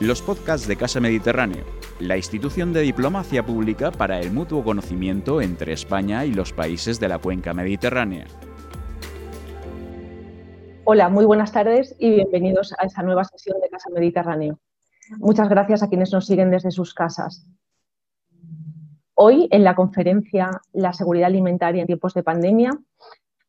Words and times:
los 0.00 0.22
podcasts 0.22 0.68
de 0.68 0.76
Casa 0.76 1.00
Mediterráneo, 1.00 1.64
la 1.98 2.16
institución 2.16 2.72
de 2.72 2.82
diplomacia 2.82 3.44
pública 3.44 3.90
para 3.90 4.20
el 4.20 4.30
mutuo 4.30 4.62
conocimiento 4.62 5.42
entre 5.42 5.72
España 5.72 6.24
y 6.24 6.32
los 6.32 6.52
países 6.52 7.00
de 7.00 7.08
la 7.08 7.18
cuenca 7.18 7.52
mediterránea. 7.52 8.26
Hola, 10.84 11.08
muy 11.08 11.24
buenas 11.24 11.50
tardes 11.50 11.96
y 11.98 12.10
bienvenidos 12.10 12.72
a 12.78 12.84
esta 12.84 13.02
nueva 13.02 13.24
sesión 13.24 13.60
de 13.60 13.68
Casa 13.68 13.90
Mediterráneo. 13.90 14.60
Muchas 15.18 15.48
gracias 15.48 15.82
a 15.82 15.88
quienes 15.88 16.12
nos 16.12 16.26
siguen 16.26 16.52
desde 16.52 16.70
sus 16.70 16.94
casas. 16.94 17.44
Hoy, 19.14 19.48
en 19.50 19.64
la 19.64 19.74
conferencia 19.74 20.48
La 20.72 20.92
seguridad 20.92 21.26
alimentaria 21.26 21.80
en 21.80 21.88
tiempos 21.88 22.14
de 22.14 22.22
pandemia, 22.22 22.70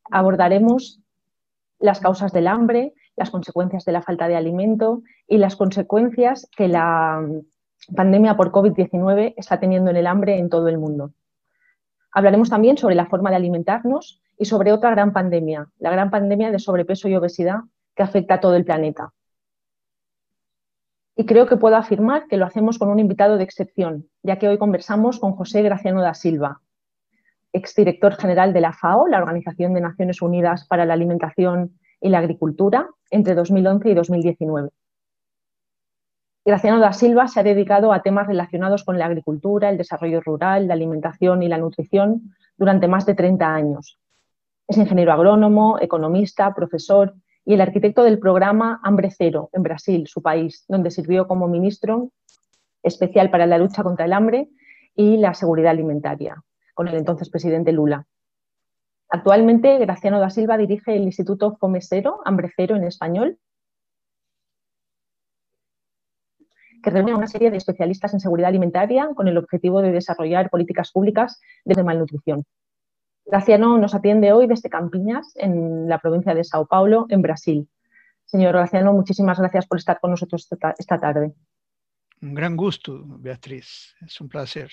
abordaremos 0.10 1.00
las 1.78 2.00
causas 2.00 2.34
del 2.34 2.48
hambre, 2.48 2.96
las 3.20 3.30
consecuencias 3.30 3.84
de 3.84 3.92
la 3.92 4.02
falta 4.02 4.28
de 4.30 4.38
alimento 4.38 5.04
y 5.28 5.38
las 5.38 5.58
consecuencias 5.58 6.50
que 6.56 6.70
la 6.70 7.22
pandemia 7.96 8.38
por 8.38 8.52
COVID-19 8.52 9.34
está 9.36 9.60
teniendo 9.60 9.92
en 9.92 9.98
el 9.98 10.08
hambre 10.08 10.40
en 10.40 10.50
todo 10.50 10.70
el 10.70 10.78
mundo. 10.78 11.12
Hablaremos 12.12 12.50
también 12.50 12.78
sobre 12.78 12.96
la 12.96 13.08
forma 13.08 13.30
de 13.30 13.36
alimentarnos 13.36 14.22
y 14.38 14.46
sobre 14.46 14.72
otra 14.72 14.92
gran 14.92 15.12
pandemia, 15.12 15.68
la 15.80 15.92
gran 15.92 16.10
pandemia 16.10 16.50
de 16.50 16.60
sobrepeso 16.60 17.10
y 17.10 17.16
obesidad 17.16 17.60
que 17.94 18.04
afecta 18.04 18.36
a 18.36 18.40
todo 18.40 18.56
el 18.56 18.64
planeta. 18.64 19.12
Y 21.18 21.26
creo 21.26 21.46
que 21.46 21.58
puedo 21.58 21.76
afirmar 21.76 22.28
que 22.28 22.38
lo 22.38 22.46
hacemos 22.46 22.80
con 22.80 22.88
un 22.88 23.00
invitado 23.00 23.38
de 23.38 23.44
excepción, 23.44 24.08
ya 24.24 24.38
que 24.38 24.48
hoy 24.48 24.58
conversamos 24.58 25.20
con 25.20 25.34
José 25.34 25.62
Graciano 25.62 26.02
da 26.02 26.14
Silva, 26.14 26.62
exdirector 27.52 28.16
general 28.16 28.54
de 28.54 28.62
la 28.62 28.72
FAO, 28.72 29.10
la 29.10 29.18
Organización 29.18 29.74
de 29.74 29.82
Naciones 29.82 30.22
Unidas 30.22 30.66
para 30.68 30.86
la 30.86 30.94
Alimentación 30.94 31.78
y 32.02 32.10
la 32.10 32.20
Agricultura, 32.20 32.90
entre 33.10 33.36
2011 33.36 33.90
y 33.90 33.94
2019. 33.94 34.70
Graciano 36.46 36.80
da 36.80 36.94
Silva 36.94 37.28
se 37.28 37.40
ha 37.40 37.44
dedicado 37.44 37.92
a 37.94 38.02
temas 38.02 38.28
relacionados 38.28 38.84
con 38.84 38.98
la 38.98 39.06
agricultura, 39.06 39.70
el 39.70 39.78
desarrollo 39.78 40.22
rural, 40.22 40.68
la 40.68 40.74
alimentación 40.74 41.44
y 41.44 41.48
la 41.48 41.58
nutrición 41.58 42.34
durante 42.58 42.88
más 42.88 43.06
de 43.06 43.14
30 43.14 43.54
años. 43.54 44.00
Es 44.68 44.78
ingeniero 44.78 45.12
agrónomo, 45.12 45.78
economista, 45.80 46.54
profesor 46.56 47.14
y 47.46 47.54
el 47.54 47.62
arquitecto 47.62 48.04
del 48.04 48.20
programa 48.20 48.80
Hambre 48.84 49.12
Cero 49.12 49.50
en 49.54 49.64
Brasil, 49.64 50.08
su 50.08 50.22
país, 50.22 50.66
donde 50.68 50.92
sirvió 50.92 51.28
como 51.28 51.48
ministro 51.48 52.12
especial 52.84 53.30
para 53.30 53.46
la 53.46 53.58
lucha 53.58 53.84
contra 53.84 54.06
el 54.06 54.14
hambre 54.14 54.50
y 54.96 55.18
la 55.18 55.34
seguridad 55.34 55.72
alimentaria, 55.72 56.44
con 56.74 56.88
el 56.88 56.96
entonces 56.96 57.30
presidente 57.30 57.72
Lula. 57.72 58.06
Actualmente, 59.10 59.80
Graciano 59.80 60.20
da 60.20 60.30
Silva 60.30 60.58
dirige 60.58 60.96
el 60.96 61.04
Instituto 61.04 61.58
Comesero, 61.58 62.22
Hambre 62.26 62.52
Cero 62.56 62.76
en 62.76 62.84
español, 62.84 63.40
que 66.84 66.90
reúne 66.92 67.12
a 67.12 67.18
una 67.18 67.28
serie 67.28 67.52
de 67.52 67.58
especialistas 67.58 68.14
en 68.14 68.20
seguridad 68.20 68.50
alimentaria 68.50 69.10
con 69.16 69.28
el 69.28 69.38
objetivo 69.38 69.82
de 69.82 69.92
desarrollar 69.92 70.50
políticas 70.50 70.92
públicas 70.92 71.42
de 71.66 71.84
malnutrición. 71.84 72.46
Graciano 73.26 73.78
nos 73.78 73.94
atiende 73.96 74.32
hoy 74.32 74.48
desde 74.48 74.70
Campiñas, 74.70 75.34
en 75.36 75.90
la 75.90 76.00
provincia 76.00 76.34
de 76.34 76.44
Sao 76.44 76.68
Paulo, 76.68 77.06
en 77.10 77.22
Brasil. 77.22 77.68
Señor 78.26 78.54
Graciano, 78.54 78.94
muchísimas 78.94 79.40
gracias 79.40 79.68
por 79.68 79.80
estar 79.80 80.00
con 80.00 80.12
nosotros 80.12 80.48
esta 80.78 81.00
tarde. 81.00 81.34
Un 82.22 82.34
gran 82.34 82.56
gusto, 82.56 83.04
Beatriz. 83.06 83.96
Es 84.02 84.22
un 84.22 84.30
placer. 84.30 84.72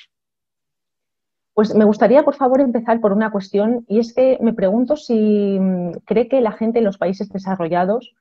Pues 1.56 1.74
me 1.74 1.86
gustaría, 1.86 2.22
por 2.22 2.36
favor, 2.36 2.60
empezar 2.60 3.00
por 3.00 3.14
una 3.14 3.30
cuestión 3.30 3.86
y 3.88 3.98
es 3.98 4.12
que 4.12 4.36
me 4.42 4.52
pregunto 4.52 4.94
si 4.94 5.58
mm, 5.58 5.92
cree 6.04 6.28
que 6.28 6.42
la 6.42 6.52
gente 6.52 6.80
en 6.80 6.84
los 6.84 6.98
países 6.98 7.30
desarrollados 7.30 8.14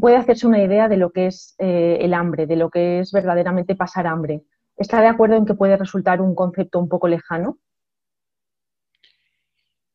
puede 0.00 0.16
hacerse 0.16 0.46
una 0.46 0.64
idea 0.64 0.88
de 0.88 0.96
lo 0.96 1.10
que 1.12 1.26
es 1.26 1.54
eh, 1.58 1.98
el 2.00 2.14
hambre, 2.14 2.46
de 2.46 2.56
lo 2.56 2.70
que 2.70 3.00
es 3.00 3.12
verdaderamente 3.12 3.76
pasar 3.76 4.06
hambre. 4.06 4.42
¿Está 4.78 5.02
de 5.02 5.08
acuerdo 5.08 5.36
en 5.36 5.44
que 5.44 5.52
puede 5.52 5.76
resultar 5.76 6.22
un 6.22 6.34
concepto 6.34 6.78
un 6.78 6.88
poco 6.88 7.08
lejano? 7.08 7.58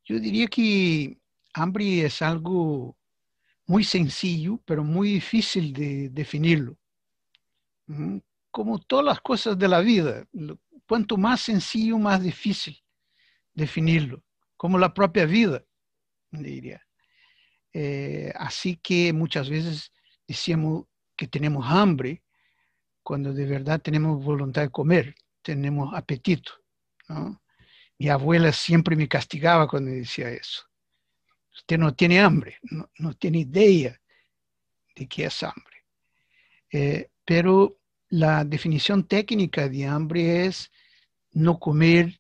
Yo 0.05 0.19
diría 0.19 0.45
que 0.45 1.17
hambre 1.55 2.05
es 2.05 2.21
algo 2.21 2.95
muy 3.65 3.83
sencillo, 3.85 4.59
pero 4.65 4.83
muy 4.83 5.13
difícil 5.13 5.73
de 5.73 6.09
definirlo. 6.09 6.77
Como 8.51 8.77
todas 8.77 9.03
las 9.03 9.19
cosas 9.19 9.57
de 9.57 9.67
la 9.67 9.79
vida, 9.79 10.27
cuanto 10.87 11.17
más 11.17 11.41
sencillo, 11.41 11.97
más 11.97 12.21
difícil 12.21 12.82
definirlo, 13.53 14.23
como 14.57 14.77
la 14.77 14.93
propia 14.93 15.25
vida, 15.25 15.63
diría. 16.31 16.81
Eh, 17.73 18.31
así 18.35 18.77
que 18.77 19.13
muchas 19.13 19.49
veces 19.49 19.91
decimos 20.27 20.85
que 21.15 21.27
tenemos 21.27 21.65
hambre 21.67 22.23
cuando 23.01 23.33
de 23.33 23.45
verdad 23.45 23.81
tenemos 23.81 24.23
voluntad 24.23 24.61
de 24.61 24.69
comer, 24.69 25.15
tenemos 25.41 25.93
apetito. 25.93 26.53
Mi 27.99 28.09
abuela 28.09 28.51
siempre 28.51 28.95
me 28.95 29.07
castigaba 29.07 29.67
cuando 29.67 29.91
decía 29.91 30.29
eso. 30.29 30.63
Usted 31.53 31.77
no 31.77 31.93
tiene 31.93 32.19
hambre, 32.19 32.57
no, 32.97 33.13
tiene 33.13 33.39
idea 33.39 33.99
de 34.95 35.07
qué 35.07 35.25
es 35.25 35.43
hambre. 35.43 35.85
Eh, 36.71 37.09
pero 37.23 37.77
la 38.09 38.43
definición 38.43 39.07
técnica 39.07 39.69
de 39.69 39.85
hambre 39.85 40.45
es 40.45 40.71
no 41.31 41.59
comer 41.59 42.19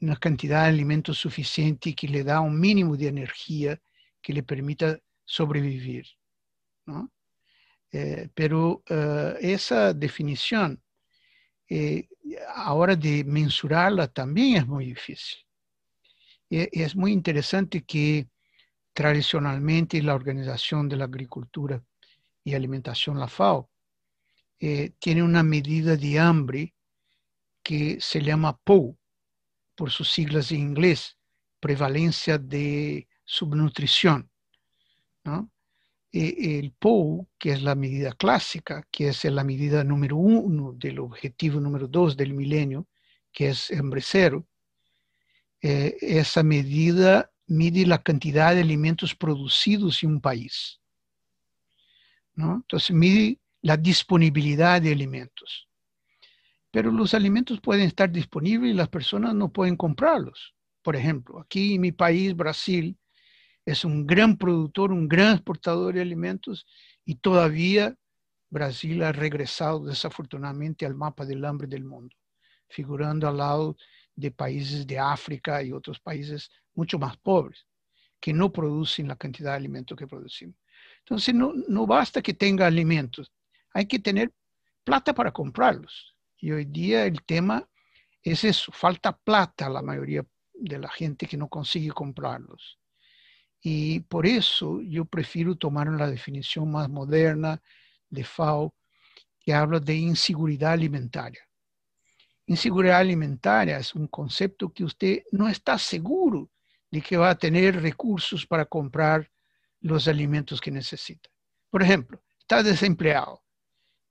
una 0.00 0.16
cantidad 0.16 0.62
de 0.62 0.68
alimentos 0.68 1.18
suficiente 1.18 1.94
que 1.94 2.08
le 2.08 2.22
da 2.24 2.40
un 2.40 2.58
mínimo 2.58 2.96
de 2.96 3.08
energía 3.08 3.80
que 4.20 4.32
le 4.32 4.42
permita 4.42 4.98
sobrevivir. 5.24 6.06
Eh, 7.92 8.28
pero 8.34 8.82
eh, 8.88 9.36
esa 9.40 9.94
definición, 9.94 10.82
eh, 11.68 12.08
ahora 12.54 12.94
de 12.94 13.24
mensurarla 13.24 14.08
también 14.08 14.56
es 14.56 14.66
muy 14.66 14.86
difícil. 14.86 15.38
Y 16.48 16.80
es 16.82 16.94
muy 16.94 17.12
interesante 17.12 17.84
que 17.84 18.28
tradicionalmente 18.92 20.02
la 20.02 20.14
Organización 20.14 20.88
de 20.88 20.96
la 20.96 21.04
Agricultura 21.04 21.82
y 22.44 22.54
Alimentación, 22.54 23.18
la 23.18 23.28
FAO, 23.28 23.68
tiene 24.98 25.22
una 25.22 25.42
medida 25.42 25.96
de 25.96 26.18
hambre 26.18 26.74
que 27.62 27.98
se 28.00 28.22
llama 28.22 28.56
POU, 28.56 28.96
por 29.76 29.90
sus 29.90 30.10
siglas 30.10 30.50
en 30.50 30.60
inglés, 30.60 31.16
prevalencia 31.60 32.38
de 32.38 33.06
subnutrición. 33.24 34.30
¿no? 35.24 35.50
E, 36.12 36.58
el 36.58 36.72
POU, 36.72 37.28
que 37.38 37.52
es 37.52 37.62
la 37.62 37.74
medida 37.74 38.12
clásica, 38.12 38.86
que 38.90 39.08
es 39.08 39.24
la 39.24 39.44
medida 39.44 39.84
número 39.84 40.16
uno 40.16 40.72
del 40.72 40.98
objetivo 40.98 41.60
número 41.60 41.86
dos 41.86 42.16
del 42.16 42.32
milenio, 42.32 42.88
que 43.32 43.50
es 43.50 43.70
hambre 43.70 44.00
cero, 44.00 44.46
eh, 45.60 45.96
esa 46.00 46.42
medida 46.42 47.30
mide 47.46 47.86
la 47.86 48.02
cantidad 48.02 48.54
de 48.54 48.62
alimentos 48.62 49.14
producidos 49.14 50.02
en 50.02 50.10
un 50.10 50.20
país. 50.20 50.80
Entonces 52.36 52.90
mide 52.90 53.38
la 53.62 53.76
disponibilidad 53.78 54.80
de 54.82 54.92
alimentos 54.92 55.65
pero 56.76 56.92
los 56.92 57.14
alimentos 57.14 57.58
pueden 57.58 57.86
estar 57.86 58.12
disponibles 58.12 58.70
y 58.70 58.74
las 58.74 58.90
personas 58.90 59.34
no 59.34 59.50
pueden 59.50 59.76
comprarlos. 59.76 60.54
Por 60.82 60.94
ejemplo, 60.94 61.40
aquí 61.40 61.76
en 61.76 61.80
mi 61.80 61.90
país, 61.90 62.36
Brasil, 62.36 62.98
es 63.64 63.82
un 63.82 64.06
gran 64.06 64.36
productor, 64.36 64.92
un 64.92 65.08
gran 65.08 65.32
exportador 65.32 65.94
de 65.94 66.02
alimentos 66.02 66.66
y 67.06 67.14
todavía 67.14 67.96
Brasil 68.50 69.02
ha 69.04 69.12
regresado 69.12 69.86
desafortunadamente 69.86 70.84
al 70.84 70.94
mapa 70.94 71.24
del 71.24 71.46
hambre 71.46 71.66
del 71.66 71.82
mundo, 71.82 72.14
figurando 72.68 73.26
al 73.26 73.38
lado 73.38 73.78
de 74.14 74.30
países 74.30 74.86
de 74.86 74.98
África 74.98 75.62
y 75.62 75.72
otros 75.72 75.98
países 75.98 76.50
mucho 76.74 76.98
más 76.98 77.16
pobres, 77.16 77.66
que 78.20 78.34
no 78.34 78.52
producen 78.52 79.08
la 79.08 79.16
cantidad 79.16 79.52
de 79.52 79.56
alimentos 79.56 79.96
que 79.96 80.06
producimos. 80.06 80.56
Entonces, 80.98 81.34
no, 81.34 81.86
basta 81.86 82.20
que 82.20 82.34
tenga 82.34 82.66
alimentos, 82.66 83.32
hay 83.72 83.86
que 83.86 83.98
tener 83.98 84.30
plata 84.84 85.14
para 85.14 85.32
comprarlos. 85.32 86.15
Y 86.38 86.52
hoy 86.52 86.64
día 86.66 87.04
el 87.04 87.22
tema 87.22 87.68
es 88.22 88.44
eso, 88.44 88.72
falta 88.72 89.16
plata 89.16 89.66
a 89.66 89.70
la 89.70 89.82
mayoría 89.82 90.24
de 90.52 90.78
la 90.78 90.88
gente 90.88 91.26
que 91.26 91.36
no 91.36 91.48
consigue 91.48 91.90
comprarlos. 91.90 92.78
Y 93.60 94.00
por 94.00 94.26
eso 94.26 94.80
yo 94.82 95.04
prefiero 95.04 95.56
tomar 95.56 95.88
la 95.88 96.08
definición 96.08 96.70
más 96.70 96.88
moderna 96.88 97.62
de 98.08 98.24
FAO, 98.24 98.74
que 99.40 99.54
habla 99.54 99.78
de 99.80 99.94
inseguridad 99.94 100.72
alimentaria. 100.72 101.40
Inseguridad 102.46 102.98
alimentaria 102.98 103.78
es 103.78 103.94
un 103.94 104.08
concepto 104.08 104.72
que 104.72 104.84
usted 104.84 105.22
no 105.32 105.48
está 105.48 105.78
seguro 105.78 106.50
de 106.90 107.00
que 107.00 107.16
va 107.16 107.30
a 107.30 107.38
tener 107.38 107.80
recursos 107.80 108.46
para 108.46 108.64
comprar 108.66 109.30
los 109.80 110.08
alimentos 110.08 110.60
que 110.60 110.70
necesita. 110.70 111.28
Por 111.70 111.82
ejemplo, 111.82 112.22
está 112.38 112.62
desempleado. 112.62 113.42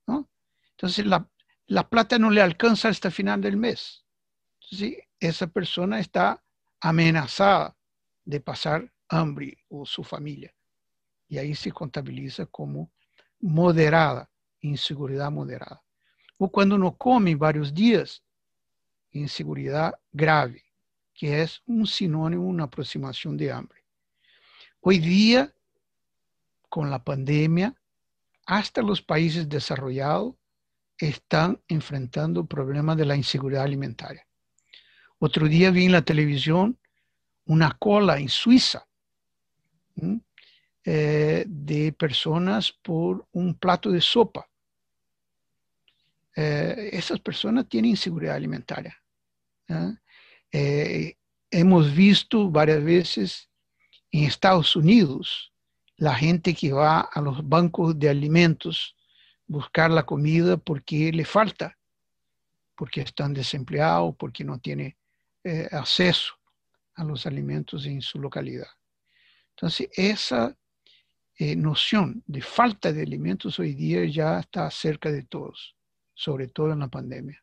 ¿no? 0.06 0.28
Entonces, 0.72 1.06
la, 1.06 1.28
la 1.66 1.88
plata 1.88 2.18
no 2.18 2.30
le 2.30 2.40
alcanza 2.40 2.88
hasta 2.88 3.10
final 3.10 3.40
del 3.40 3.56
mes. 3.56 4.04
¿sí? 4.60 4.98
Esa 5.18 5.46
persona 5.46 5.98
está 5.98 6.42
amenazada 6.80 7.76
de 8.24 8.40
pasar 8.40 8.92
hambre 9.08 9.58
o 9.68 9.84
su 9.84 10.04
familia. 10.04 10.54
Y 11.28 11.38
ahí 11.38 11.54
se 11.54 11.72
contabiliza 11.72 12.46
como 12.46 12.90
moderada, 13.40 14.30
inseguridad 14.60 15.30
moderada. 15.30 15.82
o 16.38 16.50
cuando 16.50 16.76
no 16.76 16.94
come 16.94 17.34
varios 17.34 17.72
días, 17.72 18.22
inseguridad 19.10 19.94
grave, 20.12 20.62
que 21.14 21.40
es 21.40 21.62
un 21.64 21.86
sinónimo, 21.86 22.44
una 22.46 22.64
aproximación 22.64 23.38
de 23.38 23.50
hambre. 23.50 23.82
Hoy 24.80 24.98
día, 24.98 25.54
con 26.68 26.90
la 26.90 27.02
pandemia, 27.02 27.74
hasta 28.44 28.82
los 28.82 29.00
países 29.00 29.48
desarrollados 29.48 30.34
están 30.98 31.60
enfrentando 31.68 32.40
el 32.40 32.46
problema 32.46 32.96
de 32.96 33.04
la 33.04 33.16
inseguridad 33.16 33.64
alimentaria. 33.64 34.26
Otro 35.18 35.48
día 35.48 35.70
vi 35.70 35.86
en 35.86 35.92
la 35.92 36.02
televisión 36.02 36.78
una 37.46 37.76
cola 37.78 38.18
en 38.18 38.28
Suiza 38.28 38.86
eh, 40.84 41.44
de 41.46 41.92
personas 41.92 42.72
por 42.72 43.26
un 43.32 43.54
plato 43.54 43.90
de 43.90 44.00
sopa. 44.00 44.48
Eh, 46.34 46.90
esas 46.92 47.18
personas 47.20 47.68
tienen 47.68 47.92
inseguridad 47.92 48.36
alimentaria. 48.36 48.96
Eh, 50.52 51.16
hemos 51.50 51.94
visto 51.94 52.50
varias 52.50 52.84
veces 52.84 53.50
en 54.10 54.24
Estados 54.24 54.76
Unidos 54.76 55.52
la 55.96 56.14
gente 56.14 56.54
que 56.54 56.72
va 56.72 57.00
a 57.00 57.20
los 57.20 57.46
bancos 57.48 57.98
de 57.98 58.10
alimentos 58.10 58.94
buscar 59.46 59.90
la 59.90 60.04
comida 60.04 60.56
porque 60.56 61.12
le 61.12 61.24
falta, 61.24 61.76
porque 62.74 63.02
están 63.02 63.32
desempleados, 63.32 64.14
porque 64.16 64.44
no 64.44 64.58
tiene 64.58 64.96
eh, 65.44 65.68
acceso 65.70 66.34
a 66.94 67.04
los 67.04 67.26
alimentos 67.26 67.86
en 67.86 68.02
su 68.02 68.18
localidad. 68.18 68.68
Entonces, 69.50 69.88
esa 69.92 70.56
eh, 71.38 71.56
noción 71.56 72.22
de 72.26 72.42
falta 72.42 72.92
de 72.92 73.02
alimentos 73.02 73.58
hoy 73.58 73.74
día 73.74 74.04
ya 74.06 74.40
está 74.40 74.70
cerca 74.70 75.10
de 75.10 75.22
todos, 75.22 75.76
sobre 76.14 76.48
todo 76.48 76.72
en 76.72 76.80
la 76.80 76.88
pandemia. 76.88 77.42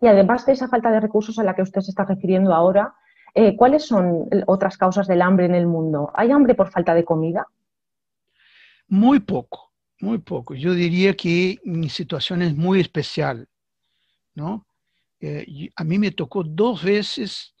Y 0.00 0.06
además 0.06 0.46
de 0.46 0.52
esa 0.52 0.68
falta 0.68 0.90
de 0.90 1.00
recursos 1.00 1.38
a 1.38 1.44
la 1.44 1.54
que 1.54 1.62
usted 1.62 1.80
se 1.80 1.90
está 1.90 2.04
refiriendo 2.04 2.54
ahora, 2.54 2.94
eh, 3.34 3.56
¿cuáles 3.56 3.84
son 3.84 4.28
otras 4.46 4.76
causas 4.78 5.06
del 5.06 5.22
hambre 5.22 5.46
en 5.46 5.54
el 5.54 5.66
mundo? 5.66 6.10
¿Hay 6.14 6.30
hambre 6.30 6.54
por 6.54 6.70
falta 6.70 6.94
de 6.94 7.04
comida? 7.04 7.46
Muy 8.86 9.20
poco, 9.20 9.67
muy 10.00 10.18
poco. 10.18 10.54
Yo 10.54 10.74
diría 10.74 11.14
que 11.14 11.58
en 11.64 11.88
situaciones 11.90 12.54
muy 12.54 12.80
especiales, 12.80 13.48
¿no? 14.34 14.66
Eh, 15.20 15.70
a 15.74 15.84
mí 15.84 15.98
me 15.98 16.12
tocó 16.12 16.44
dos 16.44 16.82
veces 16.82 17.54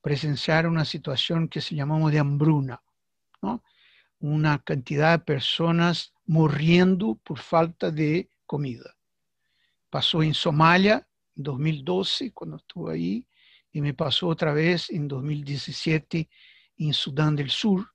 presenciar 0.00 0.66
una 0.66 0.84
situación 0.84 1.48
que 1.48 1.60
se 1.60 1.74
llamamos 1.74 2.12
de 2.12 2.18
hambruna, 2.18 2.82
¿no? 3.42 3.62
Una 4.20 4.58
cantidad 4.58 5.18
de 5.18 5.24
personas 5.24 6.12
muriendo 6.26 7.14
por 7.24 7.38
falta 7.38 7.90
de 7.90 8.30
comida. 8.44 8.94
Pasó 9.90 10.22
en 10.22 10.34
Somalia, 10.34 11.08
2012, 11.34 12.32
cuando 12.32 12.56
estuve 12.56 12.94
ahí, 12.94 13.26
y 13.72 13.80
me 13.80 13.94
pasó 13.94 14.28
otra 14.28 14.52
vez 14.52 14.90
en 14.90 15.08
2017 15.08 16.28
en 16.78 16.92
Sudán 16.92 17.36
del 17.36 17.50
Sur, 17.50 17.86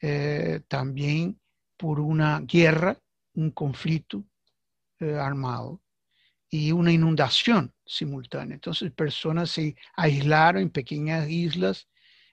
eh, 0.00 0.60
también 0.68 1.40
por 1.78 2.00
una 2.00 2.40
guerra, 2.40 2.98
un 3.34 3.52
conflicto 3.52 4.24
eh, 5.00 5.14
armado 5.14 5.80
y 6.50 6.72
una 6.72 6.92
inundación 6.92 7.72
simultánea. 7.86 8.54
Entonces 8.54 8.90
personas 8.92 9.50
se 9.50 9.76
aislaron 9.96 10.62
en 10.62 10.70
pequeñas 10.70 11.28
islas 11.30 11.88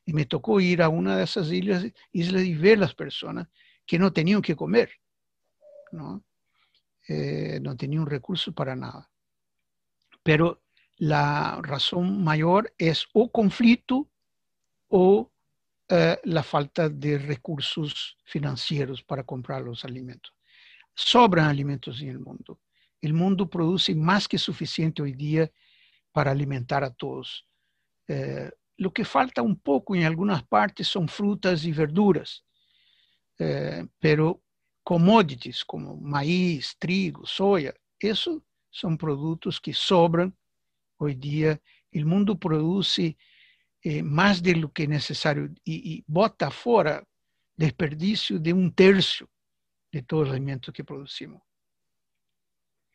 y 0.05 0.13
me 0.13 0.25
tocó 0.25 0.59
ir 0.59 0.81
a 0.81 0.89
una 0.89 1.17
de 1.17 1.23
esas 1.23 1.51
islas, 1.51 1.85
y 2.11 2.55
ver 2.55 2.77
las 2.77 2.93
personas 2.93 3.47
que 3.85 3.97
no 3.97 4.13
tenían 4.13 4.41
que 4.41 4.55
comer, 4.55 4.91
no, 5.91 6.23
eh, 7.07 7.59
no 7.61 7.75
tenían 7.75 8.05
recursos 8.05 8.53
para 8.53 8.75
nada. 8.75 9.09
Pero 10.23 10.63
la 10.97 11.59
razón 11.61 12.23
mayor 12.23 12.73
es 12.77 13.07
o 13.13 13.31
conflicto 13.31 14.09
o 14.87 15.31
eh, 15.89 16.19
la 16.23 16.41
falta 16.41 16.89
de 16.89 17.19
recursos 17.19 18.17
financieros 18.23 19.03
para 19.03 19.23
comprar 19.23 19.61
los 19.61 19.85
alimentos. 19.85 20.33
Sobran 20.93 21.47
alimentos 21.47 22.01
en 22.01 22.09
el 22.09 22.19
mundo. 22.19 22.59
El 23.01 23.13
mundo 23.13 23.49
produce 23.49 23.93
más 23.93 24.27
que 24.27 24.39
suficiente 24.39 25.03
hoy 25.03 25.13
día 25.13 25.51
para 26.11 26.31
alimentar 26.31 26.83
a 26.83 26.91
todos. 26.91 27.47
Eh, 28.07 28.49
lo 28.77 28.91
que 28.91 29.05
falta 29.05 29.41
un 29.41 29.59
poco 29.59 29.95
en 29.95 30.03
algunas 30.03 30.43
partes 30.43 30.87
son 30.87 31.07
frutas 31.07 31.63
y 31.65 31.71
verduras, 31.71 32.43
eh, 33.37 33.85
pero 33.99 34.41
commodities 34.83 35.63
como 35.63 35.97
maíz, 35.97 36.75
trigo, 36.79 37.25
soya, 37.25 37.73
eso 37.99 38.43
son 38.69 38.97
productos 38.97 39.61
que 39.61 39.73
sobran 39.73 40.35
hoy 40.97 41.15
día. 41.15 41.61
El 41.91 42.05
mundo 42.05 42.37
produce 42.37 43.17
eh, 43.87 44.01
más 44.01 44.41
de 44.41 44.55
lo 44.55 44.71
que 44.71 44.81
es 44.83 44.89
necesario 44.89 45.47
y, 45.63 46.03
bota 46.07 46.49
fuera 46.49 47.03
desperdicio 47.55 48.39
de 48.39 48.51
un 48.51 48.73
tercio 48.73 49.27
de 49.91 50.01
todos 50.01 50.25
los 50.25 50.35
alimentos 50.35 50.73
que 50.73 50.83
producimos. 50.83 51.43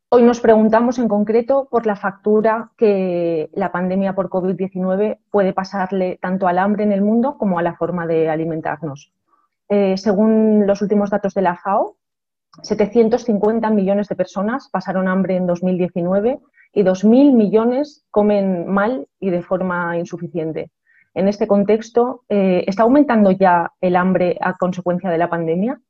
Hoy 0.10 0.24
nos 0.24 0.42
preguntamos 0.42 1.00
en 1.00 1.08
concreto 1.08 1.70
por 1.72 1.86
la 1.86 1.96
factura 1.96 2.72
que 2.76 3.50
la 3.54 3.72
pandemia 3.72 4.14
por 4.16 4.28
COVID-19 4.28 5.20
puede 5.32 5.54
pasarle 5.54 6.20
tanto 6.22 6.50
al 6.50 6.60
hambre 6.60 6.84
en 6.84 6.92
el 6.92 7.02
mundo 7.02 7.38
como 7.38 7.58
a 7.58 7.64
la 7.64 7.78
forma 7.78 8.06
de 8.06 8.28
alimentarnos. 8.28 9.14
Eh, 9.70 9.96
según 9.96 10.68
los 10.68 10.82
últimos 10.82 11.10
datos 11.10 11.34
de 11.36 11.42
la 11.42 11.56
FAO, 11.56 11.96
750 12.64 13.70
millones 13.70 14.10
de 14.10 14.18
personas 14.18 14.68
pasaron 14.70 15.08
hambre 15.08 15.38
en 15.38 15.48
2019 15.48 16.42
y 16.76 16.84
2.000 16.84 17.34
millones 17.34 18.06
comen 18.12 18.68
mal 18.68 19.08
y 19.20 19.30
de 19.30 19.42
forma 19.42 19.98
insuficiente. 19.98 20.72
En 21.14 21.30
este 21.30 21.48
contexto, 21.48 22.26
eh, 22.28 22.66
¿está 22.68 22.84
aumentando 22.84 23.32
ya 23.32 23.72
el 23.80 23.96
hambre 23.96 24.38
a 24.42 24.54
consecuencia 24.54 25.10
de 25.10 25.18
la 25.18 25.30
pandemia? 25.30 25.82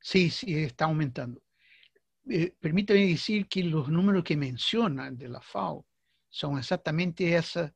Sí, 0.00 0.30
sí, 0.30 0.64
está 0.64 0.86
aumentando. 0.86 1.42
Eh, 2.26 2.54
permítame 2.58 3.06
decir 3.06 3.46
que 3.48 3.62
los 3.62 3.90
números 3.90 4.24
que 4.24 4.34
mencionan 4.34 5.18
de 5.18 5.28
la 5.28 5.42
FAO 5.42 5.84
son 6.30 6.56
exactamente 6.56 7.36
esa 7.36 7.74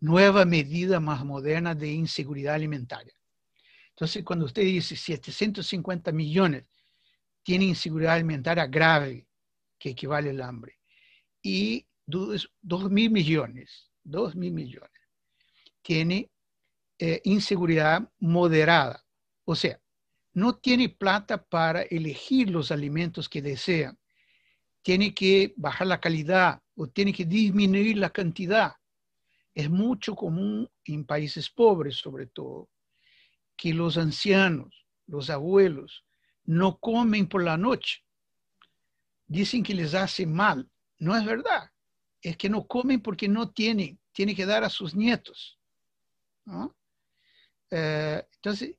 nueva 0.00 0.46
medida 0.46 1.00
más 1.00 1.22
moderna 1.22 1.74
de 1.74 1.92
inseguridad 1.92 2.54
alimentaria. 2.54 3.12
Entonces, 3.90 4.24
cuando 4.24 4.46
usted 4.46 4.62
dice 4.62 4.96
750 4.96 6.12
millones 6.12 6.64
tiene 7.42 7.66
inseguridad 7.66 8.14
alimentaria 8.14 8.66
grave, 8.66 9.26
que 9.78 9.90
equivale 9.90 10.30
al 10.30 10.40
hambre. 10.40 10.75
Y 11.42 11.86
2 12.06 12.48
mil 12.90 13.10
millones, 13.10 13.90
2 14.04 14.36
mil 14.36 14.52
millones, 14.52 14.90
tiene 15.82 16.30
eh, 16.98 17.20
inseguridad 17.24 18.10
moderada. 18.18 19.04
O 19.44 19.54
sea, 19.54 19.80
no 20.32 20.56
tiene 20.56 20.88
plata 20.88 21.42
para 21.42 21.82
elegir 21.82 22.50
los 22.50 22.70
alimentos 22.70 23.28
que 23.28 23.42
desean. 23.42 23.98
Tiene 24.82 25.14
que 25.14 25.54
bajar 25.56 25.86
la 25.86 26.00
calidad 26.00 26.62
o 26.74 26.86
tiene 26.86 27.12
que 27.12 27.24
disminuir 27.24 27.98
la 27.98 28.10
cantidad. 28.10 28.74
Es 29.54 29.70
mucho 29.70 30.14
común 30.14 30.68
en 30.84 31.04
países 31.04 31.48
pobres, 31.48 31.96
sobre 31.96 32.26
todo, 32.26 32.68
que 33.56 33.72
los 33.72 33.96
ancianos, 33.96 34.86
los 35.06 35.30
abuelos, 35.30 36.04
no 36.44 36.78
comen 36.78 37.26
por 37.26 37.42
la 37.42 37.56
noche. 37.56 38.04
Dicen 39.26 39.62
que 39.62 39.74
les 39.74 39.94
hace 39.94 40.26
mal. 40.26 40.70
No 40.98 41.16
es 41.16 41.24
verdad. 41.24 41.70
Es 42.20 42.36
que 42.36 42.48
no 42.48 42.66
comen 42.66 43.00
porque 43.00 43.28
no 43.28 43.50
tienen. 43.50 43.98
Tienen 44.12 44.34
que 44.34 44.46
dar 44.46 44.64
a 44.64 44.70
sus 44.70 44.94
nietos. 44.94 45.58
Eh, 47.70 48.22
entonces, 48.34 48.76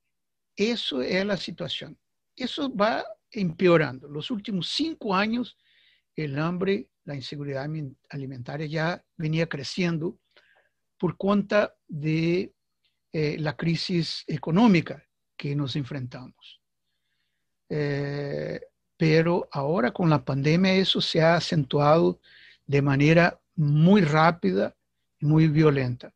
eso 0.55 1.01
es 1.01 1.25
la 1.25 1.37
situación. 1.37 1.97
Eso 2.35 2.73
va 2.73 3.05
empeorando. 3.31 4.07
Los 4.07 4.31
últimos 4.31 4.69
cinco 4.69 5.13
años, 5.13 5.57
el 6.15 6.39
hambre, 6.39 6.89
la 7.05 7.15
inseguridad 7.15 7.67
alimentaria 8.09 8.67
ya 8.67 9.05
venía 9.15 9.47
creciendo 9.47 10.19
por 10.97 11.15
cuenta 11.15 11.75
de 11.87 12.53
eh, 13.13 13.37
la 13.39 13.55
crisis 13.55 14.23
económica 14.27 15.03
que 15.37 15.55
nos 15.55 15.75
enfrentamos. 15.75 16.61
Eh, 17.69 18.59
pero 18.97 19.47
ahora 19.51 19.91
con 19.91 20.09
la 20.09 20.25
pandemia 20.25 20.73
eso 20.73 20.99
se 20.99 21.21
ha 21.21 21.35
acentuado 21.35 22.19
de 22.65 22.81
manera 22.81 23.39
muy 23.55 24.01
rápida 24.01 24.75
y 25.19 25.25
muy 25.25 25.47
violenta. 25.47 26.13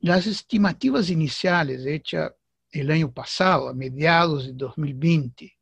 Las 0.00 0.26
estimativas 0.26 1.10
iniciales 1.10 1.84
hechas 1.84 2.32
el 2.70 2.90
año 2.90 3.12
pasado, 3.12 3.68
a 3.68 3.74
mediados 3.74 4.46
de 4.46 4.52
2020, 4.52 5.52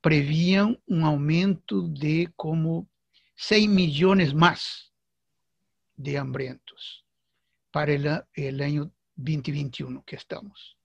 prevían 0.00 0.80
un 0.86 1.02
aumento 1.02 1.82
de 1.82 2.30
como 2.34 2.88
6 3.36 3.68
millones 3.68 4.34
más 4.34 4.92
de 5.96 6.18
hambrientos 6.18 7.04
para 7.70 7.92
el, 7.92 8.22
el 8.34 8.60
año 8.60 8.90
2021 9.16 10.02
que 10.04 10.16
estamos. 10.16 10.76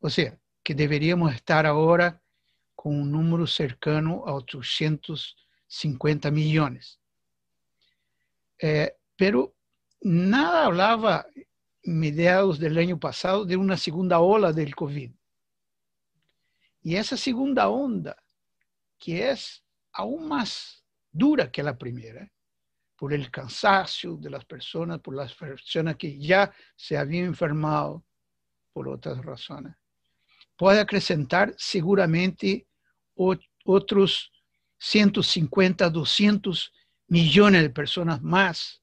O 0.00 0.08
sea, 0.08 0.38
que 0.62 0.74
deberíamos 0.74 1.34
estar 1.34 1.66
ahora 1.66 2.21
con 2.82 3.00
un 3.00 3.12
número 3.12 3.46
cercano 3.46 4.24
a 4.26 4.34
850 4.34 6.32
millones. 6.32 6.98
Eh, 8.58 8.96
pero 9.14 9.54
nada 10.00 10.64
hablaba 10.64 11.24
mediados 11.84 12.58
del 12.58 12.76
año 12.78 12.98
pasado 12.98 13.44
de 13.44 13.56
una 13.56 13.76
segunda 13.76 14.18
ola 14.18 14.52
del 14.52 14.74
COVID. 14.74 15.12
Y 16.82 16.96
esa 16.96 17.16
segunda 17.16 17.68
onda, 17.68 18.20
que 18.98 19.30
es 19.30 19.64
aún 19.92 20.26
más 20.26 20.84
dura 21.12 21.52
que 21.52 21.62
la 21.62 21.78
primera, 21.78 22.28
por 22.96 23.12
el 23.12 23.30
cansancio 23.30 24.16
de 24.16 24.28
las 24.28 24.44
personas, 24.44 24.98
por 24.98 25.14
las 25.14 25.32
personas 25.36 25.94
que 25.94 26.18
ya 26.18 26.52
se 26.74 26.98
habían 26.98 27.26
enfermado 27.26 28.04
por 28.72 28.88
otras 28.88 29.24
razones, 29.24 29.76
puede 30.56 30.80
acrescentar 30.80 31.54
seguramente 31.56 32.66
otros 33.14 34.32
150, 34.78 35.90
200 35.90 36.72
millones 37.08 37.62
de 37.62 37.70
personas 37.70 38.22
más 38.22 38.82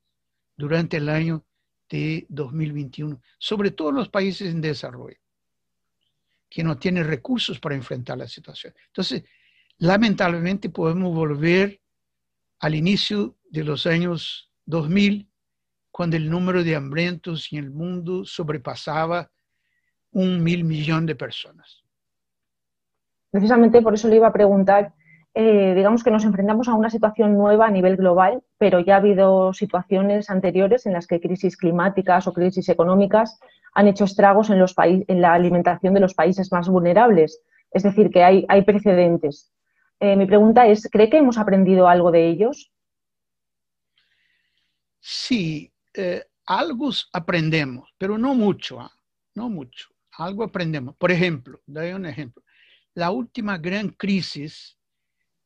durante 0.55 0.97
el 0.97 1.09
año 1.09 1.45
de 1.89 2.25
2021, 2.29 3.21
sobre 3.37 3.71
todo 3.71 3.91
los 3.91 4.09
países 4.09 4.51
en 4.51 4.61
desarrollo, 4.61 5.17
que 6.49 6.63
no 6.63 6.77
tienen 6.77 7.05
recursos 7.05 7.59
para 7.59 7.75
enfrentar 7.75 8.17
la 8.17 8.27
situación. 8.27 8.73
Entonces, 8.87 9.23
lamentablemente 9.77 10.69
podemos 10.69 11.13
volver 11.13 11.81
al 12.59 12.75
inicio 12.75 13.37
de 13.49 13.63
los 13.63 13.85
años 13.85 14.51
2000, 14.65 15.27
cuando 15.91 16.15
el 16.17 16.29
número 16.29 16.63
de 16.63 16.75
hambrientos 16.75 17.51
en 17.51 17.59
el 17.59 17.71
mundo 17.71 18.23
sobrepasaba 18.23 19.31
un 20.11 20.43
mil 20.43 20.63
millón 20.63 21.05
de 21.05 21.15
personas. 21.15 21.83
Precisamente 23.31 23.81
por 23.81 23.93
eso 23.93 24.07
le 24.07 24.17
iba 24.17 24.27
a 24.27 24.33
preguntar 24.33 24.93
eh, 25.35 25.73
digamos 25.75 26.03
que 26.03 26.11
nos 26.11 26.25
enfrentamos 26.25 26.67
a 26.67 26.73
una 26.73 26.89
situación 26.89 27.37
nueva 27.37 27.67
a 27.67 27.71
nivel 27.71 27.95
global, 27.97 28.43
pero 28.57 28.79
ya 28.79 28.95
ha 28.95 28.97
habido 28.97 29.53
situaciones 29.53 30.29
anteriores 30.29 30.85
en 30.85 30.93
las 30.93 31.07
que 31.07 31.21
crisis 31.21 31.55
climáticas 31.55 32.27
o 32.27 32.33
crisis 32.33 32.67
económicas 32.69 33.39
han 33.73 33.87
hecho 33.87 34.05
estragos 34.05 34.49
en, 34.49 34.59
los 34.59 34.75
en 34.77 35.21
la 35.21 35.33
alimentación 35.33 35.93
de 35.93 35.99
los 35.99 36.15
países 36.15 36.51
más 36.51 36.67
vulnerables. 36.67 37.41
Es 37.71 37.83
decir, 37.83 38.09
que 38.09 38.23
hay, 38.23 38.61
precedentes. 38.65 39.51
Eh, 39.99 40.15
mi 40.15 40.25
pregunta 40.25 40.65
es, 40.65 40.89
¿cree 40.91 41.09
que 41.09 41.17
hemos 41.17 41.37
aprendido 41.37 41.87
algo 41.87 42.11
de 42.11 42.27
ellos? 42.27 42.71
Sí, 44.99 45.71
eh, 45.93 46.23
algo 46.47 46.89
aprendemos, 47.13 47.93
pero 47.99 48.17
no 48.17 48.33
mucho, 48.33 48.81
¿ah? 48.81 48.91
no 49.35 49.49
mucho. 49.49 49.89
Algo 50.17 50.43
aprendemos. 50.43 50.95
Por 50.97 51.11
ejemplo, 51.11 51.61
doy 51.67 51.93
un 51.93 52.07
ejemplo. 52.07 52.43
La 52.99 53.11
última 53.11 53.57
gran 53.57 53.91
crisis 53.91 54.77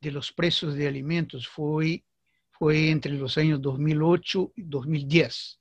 de 0.01 0.09
los 0.09 0.31
precios 0.31 0.73
de 0.73 0.87
alimentos 0.87 1.47
fue, 1.47 2.03
fue 2.49 2.89
entre 2.89 3.11
los 3.11 3.37
años 3.37 3.61
2008 3.61 4.53
y 4.55 4.63
2010. 4.63 5.59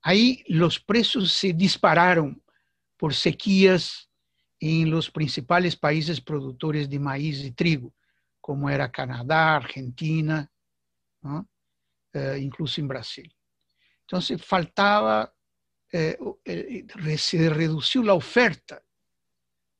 Ahí 0.00 0.42
los 0.48 0.80
precios 0.80 1.30
se 1.30 1.52
dispararon 1.52 2.42
por 2.96 3.12
sequías 3.12 4.08
en 4.58 4.90
los 4.90 5.10
principales 5.10 5.76
países 5.76 6.22
productores 6.22 6.88
de 6.88 7.00
maíz 7.00 7.44
y 7.44 7.52
trigo, 7.52 7.92
como 8.40 8.70
era 8.70 8.90
Canadá, 8.90 9.56
Argentina, 9.56 10.50
eh, 12.14 12.38
incluso 12.40 12.80
en 12.80 12.88
Brasil. 12.88 13.36
Entonces 14.00 14.42
faltaba, 14.42 15.34
eh, 15.92 16.16
eh, 16.46 17.18
se 17.18 17.50
redució 17.50 18.02
la 18.02 18.14
oferta 18.14 18.85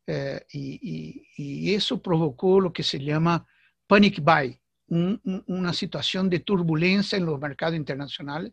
eh, 0.07 0.47
y, 0.53 1.75
eso 1.75 2.01
provocó 2.01 2.61
lo 2.61 2.73
que 2.73 2.83
se 2.83 2.99
llama 2.99 3.47
panic 3.87 4.21
buy, 4.21 4.59
una 4.89 5.73
situación 5.73 6.31
de 6.31 6.41
turbulencia 6.41 7.19
en 7.19 7.27
los 7.27 7.41
mercados 7.41 7.77
internacionales, 7.77 8.53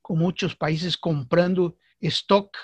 con 0.00 0.18
muchos 0.18 0.56
países 0.56 0.96
comprando 0.96 1.76
stock, 2.00 2.56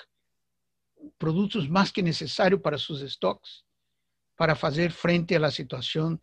productos 1.17 1.69
más 1.69 1.91
que 1.91 2.01
necesarios 2.01 2.61
para 2.61 2.79
sus 2.79 3.01
stocks, 3.01 3.63
para 4.35 4.53
hacer 4.53 4.91
frente 4.91 5.35
a 5.35 5.39
la 5.39 5.51
situación 5.51 6.21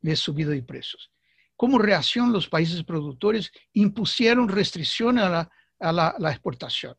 de 0.00 0.14
subida 0.14 0.50
de 0.50 0.62
precios. 0.62 1.10
Como 1.56 1.78
reacción, 1.78 2.32
los 2.32 2.48
países 2.48 2.84
productores 2.84 3.50
impusieron 3.72 4.48
restricciones 4.48 5.24
a 5.24 5.28
la, 5.28 5.50
a 5.80 5.92
la, 5.92 6.14
la 6.18 6.30
exportación. 6.30 6.96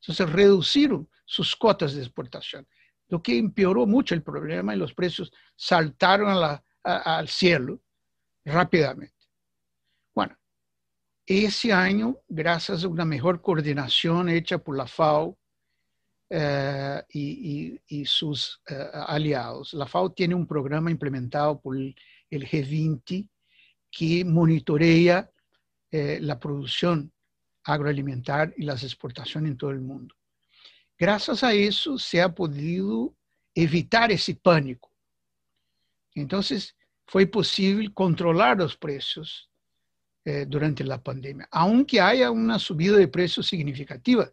Entonces, 0.00 0.28
reducieron 0.30 1.08
sus 1.24 1.54
cuotas 1.54 1.94
de 1.94 2.02
exportación 2.02 2.66
lo 3.12 3.22
que 3.22 3.36
empeoró 3.36 3.86
mucho 3.86 4.14
el 4.14 4.22
problema 4.22 4.74
y 4.74 4.78
los 4.78 4.94
precios 4.94 5.30
saltaron 5.54 6.58
al 6.82 7.28
cielo 7.28 7.82
rápidamente. 8.42 9.26
Bueno, 10.14 10.34
ese 11.26 11.74
año, 11.74 12.16
gracias 12.26 12.84
a 12.84 12.88
una 12.88 13.04
mejor 13.04 13.42
coordinación 13.42 14.30
hecha 14.30 14.56
por 14.56 14.78
la 14.78 14.86
FAO 14.86 15.38
eh, 16.30 17.02
y, 17.10 18.06
sus 18.06 18.62
eh, 18.66 18.88
aliados, 19.06 19.74
la 19.74 19.86
FAO 19.86 20.12
tiene 20.12 20.34
un 20.34 20.46
programa 20.46 20.90
implementado 20.90 21.60
por 21.60 21.76
el, 21.76 21.94
G20 22.30 23.28
que 23.90 24.24
monitorea 24.24 25.30
eh, 25.90 26.18
la 26.18 26.40
producción 26.40 27.12
agroalimentar 27.64 28.54
y 28.56 28.62
las 28.62 28.82
exportaciones 28.84 29.50
en 29.50 29.58
todo 29.58 29.70
el 29.70 29.82
mundo. 29.82 30.14
Graças 31.02 31.42
a 31.42 31.52
isso, 31.52 31.98
se 31.98 32.20
ha 32.20 32.28
podido 32.28 33.12
evitar 33.56 34.12
esse 34.12 34.34
pânico. 34.34 34.88
Então, 36.14 36.38
foi 37.10 37.26
possível 37.26 37.90
controlar 37.92 38.60
os 38.60 38.76
preços 38.76 39.48
eh, 40.24 40.44
durante 40.44 40.88
a 40.88 40.98
pandemia, 40.98 41.48
aunque 41.50 41.98
haya 41.98 42.30
uma 42.30 42.56
subida 42.56 43.00
de 43.00 43.08
preços 43.08 43.48
significativa, 43.48 44.32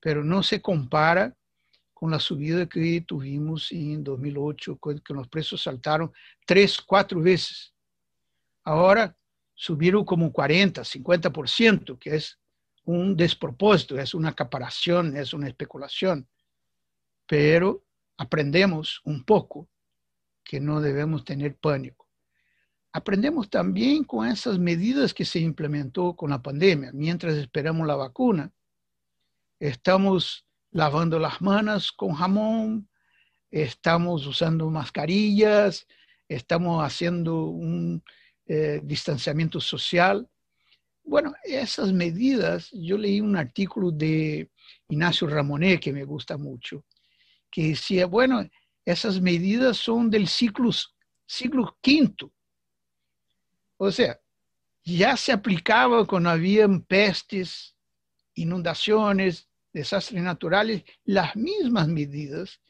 pero 0.00 0.24
não 0.24 0.42
se 0.42 0.58
compara 0.58 1.32
com 1.94 2.08
a 2.08 2.18
subida 2.18 2.66
que 2.66 3.00
tuvimos 3.02 3.70
em 3.70 4.02
2008, 4.02 4.76
quando 4.80 5.00
os 5.20 5.28
preços 5.28 5.62
saltaram 5.62 6.12
três, 6.44 6.80
quatro 6.80 7.22
vezes. 7.22 7.70
Agora 8.64 9.14
subiram 9.54 10.04
como 10.04 10.32
40, 10.32 10.82
50%, 10.82 11.96
que 11.96 12.10
é 12.10 12.18
un 12.84 13.16
despropósito, 13.16 13.98
es 13.98 14.14
una 14.14 14.30
acaparación, 14.30 15.16
es 15.16 15.32
una 15.32 15.48
especulación, 15.48 16.28
pero 17.26 17.84
aprendemos 18.16 19.00
un 19.04 19.24
poco 19.24 19.68
que 20.44 20.60
no 20.60 20.80
debemos 20.80 21.24
tener 21.24 21.56
pánico. 21.56 22.08
Aprendemos 22.92 23.48
también 23.48 24.04
con 24.04 24.26
esas 24.26 24.58
medidas 24.58 25.14
que 25.14 25.24
se 25.24 25.38
implementó 25.38 26.14
con 26.14 26.30
la 26.30 26.42
pandemia. 26.42 26.90
Mientras 26.92 27.34
esperamos 27.34 27.86
la 27.86 27.96
vacuna, 27.96 28.52
estamos 29.58 30.46
lavando 30.72 31.18
las 31.18 31.40
manos 31.40 31.92
con 31.92 32.12
jamón, 32.12 32.88
estamos 33.50 34.26
usando 34.26 34.68
mascarillas, 34.68 35.86
estamos 36.28 36.84
haciendo 36.84 37.44
un 37.44 38.02
eh, 38.46 38.80
distanciamiento 38.82 39.60
social 39.60 40.28
bueno, 41.04 41.34
esas 41.44 41.92
medidas, 41.92 42.70
yo 42.72 42.96
leí 42.96 43.20
un 43.20 43.36
artículo 43.36 43.90
de 43.90 44.50
Ignacio 44.88 45.26
Ramonet 45.26 45.80
que 45.80 45.92
me 45.92 46.04
gusta 46.04 46.36
mucho, 46.36 46.84
que 47.50 47.68
decía, 47.68 48.06
bueno, 48.06 48.48
esas 48.84 49.20
medidas 49.20 49.76
son 49.76 50.10
del 50.10 50.28
siglo, 50.28 50.70
siglo 51.26 51.76
V. 51.84 52.30
O 53.76 53.90
sea, 53.90 54.18
ya 54.84 55.16
se 55.16 55.32
aplicaba 55.32 56.06
cuando 56.06 56.30
habían 56.30 56.82
pestes, 56.82 57.76
inundaciones, 58.34 59.48
desastres 59.72 60.22
naturales, 60.22 60.84
las 61.04 61.34
mismas 61.36 61.88
medidas 61.88 62.60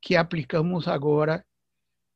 que 0.00 0.18
aplicamos 0.18 0.88
ahora 0.88 1.46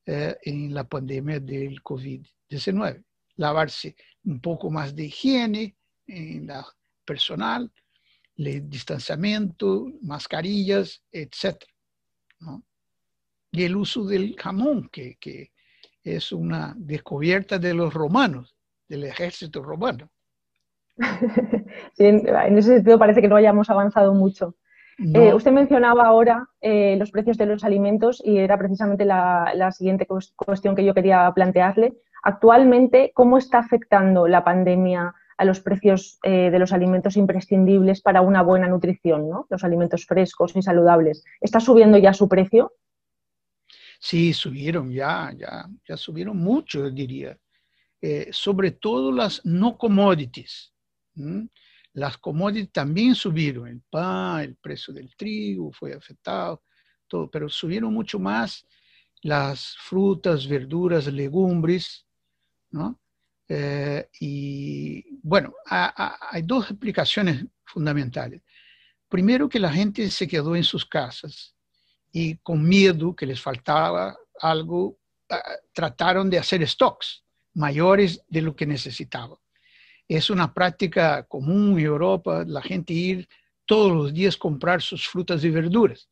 eh, 0.06 0.36
en 0.42 0.74
la 0.74 0.84
pandemia 0.84 1.40
del 1.40 1.82
COVID-19. 1.82 3.04
Lavarse 3.36 3.96
un 4.26 4.40
poco 4.40 4.70
más 4.70 4.94
de 4.94 5.04
higiene 5.04 5.76
en 6.06 6.46
la 6.46 6.66
personal, 7.04 7.70
el 8.36 8.68
distanciamiento, 8.68 9.86
mascarillas, 10.02 11.02
etc. 11.10 11.64
Y 13.52 13.64
el 13.64 13.76
uso 13.76 14.04
del 14.04 14.36
jamón, 14.36 14.88
que, 14.90 15.16
que 15.18 15.52
es 16.02 16.32
una 16.32 16.74
descubierta 16.76 17.58
de 17.58 17.72
los 17.72 17.94
romanos, 17.94 18.54
del 18.88 19.04
ejército 19.04 19.62
romano. 19.62 20.10
en 21.98 22.58
ese 22.58 22.76
sentido 22.76 22.98
parece 22.98 23.20
que 23.20 23.28
no 23.28 23.36
hayamos 23.36 23.70
avanzado 23.70 24.14
mucho. 24.14 24.56
Eh, 24.98 25.34
usted 25.34 25.52
mencionaba 25.52 26.06
ahora 26.06 26.48
eh, 26.62 26.96
los 26.98 27.10
precios 27.10 27.36
de 27.36 27.44
los 27.44 27.64
alimentos 27.64 28.22
y 28.24 28.38
era 28.38 28.56
precisamente 28.56 29.04
la, 29.04 29.52
la, 29.54 29.70
siguiente 29.70 30.06
cuestión 30.06 30.74
que 30.74 30.86
yo 30.86 30.94
quería 30.94 31.30
plantearle. 31.34 31.92
Actualmente, 32.26 33.12
¿cómo 33.14 33.38
está 33.38 33.60
afectando 33.60 34.26
la 34.26 34.42
pandemia 34.42 35.14
a 35.36 35.44
los 35.44 35.60
precios 35.60 36.18
eh, 36.24 36.50
de 36.50 36.58
los 36.58 36.72
alimentos 36.72 37.16
imprescindibles 37.16 38.00
para 38.00 38.20
una 38.20 38.42
buena 38.42 38.66
nutrición, 38.66 39.30
¿no? 39.30 39.46
los 39.48 39.62
alimentos 39.62 40.06
frescos 40.06 40.56
y 40.56 40.60
saludables? 40.60 41.22
¿Está 41.40 41.60
subiendo 41.60 41.98
ya 41.98 42.12
su 42.12 42.28
precio? 42.28 42.72
Sí, 44.00 44.32
subieron 44.32 44.90
ya, 44.90 45.32
ya, 45.38 45.66
ya 45.88 45.96
subieron 45.96 46.38
mucho, 46.38 46.90
diría. 46.90 47.38
Eh, 48.02 48.30
sobre 48.32 48.72
todo 48.72 49.12
las 49.12 49.46
no 49.46 49.78
commodities. 49.78 50.74
Las 51.92 52.18
commodities 52.18 52.72
también 52.72 53.14
subieron, 53.14 53.68
el 53.68 53.82
pan, 53.88 54.40
el 54.40 54.56
precio 54.56 54.92
del 54.92 55.14
trigo 55.14 55.70
fue 55.70 55.94
afectado, 55.94 56.64
todo, 57.06 57.30
pero 57.30 57.48
subieron 57.48 57.94
mucho 57.94 58.18
más 58.18 58.66
las 59.22 59.76
frutas, 59.78 60.48
verduras, 60.48 61.06
legumbres, 61.06 62.05
¿no? 62.76 63.00
Eh, 63.48 64.08
y 64.20 65.18
bueno, 65.22 65.54
hay 65.66 66.42
dos 66.42 66.70
explicaciones 66.70 67.44
fundamentales. 67.64 68.42
Primero, 69.08 69.48
que 69.48 69.60
la 69.60 69.72
gente 69.72 70.10
se 70.10 70.26
quedó 70.26 70.56
en 70.56 70.64
sus 70.64 70.84
casas 70.84 71.54
y 72.12 72.36
con 72.38 72.66
miedo 72.66 73.14
que 73.14 73.26
les 73.26 73.40
faltaba 73.40 74.16
algo, 74.40 74.98
ah, 75.30 75.42
trataron 75.72 76.28
de 76.28 76.38
hacer 76.38 76.66
stocks 76.66 77.22
mayores 77.54 78.22
de 78.28 78.42
lo 78.42 78.54
que 78.54 78.66
necesitaban. 78.66 79.38
Es 80.08 80.28
una 80.28 80.52
práctica 80.52 81.24
común 81.24 81.78
en 81.78 81.86
Europa, 81.86 82.44
la 82.46 82.62
gente 82.62 82.92
ir 82.92 83.28
todos 83.64 83.92
los 83.92 84.14
días 84.14 84.36
comprar 84.36 84.82
sus 84.82 85.06
frutas 85.08 85.42
y 85.44 85.50
verduras. 85.50 86.08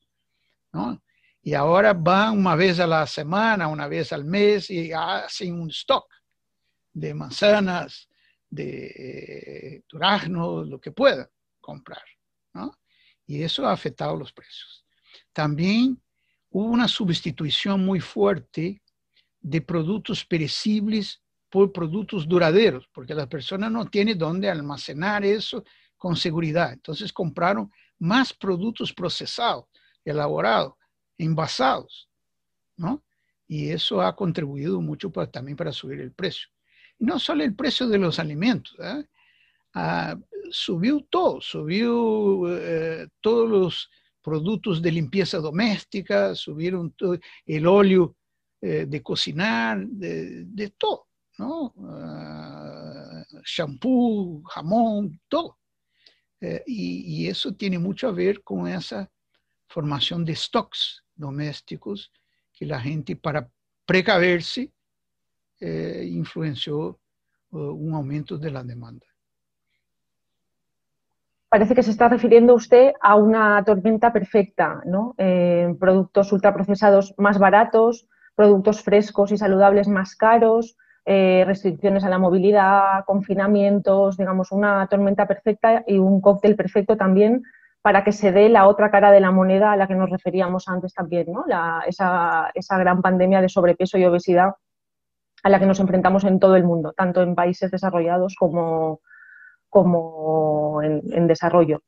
¿no? 0.73 1.03
Y 1.43 1.55
ahora 1.55 1.93
van 1.93 2.39
una 2.39 2.55
vez 2.55 2.81
a 2.81 2.87
la 2.87 3.07
semana, 3.07 3.69
una 3.69 3.87
vez 3.87 4.13
al 4.13 4.25
mes 4.25 4.71
y 4.71 4.93
hacen 4.93 5.61
un 5.61 5.71
stock 5.71 6.07
de 6.95 7.13
manzanas, 7.13 8.09
de 8.49 9.85
duraznos, 9.89 10.69
lo 10.69 10.81
que 10.81 10.93
puedan 10.93 11.29
comprar. 11.61 12.03
¿no? 12.55 12.79
Y 13.27 13.43
eso 13.43 13.67
ha 13.67 13.73
afectado 13.73 14.17
los 14.17 14.33
precios. 14.33 14.87
También 15.33 16.01
hubo 16.51 16.67
una 16.67 16.89
sustitución 16.89 17.85
muy 17.85 18.01
fuerte 18.01 18.81
de 19.41 19.61
productos 19.61 20.25
perecibles 20.25 21.21
por 21.51 21.73
productos 21.73 22.27
duraderos, 22.27 22.89
porque 22.93 23.15
las 23.15 23.27
personas 23.27 23.71
no 23.71 23.87
tienen 23.87 24.17
dónde 24.17 24.49
almacenar 24.49 25.25
eso 25.25 25.65
con 25.97 26.17
seguridad. 26.17 26.73
Entonces 26.73 27.13
compraron 27.13 27.71
más 27.99 28.33
productos 28.33 28.93
procesados, 28.93 29.67
elaborados, 30.05 30.75
envasados, 31.19 32.09
¿no? 32.77 33.05
Y 33.47 33.71
eso 33.71 34.01
ha 34.01 34.17
contribuido 34.17 34.81
mucho 34.81 35.11
también 35.11 35.57
para 35.57 35.73
subir 35.73 36.01
el 36.01 36.13
precio 36.13 36.54
no 37.05 37.19
solo 37.19 37.45
el 37.45 37.55
precio 37.55 37.87
de 37.87 37.99
los 37.99 38.19
alimentos, 38.19 38.77
¿eh? 38.81 39.05
ah, 39.75 40.17
subió 40.51 41.05
todo, 41.11 41.41
subió 41.41 42.45
eh, 42.49 43.09
todos 43.21 43.49
los 43.49 43.91
productos 44.23 44.81
de 44.81 44.93
limpieza 44.93 45.39
doméstica, 45.39 46.35
subieron 46.35 46.93
todo, 46.93 47.19
el 47.45 47.67
óleo 47.67 48.17
eh, 48.61 48.87
de 48.89 49.03
cocinar, 49.03 49.87
de, 49.87 50.75
todo, 50.79 51.09
¿no? 51.39 51.75
Ah, 51.91 53.25
shampoo, 53.45 54.43
jamón, 54.45 55.21
todo. 55.29 55.59
Y, 56.67 57.23
y, 57.25 57.29
eso 57.29 57.55
tiene 57.55 57.79
mucho 57.79 58.07
a 58.07 58.13
ver 58.13 58.43
con 58.43 58.69
esa 58.69 59.11
formación 59.67 60.27
de 60.27 60.37
stocks 60.37 61.03
domésticos 61.15 62.13
que 62.53 62.67
la 62.67 62.79
gente 62.79 63.17
para 63.17 63.51
precaverse 63.87 64.71
eh, 65.67 66.05
influenció 66.05 66.99
eh, 67.51 67.57
un 67.57 67.95
aumento 67.95 68.37
de 68.37 68.51
la 68.51 68.63
demanda. 68.63 69.07
Parece 71.49 71.75
que 71.75 71.83
se 71.83 71.91
está 71.91 72.11
refiriendo 72.11 72.55
usted 72.55 72.93
a 73.01 73.15
una 73.15 73.65
tormenta 73.65 74.13
perfecta, 74.13 74.83
¿no? 74.85 75.15
Eh, 75.17 75.75
productos 75.81 76.31
ultraprocesados 76.33 77.15
más 77.17 77.39
baratos, 77.39 78.07
productos 78.35 78.83
frescos 78.83 79.33
y 79.33 79.39
saludables 79.39 79.89
más 79.89 80.17
caros, 80.17 80.77
restricciones 81.07 82.05
a 82.05 82.09
la 82.09 82.19
movilidad, 82.19 83.05
confinamientos, 83.07 84.17
digamos, 84.17 84.53
una 84.53 84.87
tormenta 84.87 85.27
perfecta 85.27 85.85
y 85.87 85.99
un 85.99 86.21
cóctel 86.21 86.57
perfecto 86.57 86.97
también 86.97 87.43
para 87.81 88.05
que 88.05 88.13
se 88.13 88.33
dé 88.33 88.49
la 88.49 88.67
otra 88.67 88.91
cara 88.91 89.11
de 89.11 89.21
la 89.21 89.31
moneda 89.31 89.73
a 89.73 89.77
la 89.77 89.87
que 89.87 89.95
nos 89.95 90.09
referíamos 90.09 90.69
antes 90.69 90.95
también, 90.95 91.27
¿no? 91.31 91.45
esa, 91.87 92.51
esa, 92.55 92.79
gran 92.79 93.03
pandemia 93.03 93.43
de 93.43 93.51
sobrepeso 93.51 93.99
y 93.99 94.07
obesidad 94.07 94.55
a 95.45 95.51
la 95.51 95.61
que 95.61 95.67
nos 95.67 95.79
enfrentamos 95.79 96.25
en 96.25 96.41
todo 96.41 96.57
el 96.57 96.65
mundo, 96.65 96.95
tanto 96.97 97.23
en 97.23 97.35
países 97.35 97.71
desarrollados 97.71 98.35
como, 98.35 99.01
como 99.69 100.81
en, 100.83 101.27
desarrollo. 101.27 101.83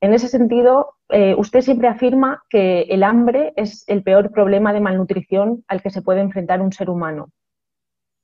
En 0.00 0.12
ese 0.12 0.26
sentido, 0.26 0.94
eh, 1.10 1.36
usted 1.38 1.60
siempre 1.60 1.86
afirma 1.86 2.42
que 2.50 2.82
el 2.82 3.04
hambre 3.04 3.52
es 3.56 3.84
el 3.86 4.02
peor 4.02 4.32
problema 4.32 4.72
de 4.72 4.80
malnutrición 4.80 5.64
al 5.68 5.82
que 5.82 5.90
se 5.90 6.02
puede 6.02 6.20
enfrentar 6.20 6.60
un 6.60 6.72
ser 6.72 6.90
humano 6.90 7.28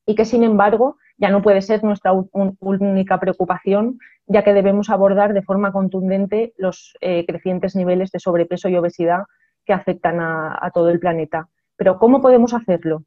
y 0.04 0.16
que, 0.16 0.24
sin 0.24 0.42
embargo, 0.42 0.96
ya 1.16 1.30
no 1.30 1.42
puede 1.42 1.62
ser 1.62 1.84
nuestra 1.84 2.12
única 2.12 3.20
preocupación, 3.20 4.00
ya 4.26 4.42
que 4.42 4.52
debemos 4.52 4.90
abordar 4.90 5.32
de 5.32 5.42
forma 5.42 5.70
contundente 5.70 6.54
los 6.56 6.96
eh, 7.00 7.24
crecientes 7.24 7.76
niveles 7.76 8.10
de 8.10 8.18
sobrepeso 8.18 8.68
y 8.68 8.76
obesidad 8.76 9.20
que 9.64 9.72
afectan 9.72 10.18
a 10.20 10.70
todo 10.74 10.90
el 10.90 10.98
planeta. 10.98 11.48
Pero, 11.76 12.00
¿cómo 12.00 12.20
podemos 12.20 12.52
hacerlo? 12.52 13.04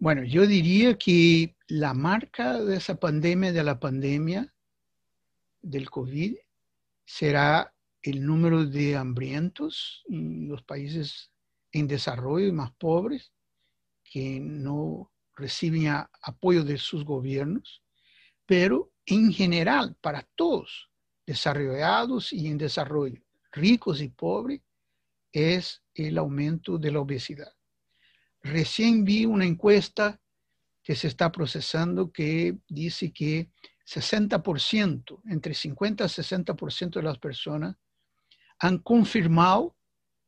Bueno, 0.00 0.24
yo 0.24 0.46
diría 0.46 0.96
que 0.96 1.58
la 1.68 1.92
marca 1.92 2.58
de 2.58 2.76
esa 2.76 2.98
pandemia, 2.98 3.52
de 3.52 3.62
la 3.62 3.78
pandemia 3.78 4.50
del 5.60 5.90
COVID, 5.90 6.36
será 7.04 7.74
el 8.00 8.24
número 8.24 8.64
de 8.64 8.96
hambrientos 8.96 10.02
en 10.08 10.48
los 10.48 10.62
países 10.62 11.30
en 11.72 11.86
desarrollo 11.86 12.46
y 12.46 12.52
más 12.52 12.72
pobres 12.72 13.30
que 14.02 14.40
no 14.40 15.12
reciben 15.36 15.92
apoyo 16.22 16.64
de 16.64 16.78
sus 16.78 17.04
gobiernos, 17.04 17.82
pero 18.46 18.90
en 19.04 19.30
general 19.30 19.98
para 20.00 20.22
todos, 20.34 20.88
desarrollados 21.26 22.32
y 22.32 22.46
en 22.46 22.56
desarrollo, 22.56 23.20
ricos 23.52 24.00
y 24.00 24.08
pobres, 24.08 24.62
es 25.30 25.82
el 25.92 26.16
aumento 26.16 26.78
de 26.78 26.90
la 26.90 27.00
obesidad. 27.00 27.52
Recién 28.42 29.04
vi 29.04 29.26
una 29.26 29.44
encuesta 29.44 30.20
que 30.82 30.94
se 30.96 31.08
está 31.08 31.30
procesando 31.30 32.10
que 32.10 32.56
dice 32.68 33.12
que 33.12 33.50
60%, 33.86 35.20
entre 35.26 35.54
50 35.54 36.04
y 36.04 36.08
60% 36.08 36.90
de 36.90 37.02
las 37.02 37.18
personas 37.18 37.76
han 38.58 38.78
confirmado 38.78 39.76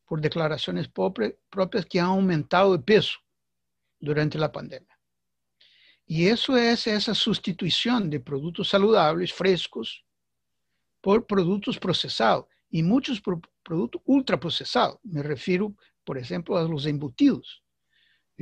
por 0.07 0.21
declaraciones 0.21 0.89
propias 0.89 1.87
que 1.87 2.01
han 2.01 2.07
aumentado 2.07 2.77
de 2.77 2.83
peso 2.83 3.19
durante 3.99 4.37
la 4.37 4.53
pandemia. 4.53 4.99
Y 6.05 6.27
eso 6.27 6.57
es 6.57 6.87
esa 6.87 7.15
sustitución 7.15 8.11
de 8.11 8.21
productos 8.21 8.69
saludables, 8.69 9.33
frescos, 9.33 10.05
por 11.01 11.27
productos 11.27 11.79
procesados 11.79 12.47
y 12.69 12.83
muchos 12.83 13.23
productos 13.63 14.03
ultraprocesados. 14.05 14.99
Me 15.03 15.23
refiero, 15.23 15.75
por 16.05 16.19
ejemplo, 16.19 16.59
a 16.59 16.65
los 16.65 16.85
embutidos 16.87 17.63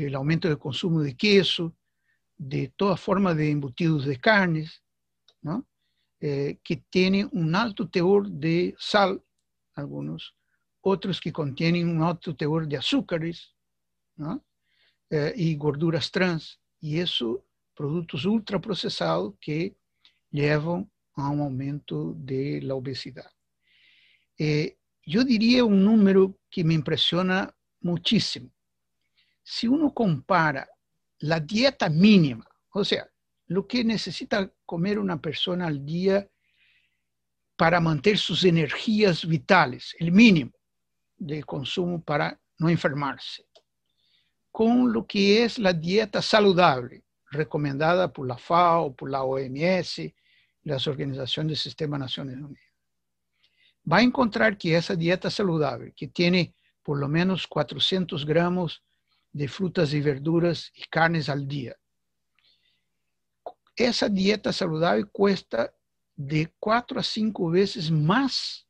el 0.07 0.15
aumento 0.15 0.49
del 0.49 0.59
consumo 0.59 1.01
de 1.01 1.17
queso, 1.17 1.75
de 2.37 2.69
toda 2.69 2.97
forma 2.97 3.35
de 3.35 3.51
embutidos 3.51 4.07
de 4.07 4.19
carnes, 4.19 4.83
¿no? 5.43 5.67
Eh, 6.21 6.59
que 6.63 6.77
tienen 6.91 7.29
un 7.33 7.55
alto 7.55 7.89
teor 7.89 8.29
de 8.29 8.75
sal, 8.79 9.23
algunos, 9.75 10.37
otros 10.81 11.21
que 11.21 11.33
contienen 11.33 11.89
un 11.89 12.03
alto 12.03 12.35
teor 12.35 12.67
de 12.67 12.77
azúcares. 12.77 13.55
Eh, 15.11 15.33
y 15.35 15.57
gorduras 15.57 16.11
trans, 16.11 16.61
y 16.79 16.99
eso, 16.99 17.45
productos 17.75 18.25
ultraprocesados 18.27 19.35
que 19.41 19.75
llevan 20.31 20.91
a 21.15 21.31
un 21.31 21.41
aumento 21.41 22.15
de 22.17 22.61
la 22.63 22.75
obesidad. 22.75 23.31
Eh, 24.39 24.77
yo 25.05 25.25
diría 25.25 25.65
un 25.65 25.85
número 25.85 26.39
que 26.51 26.63
me 26.65 26.75
impresiona 26.75 27.55
muchísimo 27.81 28.51
si 29.51 29.67
uno 29.67 29.93
compara 29.93 30.69
la 31.19 31.41
dieta 31.41 31.89
mínima, 31.89 32.47
o 32.73 32.85
sea, 32.85 33.11
lo 33.49 33.67
que 33.67 33.83
necesita 33.83 34.49
comer 34.65 34.97
una 34.97 35.21
persona 35.21 35.67
al 35.67 35.85
día 35.85 36.25
para 37.57 37.81
mantener 37.81 38.17
sus 38.17 38.45
energías 38.45 39.27
vitales, 39.27 39.97
el 39.99 40.13
mínimo 40.13 40.53
de 41.17 41.43
consumo 41.43 42.01
para 42.01 42.41
no 42.59 42.69
enfermarse, 42.69 43.45
con 44.53 44.93
lo 44.93 45.05
que 45.05 45.43
es 45.43 45.59
la 45.59 45.73
dieta 45.73 46.23
saludable 46.23 47.03
recomendada 47.33 48.13
por 48.13 48.29
la 48.29 48.39
FAO, 48.39 48.95
por 48.95 49.11
la 49.11 49.25
OMS, 49.25 50.01
las 50.63 50.87
organizaciones 50.87 51.49
del 51.49 51.57
Sistema 51.57 51.99
Naciones 51.99 52.37
Unidas. 52.37 52.73
Va 53.91 53.97
a 53.97 54.03
encontrar 54.03 54.57
que 54.57 54.77
esa 54.77 54.95
dieta 54.95 55.29
saludable, 55.29 55.93
que 55.97 56.07
tiene 56.07 56.55
por 56.85 57.01
lo 57.01 57.09
menos 57.09 57.49
400 57.49 58.25
gramos 58.25 58.85
de 59.33 59.49
frutas 59.49 59.93
y 59.93 60.01
verduras 60.01 60.73
y 60.75 60.83
carnes 60.85 61.29
al 61.29 61.47
día. 61.47 61.77
Esa 63.77 64.09
dieta 64.09 64.53
saludable 64.53 65.05
cuesta 65.05 65.73
de 66.17 66.53
cuatro 66.59 67.01
a 67.01 67.03
cinco 67.03 67.49
veces 67.51 67.91
más 67.91 68.67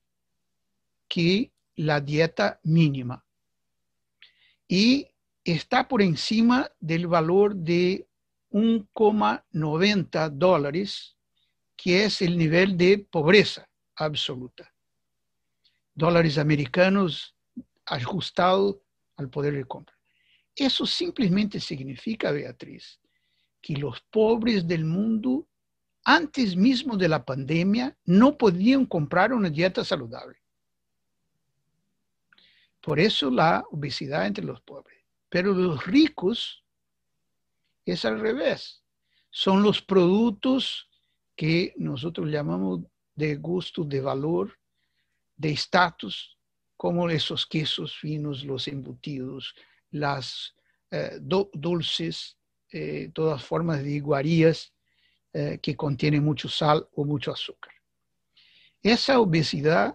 que 1.08 1.50
la 1.76 2.00
dieta 2.00 2.60
mínima. 2.62 3.24
y 4.68 5.08
está 5.44 5.88
por 5.88 6.00
encima 6.00 6.70
del 6.78 7.08
valor 7.08 7.56
de 7.56 8.06
1,90 8.52 10.30
dólares, 10.30 11.16
que 11.76 12.04
es 12.04 12.22
el 12.22 12.38
nivel 12.38 12.76
de 12.76 12.98
pobreza 12.98 13.68
absoluta. 13.96 14.72
Dólares 15.94 16.38
americanos 16.38 17.34
ajustados 17.84 18.76
al 19.16 19.28
poder 19.28 19.54
de 19.54 19.64
compra. 19.64 19.99
Eso 20.60 20.84
simplemente 20.84 21.58
significa, 21.58 22.30
Beatriz, 22.30 23.00
que 23.62 23.78
los 23.78 23.98
pobres 24.10 24.68
del 24.68 24.84
mundo, 24.84 25.48
antes 26.04 26.54
mismo 26.54 26.98
de 26.98 27.08
la 27.08 27.24
pandemia, 27.24 27.96
no 28.04 28.36
podían 28.36 28.84
comprar 28.84 29.32
una 29.32 29.48
dieta 29.48 29.82
saludable. 29.82 30.36
Por 32.78 33.00
eso 33.00 33.30
la 33.30 33.64
obesidad 33.70 34.26
entre 34.26 34.44
los 34.44 34.60
pobres. 34.60 35.02
Pero 35.30 35.54
los 35.54 35.86
ricos 35.86 36.62
es 37.86 38.04
al 38.04 38.20
revés. 38.20 38.82
Son 39.30 39.62
los 39.62 39.80
productos 39.80 40.90
que 41.36 41.72
nosotros 41.78 42.28
llamamos 42.28 42.80
de 43.14 43.36
gusto, 43.36 43.82
de 43.82 44.02
valor, 44.02 44.58
de 45.38 45.52
estatus, 45.52 46.36
como 46.76 47.08
esos 47.08 47.46
quesos 47.46 47.96
finos, 47.96 48.44
los 48.44 48.68
embutidos, 48.68 49.54
las 49.90 50.54
eh, 50.90 51.18
dulces, 51.20 52.36
eh, 52.72 53.10
todas 53.12 53.42
formas 53.44 53.82
de 53.82 53.90
iguarías 53.90 54.72
eh, 55.32 55.58
que 55.62 55.76
contienen 55.76 56.24
mucho 56.24 56.48
sal 56.48 56.88
o 56.94 57.04
mucho 57.04 57.32
azúcar. 57.32 57.72
Esa 58.82 59.20
obesidad 59.20 59.94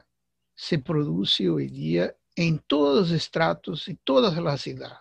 se 0.53 0.79
produce 0.79 1.49
hoy 1.49 1.67
día 1.67 2.15
en 2.35 2.59
todos 2.59 3.09
los 3.09 3.11
estratos 3.11 3.87
y 3.87 3.95
todas 3.95 4.37
las 4.37 4.65
edades. 4.67 4.99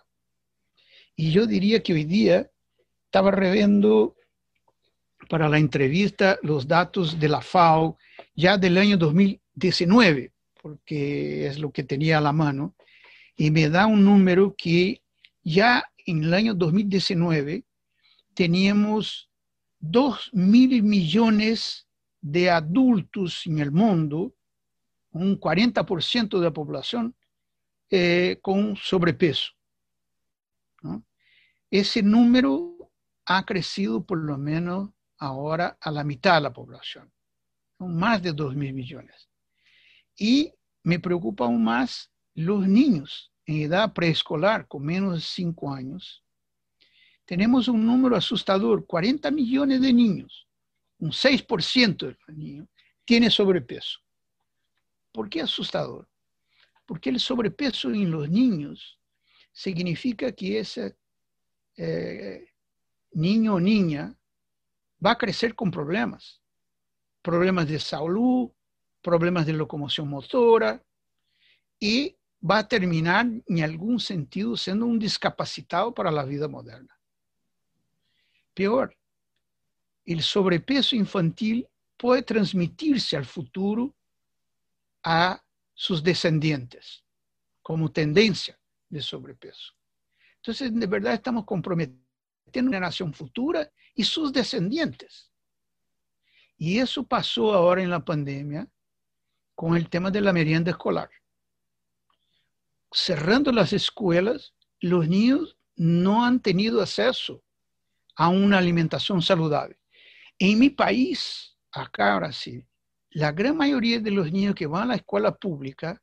Y 1.15 1.31
yo 1.31 1.45
diría 1.45 1.81
que 1.81 1.93
hoy 1.93 2.03
día 2.03 2.51
estaba 3.05 3.31
reviendo 3.31 4.15
para 5.29 5.47
la 5.47 5.57
entrevista 5.57 6.37
los 6.41 6.67
datos 6.67 7.19
de 7.19 7.29
la 7.29 7.41
FAO 7.41 7.97
ya 8.35 8.57
del 8.57 8.77
año 8.77 8.97
2019, 8.97 10.33
porque 10.61 11.47
es 11.47 11.59
lo 11.59 11.71
que 11.71 11.83
tenía 11.83 12.17
a 12.17 12.21
la 12.21 12.33
mano, 12.33 12.74
y 13.35 13.51
me 13.51 13.69
da 13.69 13.85
un 13.85 14.03
número 14.03 14.55
que 14.57 15.01
ya 15.43 15.83
en 16.05 16.23
el 16.23 16.33
año 16.33 16.53
2019 16.53 17.65
teníamos 18.33 19.29
2 19.79 20.31
mil 20.33 20.83
millones 20.83 21.87
de 22.21 22.49
adultos 22.49 23.45
en 23.45 23.59
el 23.59 23.71
mundo, 23.71 24.33
un 25.11 25.39
40% 25.39 26.39
de 26.39 26.43
la 26.43 26.51
población, 26.51 27.15
eh, 27.89 28.39
con 28.41 28.75
sobrepeso. 28.75 29.51
Ese 31.69 32.01
número 32.01 32.91
ha 33.25 33.45
crecido 33.45 34.05
por 34.05 34.19
lo 34.19 34.37
menos 34.37 34.91
ahora 35.17 35.77
a 35.81 35.91
la 35.91 36.03
mitad 36.03 36.35
de 36.35 36.41
la 36.41 36.53
población, 36.53 37.11
más 37.79 38.21
de 38.21 38.33
2 38.33 38.55
mil 38.55 38.73
millones. 38.73 39.29
Y 40.17 40.53
me 40.83 40.99
preocupa 40.99 41.45
aún 41.45 41.63
más 41.63 42.11
los 42.35 42.67
niños 42.67 43.31
en 43.45 43.61
edad 43.61 43.93
preescolar 43.93 44.67
con 44.67 44.83
menos 44.83 45.15
de 45.15 45.21
5 45.21 45.73
años. 45.73 46.23
Tenemos 47.25 47.67
un 47.67 47.85
número 47.85 48.15
asustador, 48.15 48.85
40 48.85 49.31
millones 49.31 49.81
de 49.81 49.91
niños, 49.91 50.47
un 50.99 51.11
6% 51.11 51.97
de 51.97 52.17
los 52.27 52.37
niños 52.37 52.67
tiene 53.05 53.29
sobrepeso. 53.29 53.99
¿Por 55.11 55.29
qué 55.29 55.41
asustador? 55.41 56.07
Porque 56.85 57.09
el 57.09 57.19
sobrepeso 57.19 57.89
en 57.89 58.11
los 58.11 58.29
niños 58.29 58.99
significa 59.51 60.31
que 60.31 60.59
ese 60.59 60.97
eh, 61.77 62.49
niño 63.11 63.55
o 63.55 63.59
niña 63.59 64.13
va 65.03 65.11
a 65.11 65.17
crecer 65.17 65.55
con 65.55 65.71
problemas. 65.71 66.41
Problemas 67.21 67.67
de 67.67 67.79
salud, 67.79 68.51
problemas 69.01 69.45
de 69.45 69.53
locomoción 69.53 70.09
motora 70.09 70.83
y 71.79 72.14
va 72.49 72.59
a 72.59 72.67
terminar 72.67 73.25
en 73.47 73.63
algún 73.63 73.99
sentido 73.99 74.55
siendo 74.55 74.85
un 74.85 74.99
discapacitado 74.99 75.93
para 75.93 76.11
la 76.11 76.23
vida 76.23 76.47
moderna. 76.47 76.95
Peor, 78.53 78.95
el 80.05 80.21
sobrepeso 80.21 80.95
infantil 80.95 81.67
puede 81.97 82.21
transmitirse 82.21 83.17
al 83.17 83.25
futuro 83.25 83.95
a 85.03 85.41
sus 85.73 86.03
descendientes 86.03 87.03
como 87.61 87.91
tendencia 87.91 88.59
de 88.89 89.01
sobrepeso. 89.01 89.73
Entonces, 90.37 90.73
de 90.73 90.87
verdad 90.87 91.13
estamos 91.13 91.45
comprometiendo 91.45 92.69
una 92.69 92.79
nación 92.79 93.13
futura 93.13 93.69
y 93.95 94.03
sus 94.03 94.31
descendientes. 94.31 95.31
Y 96.57 96.77
eso 96.77 97.03
pasó 97.03 97.53
ahora 97.53 97.81
en 97.81 97.89
la 97.89 98.05
pandemia 98.05 98.67
con 99.55 99.75
el 99.75 99.89
tema 99.89 100.11
de 100.11 100.21
la 100.21 100.31
merienda 100.31 100.71
escolar. 100.71 101.09
Cerrando 102.97 103.51
las 103.51 103.73
escuelas, 103.73 104.53
los 104.79 105.09
niños 105.09 105.57
no 105.75 106.23
han 106.23 106.39
tenido 106.39 106.81
acceso 106.81 107.43
a 108.15 108.29
una 108.29 108.57
alimentación 108.57 109.21
saludable. 109.21 109.77
En 110.39 110.57
mi 110.57 110.69
país, 110.69 111.57
acá 111.73 112.15
Brasil, 112.15 112.65
la 113.09 113.33
gran 113.33 113.57
mayoría 113.57 113.99
de 113.99 114.11
los 114.11 114.31
niños 114.31 114.55
que 114.55 114.65
van 114.65 114.83
a 114.83 114.85
la 114.85 114.95
escuela 114.95 115.35
pública 115.35 116.01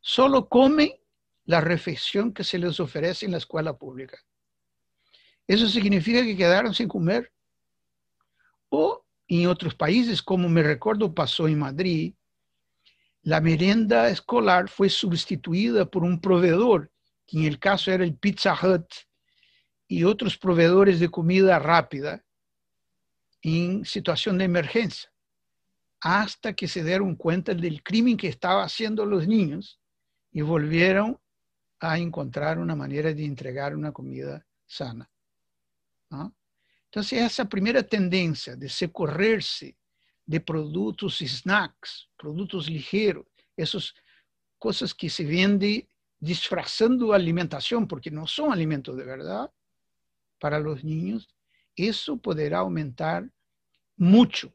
solo 0.00 0.48
comen 0.48 0.94
la 1.44 1.60
reflexión 1.60 2.32
que 2.32 2.44
se 2.44 2.58
les 2.58 2.80
ofrece 2.80 3.26
en 3.26 3.32
la 3.32 3.38
escuela 3.38 3.76
pública. 3.76 4.18
Eso 5.46 5.68
significa 5.68 6.22
que 6.22 6.34
quedaron 6.34 6.72
sin 6.72 6.88
comer. 6.88 7.30
O 8.70 9.04
en 9.28 9.48
otros 9.48 9.74
países, 9.74 10.22
como 10.22 10.48
me 10.48 10.62
recuerdo 10.62 11.14
pasó 11.14 11.46
en 11.46 11.58
Madrid, 11.58 12.14
la 13.22 13.40
merienda 13.40 14.08
escolar 14.08 14.68
fue 14.68 14.88
sustituida 14.88 15.86
por 15.86 16.02
un 16.02 16.20
proveedor, 16.20 16.90
que 17.26 17.38
en 17.38 17.44
el 17.44 17.58
caso 17.58 17.92
era 17.92 18.04
el 18.04 18.16
Pizza 18.16 18.54
Hut 18.54 18.86
y 19.86 20.04
otros 20.04 20.36
proveedores 20.36 20.98
de 20.98 21.08
comida 21.08 21.58
rápida 21.58 22.24
en 23.42 23.84
situación 23.84 24.38
de 24.38 24.44
emergencia 24.44 25.12
hasta 26.00 26.52
que 26.52 26.66
se 26.66 26.82
dieron 26.82 27.14
cuenta 27.14 27.54
del 27.54 27.82
crimen 27.82 28.16
que 28.16 28.26
estaban 28.26 28.64
haciendo 28.64 29.06
los 29.06 29.28
niños 29.28 29.80
y 30.32 30.40
volvieron 30.40 31.18
a 31.78 31.96
encontrar 31.96 32.58
una 32.58 32.74
manera 32.74 33.14
de 33.14 33.24
entregar 33.24 33.76
una 33.76 33.92
comida 33.92 34.44
sana. 34.66 35.08
Entonces, 36.86 37.22
esa 37.22 37.44
primera 37.44 37.84
tendencia 37.84 38.56
de 38.56 38.68
socorrerse 38.68 39.76
de 40.32 40.40
productos 40.40 41.20
y 41.20 41.28
snacks, 41.28 42.08
productos 42.16 42.70
ligeros, 42.70 43.26
esas 43.54 43.94
cosas 44.58 44.94
que 44.94 45.10
se 45.10 45.26
venden 45.26 45.86
disfrazando 46.18 47.12
alimentación, 47.12 47.86
porque 47.86 48.10
no 48.10 48.26
son 48.26 48.50
alimentos 48.50 48.96
de 48.96 49.04
verdad 49.04 49.52
para 50.40 50.58
los 50.58 50.82
niños, 50.84 51.28
eso 51.76 52.16
podrá 52.16 52.60
aumentar 52.60 53.28
mucho 53.98 54.50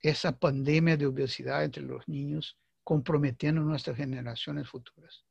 esa 0.00 0.30
pandemia 0.38 0.96
de 0.96 1.06
obesidad 1.06 1.64
entre 1.64 1.82
los 1.82 2.06
niños, 2.06 2.56
comprometiendo 2.84 3.60
nuestras 3.62 3.96
generaciones 3.96 4.68
futuras. 4.68 5.24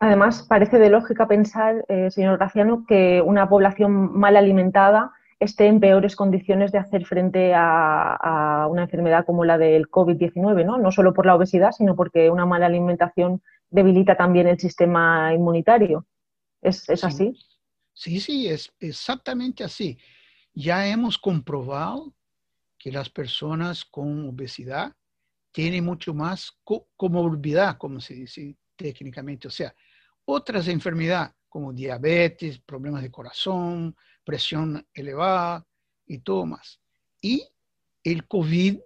Además, 0.00 0.46
parece 0.48 0.78
de 0.78 0.88
lógica 0.88 1.28
pensar, 1.28 1.84
eh, 1.88 2.10
señor 2.10 2.38
Graciano, 2.38 2.86
que 2.88 3.20
una 3.20 3.50
población 3.50 4.18
mal 4.18 4.34
alimentada 4.38 5.12
esté 5.40 5.66
en 5.66 5.80
peores 5.80 6.16
condiciones 6.16 6.72
de 6.72 6.78
hacer 6.78 7.04
frente 7.04 7.52
a, 7.54 8.66
una 8.70 8.82
enfermedad 8.82 9.24
como 9.24 9.44
la 9.44 9.56
del 9.56 9.88
COVID-19, 9.88 10.64
¿no? 10.64 10.78
No 10.78 10.90
solo 10.90 11.14
por 11.14 11.26
la 11.26 11.36
obesidad, 11.36 11.72
sino 11.72 11.94
porque 11.94 12.30
una 12.30 12.44
mala 12.44 12.66
alimentación 12.66 13.42
debilita 13.70 14.16
también 14.16 14.48
el 14.48 14.58
sistema 14.58 15.32
inmunitario. 15.32 16.06
¿Es, 16.60 16.88
así? 17.04 17.34
Sí, 17.94 18.20
sí, 18.20 18.48
es 18.48 18.72
exactamente 18.80 19.62
así. 19.62 19.98
Ya 20.52 20.86
hemos 20.86 21.18
comprobado 21.18 22.14
que 22.76 22.90
las 22.90 23.08
personas 23.08 23.84
con 23.84 24.28
obesidad 24.28 24.92
tienen 25.52 25.84
mucho 25.84 26.14
más 26.14 26.58
comorbilidad, 26.96 27.78
como 27.78 28.00
se 28.00 28.14
dice 28.14 28.56
técnicamente, 28.76 29.48
o 29.48 29.50
sea, 29.50 29.74
otras 30.24 30.68
enfermedades 30.68 31.32
como 31.48 31.72
diabetes, 31.72 32.58
problemas 32.60 33.02
de 33.02 33.10
corazón, 33.10 33.96
presión 34.28 34.86
elevada 34.92 35.66
y 36.04 36.18
todo 36.18 36.44
más. 36.44 36.78
Y 37.22 37.48
el 38.04 38.28
COVID 38.28 38.78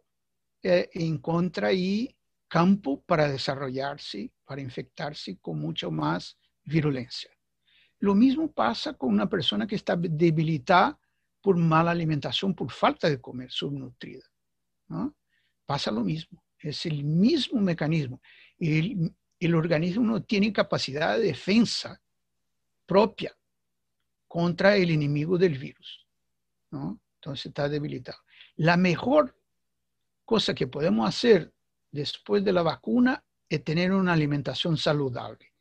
eh, 0.62 0.88
encuentra 0.92 1.66
ahí 1.66 2.16
campo 2.46 3.02
para 3.02 3.28
desarrollarse, 3.28 4.30
para 4.44 4.60
infectarse 4.60 5.38
con 5.40 5.58
mucho 5.58 5.90
más 5.90 6.38
virulencia. 6.62 7.32
Lo 7.98 8.14
mismo 8.14 8.52
pasa 8.52 8.92
con 8.92 9.10
una 9.12 9.28
persona 9.28 9.66
que 9.66 9.74
está 9.74 9.96
debilitada 9.96 10.96
por 11.40 11.56
mala 11.56 11.90
alimentación, 11.90 12.54
por 12.54 12.70
falta 12.70 13.10
de 13.10 13.20
comer, 13.20 13.50
subnutrida. 13.50 14.22
Pasa 15.66 15.90
lo 15.90 16.04
mismo, 16.04 16.44
es 16.56 16.86
el 16.86 17.02
mismo 17.02 17.60
mecanismo. 17.60 18.22
El, 18.60 19.12
el 19.40 19.54
organismo 19.56 20.04
no 20.04 20.22
tiene 20.22 20.52
capacidad 20.52 21.18
de 21.18 21.24
defensa 21.24 22.00
propia 22.86 23.36
contra 24.32 24.76
el 24.76 24.90
enemigo 24.90 25.36
del 25.36 25.58
virus. 25.58 26.06
¿no? 26.70 26.98
Entonces 27.16 27.44
está 27.44 27.68
debilitado. 27.68 28.16
La 28.56 28.78
mejor 28.78 29.38
cosa 30.24 30.54
que 30.54 30.66
podemos 30.66 31.06
hacer 31.06 31.52
después 31.90 32.42
de 32.42 32.54
la 32.54 32.62
vacuna 32.62 33.22
es 33.46 33.62
tener 33.62 33.92
una 33.92 34.14
alimentación 34.14 34.78
saludable. 34.78 35.52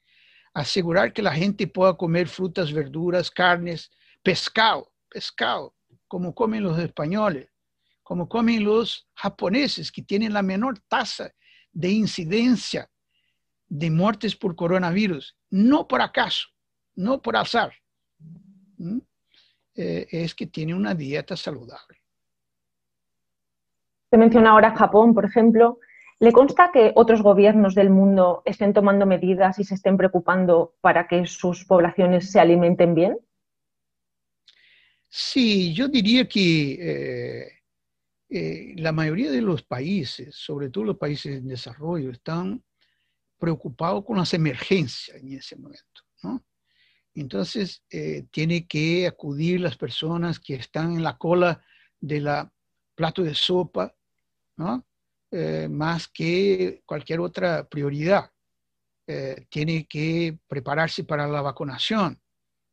Asegurar 0.53 1.11
que 1.11 1.21
la 1.21 1.33
gente 1.33 1.67
pueda 1.67 1.97
comer 1.97 2.29
frutas, 2.29 2.71
verduras, 2.71 3.29
carnes, 3.29 3.91
pescado, 4.23 4.93
pescado, 5.09 5.75
como 6.07 6.33
comen 6.33 6.63
los 6.63 6.79
españoles, 6.79 7.49
como 8.01 8.29
comen 8.29 8.63
los 8.63 9.05
japoneses, 9.15 9.91
que 9.91 10.01
tienen 10.01 10.31
la 10.31 10.43
menor 10.43 10.79
tasa 10.87 11.33
de 11.73 11.89
incidencia 11.89 12.89
de 13.67 13.91
muertes 13.91 14.33
por 14.33 14.55
coronavirus, 14.55 15.35
no 15.49 15.89
por 15.89 16.01
acaso, 16.01 16.47
no 16.95 17.21
por 17.21 17.35
azar, 17.35 17.73
eh, 19.75 20.07
es 20.11 20.35
que 20.35 20.47
tiene 20.47 20.73
una 20.73 20.93
dieta 20.93 21.35
saludable. 21.35 22.01
Se 24.09 24.17
menciona 24.17 24.51
ahora 24.51 24.75
Japón, 24.75 25.13
por 25.13 25.25
ejemplo. 25.25 25.79
¿Le 26.19 26.31
consta 26.31 26.71
que 26.71 26.91
otros 26.95 27.23
gobiernos 27.23 27.73
del 27.73 27.89
mundo 27.89 28.43
estén 28.45 28.73
tomando 28.73 29.07
medidas 29.07 29.57
y 29.57 29.63
se 29.63 29.73
estén 29.73 29.97
preocupando 29.97 30.75
para 30.79 31.07
que 31.07 31.25
sus 31.25 31.65
poblaciones 31.65 32.29
se 32.29 32.39
alimenten 32.39 32.93
bien? 32.93 33.17
Sí, 35.09 35.73
yo 35.73 35.87
diría 35.87 36.27
que 36.27 36.73
eh, 36.79 37.51
eh, 38.29 38.73
la 38.77 38.91
mayoría 38.91 39.31
de 39.31 39.41
los 39.41 39.63
países, 39.63 40.35
sobre 40.35 40.69
todo 40.69 40.83
los 40.83 40.97
países 40.97 41.37
en 41.37 41.47
desarrollo, 41.47 42.11
están 42.11 42.63
preocupados 43.39 44.05
con 44.05 44.17
las 44.17 44.33
emergencias 44.33 45.17
en 45.17 45.33
ese 45.33 45.55
momento. 45.55 46.01
¿no? 46.23 46.43
Entonces, 47.13 47.83
eh, 47.89 48.25
tiene 48.31 48.67
que 48.67 49.05
acudir 49.05 49.59
las 49.59 49.75
personas 49.75 50.39
que 50.39 50.55
están 50.55 50.93
en 50.93 51.03
la 51.03 51.17
cola 51.17 51.63
de 51.99 52.21
la 52.21 52.51
plato 52.95 53.21
de 53.23 53.35
sopa, 53.35 53.93
¿no? 54.57 54.85
Eh, 55.31 55.67
más 55.69 56.07
que 56.07 56.81
cualquier 56.85 57.19
otra 57.19 57.67
prioridad. 57.67 58.31
Eh, 59.07 59.45
tiene 59.49 59.85
que 59.87 60.37
prepararse 60.47 61.03
para 61.03 61.27
la 61.27 61.41
vacunación, 61.41 62.21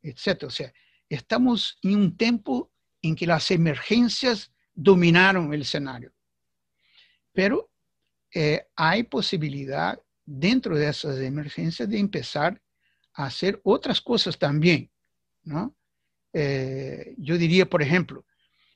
etc. 0.03 0.44
O 0.44 0.51
sea, 0.51 0.72
estamos 1.09 1.79
en 1.83 1.96
un 1.96 2.16
tiempo 2.16 2.70
en 3.03 3.16
que 3.16 3.27
las 3.27 3.51
emergencias 3.51 4.53
dominaron 4.74 5.53
el 5.53 5.62
escenario. 5.62 6.12
Pero 7.33 7.70
hay 8.77 9.05
posibilidad 9.05 9.98
dentro 10.24 10.77
de 10.77 10.88
esas 10.88 11.18
emergencias 11.18 11.88
de 11.88 11.98
empezar 11.98 12.61
hacer 13.24 13.61
otras 13.64 14.00
cosas 14.00 14.38
también, 14.38 14.90
¿no? 15.42 15.74
Eh, 16.33 17.14
yo 17.18 17.37
diría, 17.37 17.68
por 17.68 17.83
ejemplo, 17.83 18.24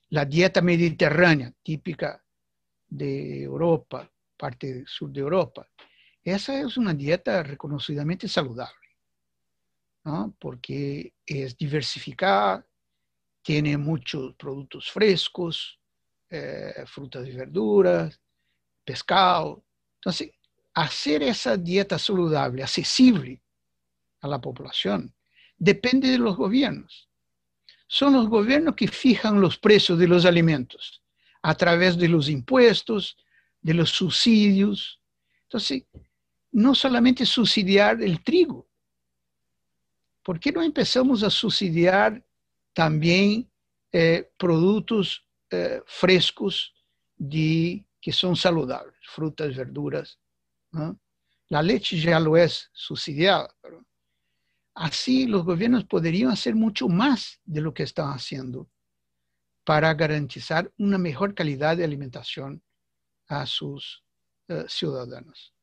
la 0.08 0.24
dieta 0.24 0.60
mediterránea, 0.60 1.52
típica 1.62 2.22
de 2.88 3.42
Europa, 3.42 4.10
parte 4.36 4.84
sur 4.86 5.10
de 5.10 5.20
Europa, 5.20 5.68
esa 6.24 6.60
es 6.60 6.76
una 6.76 6.92
dieta 6.92 7.42
reconocidamente 7.44 8.26
saludable, 8.26 8.88
¿no? 10.04 10.34
Porque 10.40 11.14
es 11.24 11.56
diversificada, 11.56 12.66
tiene 13.42 13.76
muchos 13.76 14.34
productos 14.34 14.90
frescos, 14.90 15.78
eh, 16.28 16.84
frutas 16.86 17.28
y 17.28 17.32
verduras, 17.32 18.20
pescado. 18.84 19.62
Entonces, 19.96 20.32
hacer 20.74 21.22
esa 21.22 21.56
dieta 21.56 21.96
saludable, 21.96 22.64
accesible 22.64 23.40
a 24.22 24.28
la 24.28 24.40
población. 24.40 25.14
Depende 25.58 26.08
de 26.08 26.18
los 26.18 26.36
gobiernos. 26.36 27.08
Son 27.86 28.14
los 28.14 28.28
gobiernos 28.28 28.74
que 28.74 28.88
fijan 28.88 29.40
los 29.40 29.58
precios 29.58 29.98
de 29.98 30.08
los 30.08 30.24
alimentos 30.24 31.02
a 31.42 31.54
través 31.54 31.98
de 31.98 32.08
los 32.08 32.28
impuestos, 32.28 33.18
de 33.60 33.74
los 33.74 33.90
subsidios. 33.90 35.00
Entonces, 35.42 35.84
no 36.52 36.74
solamente 36.74 37.26
subsidiar 37.26 38.00
el 38.02 38.22
trigo. 38.22 38.68
¿Por 40.22 40.38
qué 40.38 40.52
no 40.52 40.62
empezamos 40.62 41.22
a 41.22 41.30
subsidiar 41.30 42.24
también 42.72 43.50
eh, 43.90 44.30
productos 44.38 45.26
eh, 45.50 45.82
frescos 45.84 46.72
de, 47.16 47.84
que 48.00 48.12
son 48.12 48.36
saludables, 48.36 48.94
frutas, 49.02 49.54
verduras? 49.56 50.18
La 51.48 51.60
leche 51.60 51.98
ya 51.98 52.18
lo 52.18 52.36
es 52.36 52.70
subsidiada, 52.72 53.54
Así 54.74 55.26
los 55.26 55.44
gobiernos 55.44 55.84
podrían 55.84 56.30
hacer 56.30 56.54
mucho 56.54 56.88
más 56.88 57.40
de 57.44 57.60
lo 57.60 57.74
que 57.74 57.82
están 57.82 58.10
haciendo 58.10 58.68
para 59.64 59.92
garantizar 59.94 60.70
una 60.78 60.98
mejor 60.98 61.34
calidad 61.34 61.76
de 61.76 61.84
alimentación 61.84 62.62
a 63.28 63.46
sus 63.46 64.04
eh, 64.48 64.64
ciudadanos. 64.66 65.54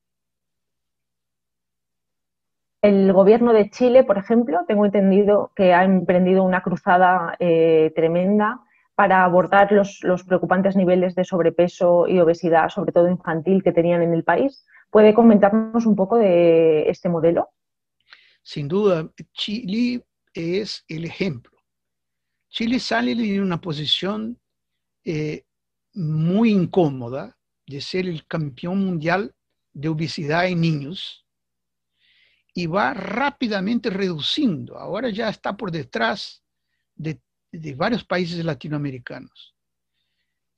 El 2.81 3.11
gobierno 3.11 3.51
de 3.51 3.69
Chile, 3.69 4.05
por 4.05 4.17
ejemplo, 4.17 4.59
tengo 4.65 4.85
entendido 4.85 5.51
que 5.53 5.73
ha 5.73 5.83
emprendido 5.83 6.43
una 6.43 6.61
cruzada 6.61 7.35
eh, 7.39 7.91
tremenda 7.93 8.61
para 8.95 9.25
abordar 9.25 9.71
los, 9.71 9.99
los, 10.03 10.23
preocupantes 10.23 10.77
niveles 10.77 11.13
de 11.15 11.25
sobrepeso 11.25 12.07
y 12.07 12.19
obesidad, 12.19 12.69
sobre 12.69 12.93
todo 12.93 13.09
infantil, 13.09 13.63
que 13.63 13.73
tenían 13.73 14.01
en 14.01 14.13
el 14.13 14.23
país. 14.23 14.65
¿Puede 14.91 15.13
comentarnos 15.13 15.85
un 15.85 15.95
poco 15.95 16.17
de 16.17 16.89
este 16.89 17.09
modelo? 17.09 17.49
Sin 18.49 18.67
duda, 18.67 19.07
Chile 19.33 20.03
es 20.33 20.83
el 20.87 21.05
ejemplo. 21.05 21.55
Chile 22.49 22.79
sale 22.79 23.13
de 23.13 23.39
una 23.39 23.61
posición 23.61 24.41
eh, 25.05 25.43
muy 25.93 26.49
incómoda 26.49 27.37
de 27.67 27.79
ser 27.79 28.07
el 28.07 28.25
campeón 28.25 28.83
mundial 28.83 29.35
de 29.71 29.89
obesidad 29.89 30.47
en 30.47 30.61
niños 30.61 31.27
y 32.51 32.65
va 32.65 32.95
rápidamente 32.95 33.91
reduciendo. 33.91 34.79
Ahora 34.79 35.11
ya 35.11 35.29
está 35.29 35.55
por 35.55 35.69
detrás 35.69 36.43
de, 36.95 37.21
varios 37.75 38.03
países 38.03 38.43
latinoamericanos. 38.43 39.55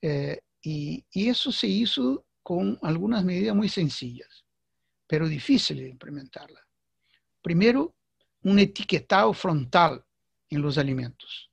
Eh, 0.02 0.40
y, 0.62 1.06
y, 1.12 1.28
eso 1.28 1.52
se 1.52 1.68
hizo 1.68 2.26
con 2.42 2.80
algunas 2.84 3.26
medidas 3.26 3.54
muy 3.54 3.68
sencillas, 3.68 4.46
pero 5.08 5.28
difíciles 5.28 5.84
de 5.84 5.90
implementarlas. 5.90 6.71
Primero, 7.42 7.94
un 8.44 8.60
etiquetado 8.60 9.34
frontal 9.34 10.04
en 10.50 10.62
los 10.62 10.78
alimentos, 10.78 11.50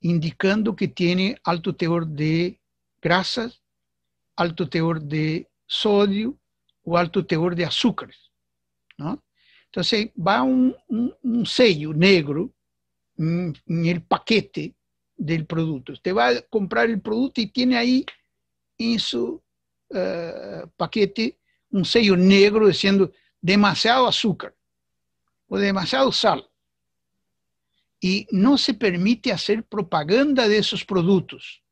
indicando 0.00 0.74
que 0.74 0.88
tiene 0.88 1.38
alto 1.44 1.74
teor 1.74 2.06
de 2.06 2.60
grasas, 3.00 3.62
alto 4.36 4.68
teor 4.68 5.00
de 5.00 5.48
sodio 5.66 6.38
o 6.82 6.96
alto 6.96 7.24
teor 7.24 7.54
de 7.54 7.64
azúcares. 7.64 8.30
Entonces 9.66 10.10
va 10.16 10.42
un, 10.42 10.74
sello 11.44 11.92
negro 11.92 12.50
en, 13.16 13.54
el 13.66 14.02
paquete 14.02 14.74
del 15.16 15.46
producto. 15.46 15.92
Usted 15.92 16.14
va 16.14 16.28
a 16.28 16.42
comprar 16.42 16.88
el 16.88 17.00
producto 17.00 17.40
y 17.40 17.48
tiene 17.48 17.76
ahí 17.76 18.04
en 18.78 18.98
su 18.98 19.42
eh, 19.90 20.64
paquete 20.76 21.38
un 21.70 21.84
sello 21.84 22.16
negro 22.16 22.66
diciendo 22.66 23.12
demasiado 23.40 24.06
azúcar 24.06 24.54
o 25.48 25.58
demasiado 25.58 26.12
sal. 26.12 26.48
Y 28.00 28.28
no 28.30 28.56
se 28.56 28.74
permite 28.74 29.32
hacer 29.32 29.64
propaganda 29.64 30.46
de 30.46 30.58
esos 30.58 30.84
productos. 30.84 31.62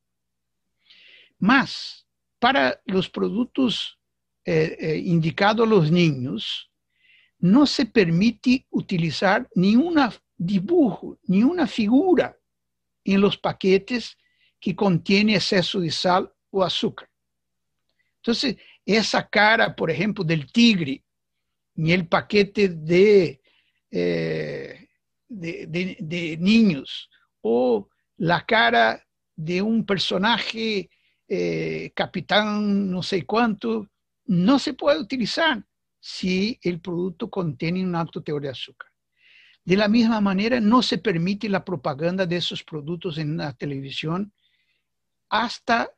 Más, 1.39 2.07
para 2.39 2.81
los 2.87 3.09
productos 3.09 3.99
eh, 4.45 4.77
eh, 4.81 4.97
indicados 4.97 5.67
a 5.67 5.71
los 5.71 5.91
niños, 5.91 6.71
no 7.39 7.67
se 7.67 7.87
permite 7.87 8.67
utilizar 8.71 9.49
ni 9.55 9.77
un 9.77 9.97
dibujo, 10.37 11.19
ni 11.25 11.43
una 11.43 11.67
figura 11.67 12.37
en 13.05 13.21
los 13.21 13.37
paquetes 13.37 14.17
que 14.59 14.75
contiene 14.75 15.37
exceso 15.37 15.79
de 15.81 15.91
sal 15.91 16.33
o 16.51 16.65
azúcar. 16.65 17.09
Entonces, 18.17 18.57
esa 18.85 19.29
cara, 19.29 19.77
por 19.77 19.91
ejemplo, 19.91 20.25
del 20.25 20.51
tigre 20.51 21.05
en 21.77 21.89
el 21.89 22.09
paquete 22.09 22.69
de 22.69 23.41
eh, 23.91 24.89
de, 25.29 26.37
niños 26.41 27.11
o 27.41 27.89
la 28.19 28.45
cara 28.45 29.05
de 29.35 29.63
un 29.63 29.85
personaje 29.85 30.89
eh, 31.29 31.91
capitán 31.95 32.91
no 32.91 33.03
sé 33.03 33.25
cuánto, 33.25 33.89
no 34.27 34.59
se 34.59 34.75
puede 34.75 35.01
utilizar 35.01 35.65
si 36.01 36.59
el 36.63 36.81
producto 36.81 37.29
contiene 37.29 37.85
un 37.85 37.95
alto 37.95 38.23
teoría 38.23 38.51
de 38.51 38.53
azúcar. 38.53 38.91
De 39.65 39.77
la 39.77 39.89
misma 39.89 40.21
manera, 40.21 40.61
no 40.61 40.81
se 40.81 40.99
permite 40.99 41.49
la 41.49 41.65
propaganda 41.65 42.25
de 42.25 42.37
esos 42.37 42.63
productos 42.63 43.19
en 43.19 43.37
la 43.37 43.53
televisión 43.53 44.33
hasta 45.29 45.91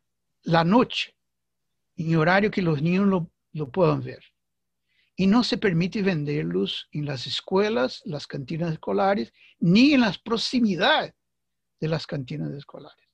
la 0.44 0.64
noche, 0.64 1.14
en 1.96 2.16
horario 2.16 2.51
que 2.51 2.62
los 2.62 2.81
niños 2.81 3.07
lo, 3.07 3.31
lo 3.53 3.70
puedan 3.70 4.03
ver. 4.03 4.24
Y 5.20 5.26
no 5.26 5.42
se 5.42 5.59
permite 5.59 6.00
venderlos 6.00 6.88
en 6.92 7.04
las 7.04 7.26
escuelas, 7.26 8.02
las 8.04 8.28
cantinas 8.28 8.72
escolares, 8.72 9.33
ni 9.59 9.92
en 9.92 10.02
las 10.02 10.16
proximidades 10.16 11.12
de 11.81 11.88
las 11.88 12.07
cantinas 12.07 12.52
escolares. 12.52 13.04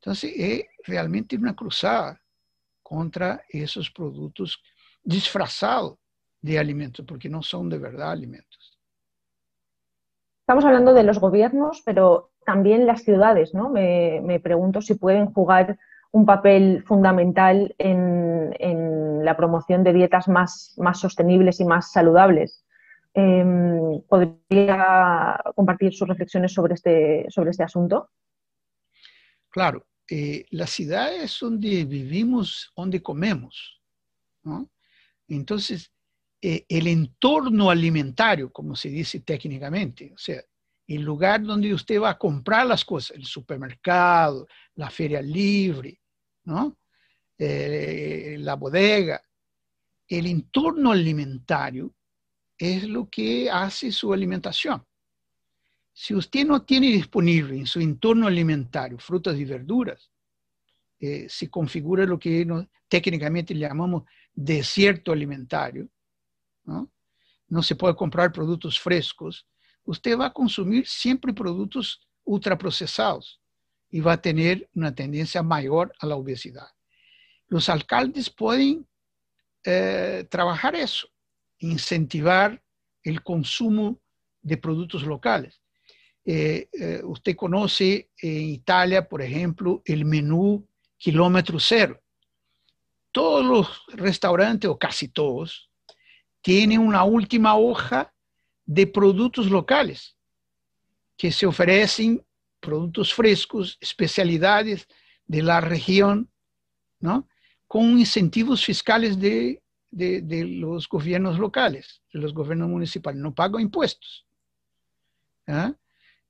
Entonces, 0.00 0.32
es 0.36 0.64
realmente 0.84 1.36
una 1.36 1.54
cruzada 1.54 2.20
contra 2.82 3.44
esos 3.48 3.88
productos 3.92 4.60
disfrazados 5.04 5.96
de 6.40 6.58
alimentos, 6.58 7.06
porque 7.06 7.28
no 7.28 7.40
son 7.40 7.68
de 7.68 7.78
verdad 7.78 8.10
alimentos. 8.10 8.76
Estamos 10.40 10.64
hablando 10.64 10.92
de 10.92 11.04
los 11.04 11.20
gobiernos, 11.20 11.82
pero 11.84 12.32
también 12.44 12.84
las 12.84 13.04
ciudades, 13.04 13.54
¿no? 13.54 13.68
Me, 13.68 14.40
pregunto 14.42 14.82
si 14.82 14.96
pueden 14.96 15.32
jugar 15.32 15.78
un 16.12 16.26
papel 16.26 16.84
fundamental 16.86 17.74
en, 17.78 19.24
la 19.24 19.36
promoción 19.36 19.84
de 19.84 19.92
dietas 19.92 20.26
más, 20.28 20.74
más, 20.76 20.98
sostenibles 20.98 21.60
y 21.60 21.64
más 21.64 21.92
saludables. 21.92 22.64
Em, 23.14 24.00
¿Podría 24.08 25.40
compartir 25.54 25.94
sus 25.94 26.08
reflexiones 26.08 26.52
sobre 26.52 26.74
este, 26.74 27.26
sobre 27.28 27.50
este 27.50 27.62
asunto? 27.62 28.10
Claro, 29.48 29.86
eh, 30.10 30.44
las 30.50 30.70
ciudades 30.70 31.38
donde 31.40 31.84
vivimos, 31.84 32.72
donde 32.76 33.00
comemos. 33.00 33.80
Entonces, 35.28 35.92
eh, 36.40 36.66
el 36.68 36.88
entorno 36.88 37.70
alimentario, 37.70 38.52
como 38.52 38.74
se 38.74 38.88
dice 38.88 39.20
técnicamente, 39.20 40.12
o 40.12 40.18
sea, 40.18 40.42
el 40.88 41.02
lugar 41.02 41.42
donde 41.42 41.72
usted 41.72 42.00
va 42.00 42.10
a 42.10 42.18
comprar 42.18 42.66
las 42.66 42.84
cosas, 42.84 43.16
el 43.16 43.24
supermercado, 43.24 44.48
la 44.74 44.90
feria 44.90 45.22
libre, 45.22 46.01
¿no? 46.44 46.76
Eh, 47.38 48.36
la 48.38 48.54
bodega, 48.54 49.22
el 50.06 50.26
entorno 50.26 50.92
alimentario 50.92 51.94
es 52.56 52.84
lo 52.84 53.08
que 53.08 53.50
hace 53.50 53.90
su 53.90 54.12
alimentación. 54.12 54.84
Si 55.92 56.14
usted 56.14 56.46
no 56.46 56.62
tiene 56.62 56.86
disponible 56.86 57.56
en 57.56 57.66
su 57.66 57.80
entorno 57.80 58.26
alimentario 58.26 58.98
frutas 58.98 59.36
y 59.36 59.44
verduras, 59.44 60.10
eh, 61.00 61.26
se 61.28 61.50
configura 61.50 62.06
lo 62.06 62.18
que 62.18 62.46
técnicamente 62.88 63.54
llamamos 63.54 64.04
desierto 64.32 65.12
alimentario, 65.12 65.88
¿no? 66.64 66.90
no 67.48 67.62
se 67.62 67.74
puede 67.74 67.96
comprar 67.96 68.32
productos 68.32 68.78
frescos, 68.78 69.46
usted 69.84 70.16
va 70.16 70.26
a 70.26 70.32
consumir 70.32 70.86
siempre 70.86 71.32
productos 71.34 72.00
ultraprocesados 72.24 73.41
y 73.92 74.00
va 74.00 74.14
a 74.14 74.22
tener 74.22 74.68
una 74.74 74.94
tendencia 74.94 75.42
mayor 75.42 75.92
a 76.00 76.06
la 76.06 76.16
obesidad. 76.16 76.66
Los 77.48 77.68
alcaldes 77.68 78.30
pueden 78.30 78.88
eh, 79.64 80.26
trabajar 80.30 80.74
eso, 80.74 81.08
incentivar 81.58 82.60
el 83.04 83.22
consumo 83.22 84.00
de 84.40 84.56
productos 84.56 85.04
locales. 85.04 85.60
Eh, 86.24 86.68
eh, 86.72 87.02
usted 87.04 87.36
conoce 87.36 88.08
en 88.16 88.48
Italia, 88.48 89.06
por 89.06 89.20
ejemplo, 89.20 89.82
el 89.84 90.06
menú 90.06 90.66
kilómetro 90.96 91.60
cero. 91.60 92.00
Todos 93.12 93.44
los 93.44 93.82
restaurantes, 93.88 94.70
o 94.70 94.78
casi 94.78 95.08
todos, 95.08 95.68
tienen 96.40 96.78
una 96.78 97.04
última 97.04 97.56
hoja 97.56 98.10
de 98.64 98.86
productos 98.86 99.50
locales 99.50 100.16
que 101.18 101.30
se 101.30 101.44
ofrecen, 101.44 102.24
productos 102.62 103.12
frescos, 103.12 103.76
especialidades 103.80 104.86
de 105.26 105.42
la 105.42 105.60
región, 105.60 106.30
¿no? 107.00 107.28
Con 107.66 107.98
incentivos 107.98 108.64
fiscales 108.64 109.18
de, 109.18 109.60
los 109.90 110.88
gobiernos 110.88 111.38
locales, 111.38 112.00
de 112.12 112.20
los 112.20 112.32
gobiernos 112.32 112.68
municipales. 112.68 113.20
No 113.20 113.34
pagan 113.34 113.62
impuestos. 113.62 114.24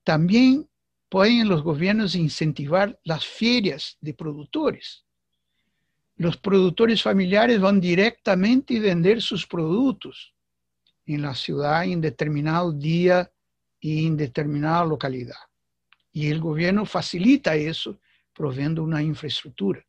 También 0.03 0.67
pueden 1.07 1.47
los 1.47 1.61
gobiernos 1.61 2.15
incentivar 2.15 2.99
las 3.03 3.25
ferias 3.25 3.97
de 4.01 4.13
productores. 4.13 5.05
Los 6.15 6.37
productores 6.37 7.01
familiares 7.01 7.59
van 7.59 7.79
directamente 7.79 8.77
a 8.77 8.81
vender 8.81 9.21
sus 9.21 9.45
productos 9.45 10.33
en 11.05 11.21
la 11.21 11.35
ciudad 11.35 11.85
en 11.85 12.01
determinado 12.01 12.71
día 12.71 13.31
y 13.79 14.07
en 14.07 14.17
determinada 14.17 14.85
localidad. 14.85 15.35
Y 16.13 16.29
el 16.29 16.39
gobierno 16.39 16.85
facilita 16.85 17.55
eso 17.55 17.99
proveyendo 18.33 18.83
una 18.83 19.01
infraestructura. 19.01 19.83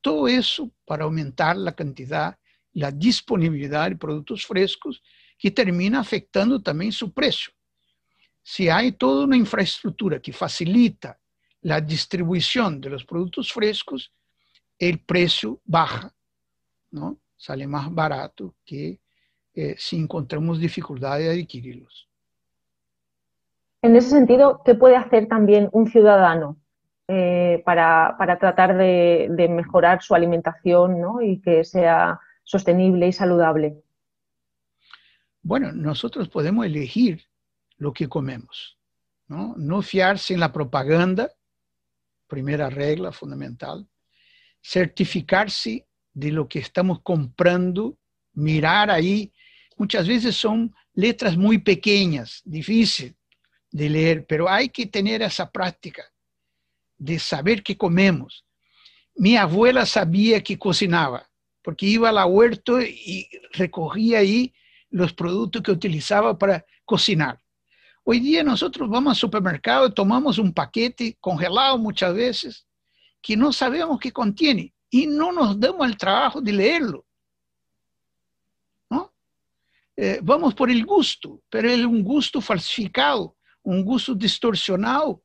Todo 0.00 0.26
eso 0.26 0.72
para 0.84 1.04
aumentar 1.04 1.56
la 1.56 1.74
cantidad, 1.74 2.36
la 2.72 2.90
disponibilidad 2.90 3.88
de 3.88 3.96
productos 3.96 4.46
frescos 4.46 5.02
que 5.38 5.50
termina 5.50 6.00
afectando 6.00 6.60
también 6.60 6.90
su 6.90 7.12
precio. 7.12 7.52
Si 8.42 8.68
hay 8.68 8.92
toda 8.92 9.24
una 9.24 9.36
infraestructura 9.36 10.20
que 10.20 10.32
facilita 10.32 11.20
la 11.60 11.80
distribución 11.80 12.80
de 12.80 12.90
los 12.90 13.04
productos 13.04 13.52
frescos, 13.52 14.12
el 14.78 14.98
precio 15.00 15.60
baja, 15.64 16.12
¿no? 16.90 17.20
Sale 17.36 17.66
más 17.66 17.92
barato 17.92 18.56
que 18.64 19.00
eh, 19.54 19.74
si 19.78 19.96
encontramos 19.96 20.58
dificultad 20.58 21.18
de 21.18 21.30
adquirirlos. 21.30 22.08
En 23.82 23.96
ese 23.96 24.10
sentido, 24.10 24.62
¿qué 24.64 24.76
puede 24.76 24.94
hacer 24.94 25.26
también 25.26 25.68
un 25.72 25.90
ciudadano 25.90 26.56
eh, 27.08 27.62
para, 27.64 28.16
tratar 28.38 28.76
de, 28.76 29.48
mejorar 29.50 30.00
su 30.00 30.14
alimentación 30.14 31.02
y 31.20 31.40
que 31.40 31.64
sea 31.64 32.20
sostenible 32.44 33.08
y 33.08 33.12
saludable? 33.12 33.82
Bueno, 35.42 35.72
nosotros 35.72 36.28
podemos 36.28 36.64
elegir 36.64 37.24
lo 37.76 37.92
que 37.92 38.08
comemos, 38.08 38.78
¿no? 39.26 39.54
No 39.56 39.82
fiarse 39.82 40.32
en 40.32 40.38
la 40.38 40.52
propaganda, 40.52 41.32
primera 42.28 42.70
regla 42.70 43.10
fundamental, 43.10 43.88
certificarse 44.62 45.88
de 46.14 46.30
lo 46.30 46.46
que 46.46 46.60
estamos 46.60 47.00
comprando, 47.02 47.98
mirar 48.34 48.92
ahí 48.92 49.32
muchas 49.76 50.06
veces 50.06 50.36
son 50.36 50.72
letras 50.94 51.36
muy 51.36 51.58
pequeñas, 51.58 52.42
difíciles 52.44 53.16
de 53.72 53.88
leer, 53.88 54.26
pero 54.26 54.48
hay 54.48 54.68
que 54.68 54.86
tener 54.86 55.22
esa 55.22 55.50
práctica 55.50 56.04
de 56.98 57.18
saber 57.18 57.62
qué 57.62 57.76
comemos. 57.76 58.44
Mi 59.16 59.36
abuela 59.36 59.84
sabía 59.86 60.42
que 60.42 60.58
cocinaba, 60.58 61.28
porque 61.62 61.86
iba 61.86 62.10
a 62.10 62.12
la 62.12 62.26
huerta 62.26 62.82
y 62.82 63.28
recogía 63.52 64.18
ahí 64.18 64.54
los 64.90 65.12
productos 65.12 65.62
que 65.62 65.72
utilizaba 65.72 66.38
para 66.38 66.64
cocinar. 66.84 67.42
Hoy 68.04 68.20
día 68.20 68.44
nosotros 68.44 68.88
vamos 68.88 69.12
al 69.12 69.16
supermercado 69.16 69.92
tomamos 69.92 70.38
un 70.38 70.52
paquete 70.52 71.16
congelado 71.20 71.78
muchas 71.78 72.14
veces 72.14 72.66
que 73.20 73.36
no 73.36 73.52
sabemos 73.52 73.98
qué 74.00 74.12
contiene 74.12 74.74
y 74.90 75.06
no 75.06 75.32
nos 75.32 75.58
damos 75.58 75.86
el 75.86 75.96
trabajo 75.96 76.40
de 76.40 76.52
leerlo. 76.52 77.06
Eh, 79.96 80.20
vamos 80.22 80.54
por 80.54 80.70
el 80.70 80.84
gusto, 80.86 81.42
pero 81.50 81.70
es 81.70 81.84
un 81.84 82.02
gusto 82.02 82.40
falsificado, 82.40 83.36
un 83.62 83.84
gusto 83.84 84.14
distorsionado 84.14 85.22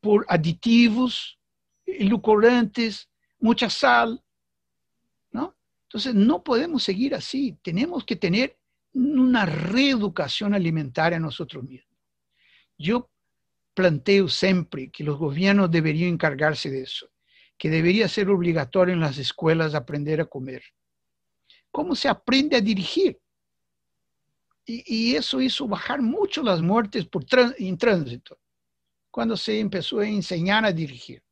por 0.00 0.24
aditivos, 0.28 1.38
edulcorantes, 1.84 3.08
mucha 3.38 3.68
sal, 3.70 4.22
¿no? 5.30 5.56
Entonces 5.84 6.14
no 6.14 6.42
podemos 6.42 6.82
seguir 6.82 7.14
así, 7.14 7.58
tenemos 7.62 8.04
que 8.04 8.16
tener 8.16 8.58
una 8.92 9.44
reeducación 9.44 10.54
alimentaria 10.54 11.18
nosotros 11.18 11.64
mismos. 11.64 11.96
Yo 12.78 13.10
planteo 13.74 14.28
siempre 14.28 14.90
que 14.90 15.04
los 15.04 15.18
gobiernos 15.18 15.70
deberían 15.70 16.14
encargarse 16.14 16.70
de 16.70 16.82
eso, 16.82 17.10
que 17.58 17.68
debería 17.68 18.08
ser 18.08 18.30
obligatorio 18.30 18.94
en 18.94 19.00
las 19.00 19.18
escuelas 19.18 19.74
aprender 19.74 20.20
a 20.20 20.26
comer. 20.26 20.62
¿Cómo 21.70 21.94
se 21.94 22.08
aprende 22.08 22.56
a 22.56 22.60
dirigir? 22.60 23.18
Y, 24.68 25.14
eso 25.14 25.40
hizo 25.40 25.68
bajar 25.68 26.02
mucho 26.02 26.42
las 26.42 26.60
muertes 26.60 27.06
por 27.06 27.24
en 27.56 27.78
tránsito, 27.78 28.40
cuando 29.12 29.36
se 29.36 29.60
empezó 29.60 30.00
a 30.00 30.08
enseñar 30.08 30.64
a 30.64 30.72
dirigir. 30.72 31.22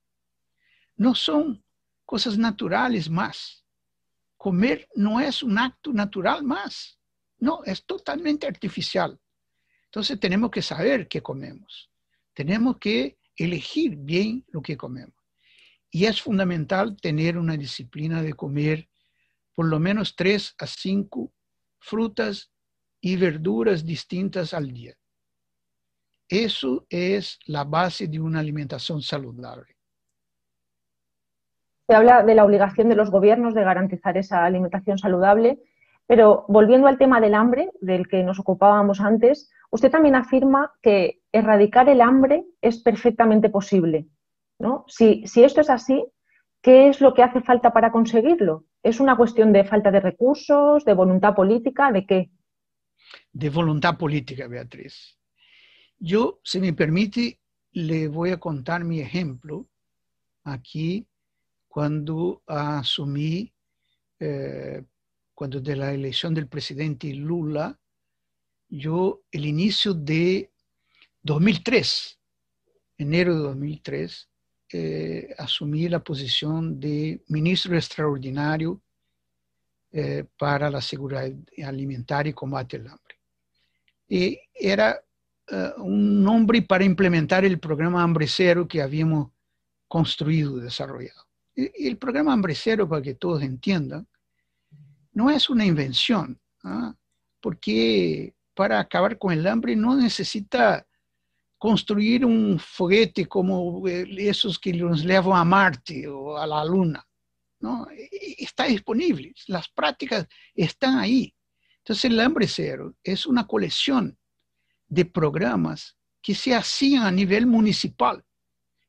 No 0.97 1.17
son 1.17 1.65
cosas 2.05 2.39
naturales 2.39 3.11
más. 3.11 3.65
Comer 4.37 4.89
no 4.95 5.19
es 5.19 5.43
un 5.43 5.59
acto 5.59 5.93
natural 5.93 6.45
más. 6.45 6.97
No, 7.39 7.65
es 7.65 7.85
totalmente 7.85 8.47
artificial. 8.47 9.19
Entonces 9.87 10.21
tenemos 10.21 10.53
que 10.53 10.63
saber 10.63 11.09
qué 11.09 11.21
comemos. 11.21 11.91
Tenemos 12.35 12.79
que 12.79 13.19
elegir 13.37 13.97
bien 13.97 14.45
lo 14.49 14.63
que 14.63 14.77
comemos. 14.77 15.15
Y 15.91 16.07
es 16.07 16.23
fundamental 16.23 16.97
tener 17.01 17.37
una 17.37 17.57
disciplina 17.57 18.23
de 18.23 18.35
comer 18.35 18.89
por 19.55 19.67
lo 19.67 19.81
menos 19.81 20.15
tres 20.15 20.55
a 20.59 20.67
cinco 20.67 21.33
frutas 21.79 22.54
y 23.05 23.17
verduras 23.17 23.85
distintas 23.85 24.55
al 24.55 24.73
día. 24.73 24.95
Eso 26.27 26.87
es 26.89 27.39
la 27.45 27.65
base 27.65 28.09
de 28.09 28.19
una 28.19 28.41
alimentación 28.41 29.03
saludable. 29.03 29.77
Se 31.87 31.95
habla 31.95 32.23
de 32.23 32.35
la 32.35 32.47
obligación 32.47 32.89
de 32.89 32.95
los 32.95 33.11
gobiernos 33.11 33.53
de 33.53 33.63
garantizar 33.63 34.17
esa 34.17 34.43
alimentación 34.47 34.97
saludable. 34.97 35.59
Pero 36.07 36.47
volviendo 36.49 36.87
al 36.87 36.97
tema 36.97 37.21
del 37.21 37.35
hambre, 37.35 37.71
del 37.83 38.09
que 38.09 38.23
nos 38.23 38.39
ocupábamos 38.39 39.03
antes, 39.03 39.51
usted 39.71 39.91
también 39.91 40.15
afirma 40.15 40.73
que 40.81 41.21
erradicar 41.31 41.91
el 41.91 42.01
hambre 42.01 42.47
es 42.63 42.83
perfectamente 42.83 43.51
posible. 43.51 44.07
¿no? 44.59 44.87
Si, 44.89 45.27
si 45.27 45.45
esto 45.45 45.61
es 45.61 45.69
así, 45.69 46.07
¿qué 46.63 46.89
es 46.89 47.03
lo 47.03 47.13
que 47.13 47.23
hace 47.23 47.43
falta 47.43 47.71
para 47.75 47.93
conseguirlo? 47.93 48.65
¿Es 48.83 48.99
una 48.99 49.15
cuestión 49.15 49.53
de 49.53 49.65
falta 49.65 49.91
de 49.91 50.01
recursos, 50.01 50.87
de 50.87 50.95
voluntad 50.95 51.35
política, 51.35 51.93
de 51.93 52.07
qué? 52.07 52.31
De 53.33 53.51
voluntad 53.51 53.97
política, 53.97 54.47
Beatriz. 54.47 55.19
Yo, 55.99 56.41
si 56.45 56.61
me 56.61 56.73
permite, 56.73 57.41
le 57.73 58.09
voy 58.09 58.31
a 58.31 58.39
contar 58.39 58.85
mi 58.85 59.01
ejemplo 59.01 59.69
aquí 60.45 61.07
cuando 61.67 62.43
asumí, 62.47 63.53
eh, 64.21 64.85
cuando 65.35 65.61
de 65.61 65.77
la 65.77 65.93
elección 65.93 66.35
del 66.35 66.47
presidente 66.47 67.13
Lula, 67.13 67.79
yo 68.69 69.25
el 69.33 69.47
inicio 69.47 69.93
de 69.93 70.53
2003, 71.23 72.21
enero 72.99 73.35
de 73.35 73.41
2003, 73.41 74.31
eh, 74.73 75.35
asumí 75.39 75.89
la 75.89 76.03
posición 76.03 76.79
de 76.79 77.23
ministro 77.29 77.75
extraordinario 77.77 78.81
eh, 79.97 80.25
para 80.37 80.69
la 80.71 80.81
seguridad 80.81 81.31
alimentaria 81.65 82.31
y 82.31 82.35
combate 82.35 82.79
al 82.79 82.89
hambre. 82.89 83.17
Y 84.09 84.41
era 84.53 85.01
un 85.77 86.25
nombre 86.25 86.63
para 86.63 86.83
implementar 86.83 87.45
el 87.45 87.61
programa 87.61 88.03
Hambre 88.03 88.27
Cero 88.27 88.67
que 88.67 88.83
habíamos 88.83 89.31
construido 89.87 90.59
y 90.59 90.63
desarrollado. 90.63 91.29
El 91.55 91.97
programa 91.97 92.33
Hambre 92.33 92.57
Cero, 92.57 92.89
para 92.89 93.03
que 93.03 93.15
todos 93.15 93.41
entiendan, 93.43 94.09
no 95.13 95.31
es 95.31 95.49
una 95.49 95.65
invención, 95.65 96.41
¿ah? 96.65 96.93
porque 97.41 98.35
para 98.53 98.81
acabar 98.81 99.17
con 99.17 99.33
el 99.33 99.47
hambre 99.47 99.77
no 99.77 99.95
necesita 99.95 100.85
construir 101.57 102.25
un 102.25 102.59
foguete 102.59 103.27
como 103.27 103.87
esos 103.87 104.59
que 104.59 104.73
nos 104.73 105.05
llevan 105.05 105.39
a 105.39 105.45
Marte 105.45 106.09
o 106.09 106.37
a 106.37 106.49
la 106.49 106.65
Luna. 106.65 107.07
¿No? 107.65 107.87
Está 108.39 108.65
disponible, 108.65 109.35
las 109.49 109.69
prácticas 109.69 110.27
están 110.55 110.99
ahí. 110.99 111.35
Entonces 111.79 112.05
el 112.05 112.21
hambre 112.21 112.47
cero 112.47 112.95
es 113.03 113.27
una 113.27 113.47
colección 113.47 114.17
de 114.87 115.05
programas 115.05 115.97
que 116.23 116.35
se 116.35 116.55
hacían 116.55 117.03
a 117.03 117.11
nivel 117.11 117.47
municipal 117.47 118.25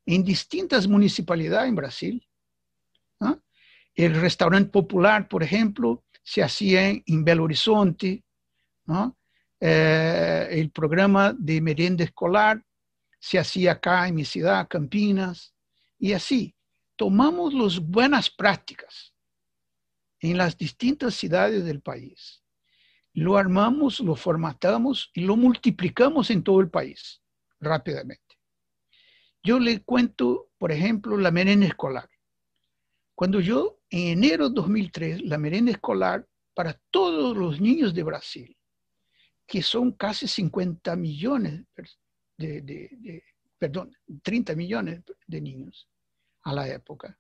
en 0.05 0.23
distintas 0.23 0.87
municipalidades 0.87 1.69
en 1.69 1.75
Brasil 1.75 2.27
el 3.95 4.13
restaurante 4.13 4.69
popular, 4.69 5.27
por 5.27 5.41
ejemplo, 5.41 6.03
se 6.21 6.43
hacía 6.43 6.89
en 6.89 7.23
Belo 7.23 7.45
Horizonte. 7.45 8.23
Eh, 9.59 10.47
el 10.51 10.69
programa 10.71 11.33
de 11.37 11.61
merienda 11.61 12.03
escolar 12.03 12.61
se 13.19 13.39
hacía 13.39 13.73
acá 13.73 14.07
en 14.07 14.15
mi 14.15 14.25
ciudad, 14.25 14.67
Campinas, 14.67 15.55
y 15.97 16.11
así. 16.11 16.54
Tomamos 16.95 17.53
las 17.53 17.79
buenas 17.79 18.29
prácticas 18.29 19.13
en 20.19 20.37
las 20.37 20.57
distintas 20.57 21.15
ciudades 21.15 21.65
del 21.65 21.81
país, 21.81 22.41
lo 23.13 23.37
armamos, 23.37 23.99
lo 23.99 24.15
formatamos 24.15 25.09
y 25.13 25.21
lo 25.21 25.35
multiplicamos 25.37 26.29
en 26.29 26.43
todo 26.43 26.59
el 26.59 26.69
país 26.69 27.21
rápidamente. 27.59 28.21
Yo 29.43 29.59
le 29.59 29.83
cuento, 29.83 30.49
por 30.57 30.71
ejemplo, 30.71 31.17
la 31.17 31.31
merienda 31.31 31.67
escolar. 31.67 32.09
Cuando 33.13 33.39
yo, 33.39 33.79
en 33.89 34.23
enero 34.23 34.49
de 34.49 34.55
2003, 34.55 35.21
la 35.23 35.37
merenda 35.37 35.71
escolar 35.71 36.27
para 36.53 36.73
todos 36.91 37.37
los 37.37 37.61
niños 37.61 37.93
de 37.93 38.03
Brasil, 38.03 38.57
que 39.47 39.61
son 39.61 39.91
casi 39.91 40.27
50 40.27 40.95
millones 40.95 41.65
de, 42.37 43.23
perdón, 43.57 43.95
30 44.23 44.55
millones 44.55 45.03
de 45.27 45.41
niños 45.41 45.87
a 46.45 46.53
la 46.53 46.67
época, 46.69 47.17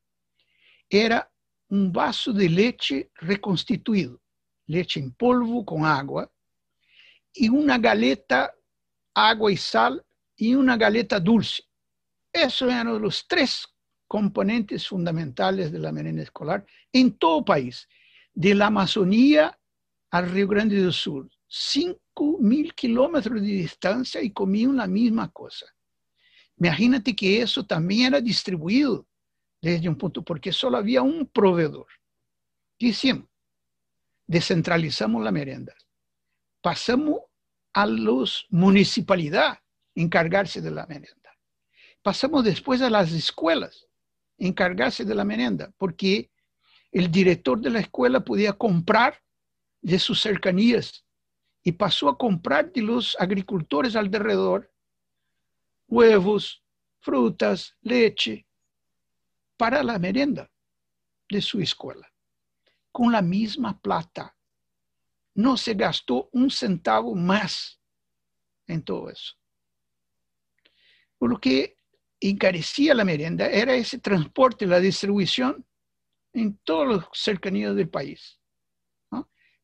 era 0.89 1.29
un 1.69 1.91
vaso 1.91 2.31
de 2.31 2.47
leche 2.47 3.11
reconstituido, 3.15 4.21
leche 4.67 4.99
en 4.99 5.11
polvo 5.11 5.65
con 5.65 5.83
agua, 5.83 6.31
y 7.33 7.49
una 7.49 7.77
galeta, 7.77 8.53
agua 9.13 9.51
y 9.51 9.57
sal, 9.57 10.05
y 10.37 10.53
una 10.53 10.77
galeta 10.77 11.19
dulce. 11.19 11.63
Esos 12.31 12.69
eran 12.69 13.01
los 13.01 13.27
tres 13.27 13.67
componentes 14.07 14.87
fundamentales 14.87 15.71
de 15.71 15.79
la 15.79 15.91
merenda 15.91 16.21
escolar 16.21 16.65
en 16.93 17.17
todo 17.17 17.39
el 17.39 17.45
país, 17.45 17.89
de 18.33 18.53
la 18.53 18.67
Amazonía 18.67 19.57
al 20.11 20.29
Río 20.29 20.47
Grande 20.47 20.81
do 20.81 20.91
Sur. 20.91 21.29
Cinco 21.47 22.37
mil 22.39 22.73
kilómetros 22.73 23.41
de 23.41 23.47
distancia 23.47 24.21
y 24.21 24.31
comían 24.31 24.75
la 24.75 24.87
misma 24.87 25.31
cosa. 25.31 25.65
Imagínate 26.57 27.15
que 27.15 27.41
eso 27.41 27.65
también 27.65 28.13
era 28.13 28.21
distribuido 28.21 29.07
desde 29.71 29.89
un 29.89 29.95
punto, 29.95 30.21
porque 30.21 30.51
solo 30.51 30.77
había 30.77 31.01
un 31.01 31.25
proveedor. 31.25 31.87
¿Qué? 32.77 32.93
Descentralizamos 34.27 35.23
la 35.23 35.31
merenda. 35.31 35.73
Pasamos 36.61 37.21
a 37.73 37.87
las 37.87 38.45
municipalidades 38.49 39.59
encargarse 39.95 40.61
de 40.61 40.69
la 40.69 40.85
merenda. 40.85 41.35
Pasamos 42.03 42.43
después 42.43 42.81
a 42.81 42.89
las 42.89 43.11
escuelas 43.11 43.87
encargarse 44.37 45.03
de 45.03 45.15
la 45.15 45.23
merienda, 45.23 45.71
porque 45.77 46.29
el 46.91 47.09
director 47.09 47.59
de 47.59 47.69
la 47.71 47.79
escuela 47.79 48.19
podía 48.19 48.53
comprar 48.53 49.19
de 49.81 49.97
sus 49.97 50.21
cercanías 50.21 51.05
y 51.63 51.71
pasó 51.71 52.09
a 52.09 52.17
comprar 52.17 52.71
de 52.71 52.81
los 52.81 53.15
agricultores 53.19 53.95
alrededor 53.95 54.71
huevos, 55.87 56.63
frutas, 56.99 57.75
leche 57.81 58.45
para 59.57 59.83
la 59.83 59.99
merienda 59.99 60.49
de 61.29 61.41
su 61.41 61.59
escuela, 61.59 62.11
con 62.91 63.11
la 63.11 63.21
misma 63.21 63.79
plata. 63.79 64.35
No 65.33 65.57
se 65.57 65.73
gastó 65.73 66.29
un 66.31 66.49
centavo 66.49 67.13
más 67.15 67.79
en 68.67 68.83
todo 68.83 69.09
eso. 69.09 69.33
Lo 71.19 71.39
que 71.39 71.75
encarecía 72.19 72.93
la 72.93 73.03
merienda 73.03 73.47
era 73.47 73.73
ese 73.73 73.97
transporte, 73.99 74.65
la 74.65 74.79
distribución 74.79 75.65
en 76.33 76.57
todas 76.59 76.97
las 76.97 77.05
cercanías 77.13 77.75
del 77.75 77.89
país. 77.89 78.39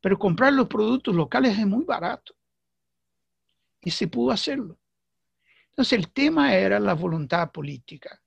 Pero 0.02 0.18
comprar 0.18 0.52
los 0.54 0.68
productos 0.68 1.14
locales 1.16 1.58
es 1.58 1.68
muy 1.68 1.86
barato. 1.86 2.36
Y 3.82 3.92
se 3.92 4.08
pudo 4.08 4.32
hacerlo. 4.32 4.80
Entonces 5.70 5.98
el 5.98 6.12
tema 6.12 6.56
era 6.56 6.80
la 6.80 6.94
voluntad 6.94 7.52
política. 7.52 8.21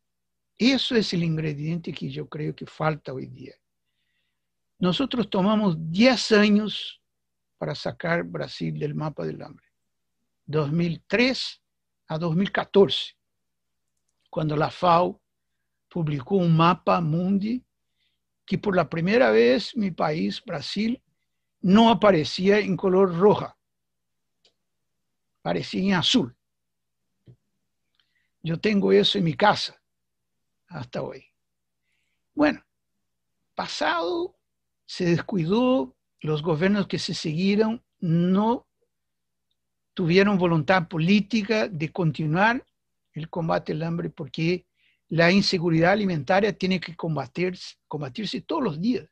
Eso 0.58 0.94
es 0.94 1.12
el 1.12 1.24
ingrediente 1.24 1.92
que 1.92 2.08
yo 2.08 2.28
creo 2.28 2.54
que 2.54 2.66
falta 2.66 3.12
hoy 3.12 3.26
día. 3.26 3.54
Nosotros 4.78 5.28
tomamos 5.28 5.76
10 5.90 6.32
años 6.32 7.00
para 7.58 7.74
sacar 7.74 8.22
Brasil 8.24 8.78
del 8.78 8.94
mapa 8.94 9.24
del 9.24 9.42
hambre. 9.42 9.66
2003 10.46 11.60
a 12.08 12.18
2014 12.18 13.16
cuando 14.28 14.56
la 14.56 14.70
FAO 14.70 15.20
publicó 15.88 16.36
un 16.36 16.56
mapa 16.56 17.00
mundi 17.00 17.64
que 18.44 18.58
por 18.58 18.74
la 18.74 18.90
primera 18.90 19.30
vez 19.30 19.76
mi 19.76 19.90
país, 19.90 20.42
Brasil, 20.44 21.00
no 21.60 21.88
aparecía 21.88 22.58
en 22.58 22.76
color 22.76 23.16
roja, 23.16 23.56
parecía 25.40 25.82
en 25.82 25.94
azul. 25.94 26.36
Yo 28.42 28.58
tengo 28.58 28.92
eso 28.92 29.18
en 29.18 29.24
mi 29.24 29.34
casa 29.34 29.80
hasta 30.74 31.02
hoy. 31.02 31.24
Bueno, 32.34 32.62
pasado 33.54 34.36
se 34.84 35.04
descuidó, 35.04 35.96
los 36.20 36.42
gobiernos 36.42 36.88
que 36.88 36.98
se 36.98 37.14
siguieron 37.14 37.82
no 38.00 38.66
tuvieron 39.94 40.36
voluntad 40.36 40.88
política 40.88 41.68
de 41.68 41.92
continuar 41.92 42.66
el 43.12 43.30
combate 43.30 43.72
al 43.72 43.82
hambre 43.84 44.10
porque 44.10 44.66
la 45.08 45.30
inseguridad 45.30 45.92
alimentaria 45.92 46.52
tiene 46.52 46.80
que 46.80 46.96
combatirse, 46.96 47.76
combatirse 47.86 48.40
todos 48.40 48.64
los 48.64 48.80
días. 48.80 49.08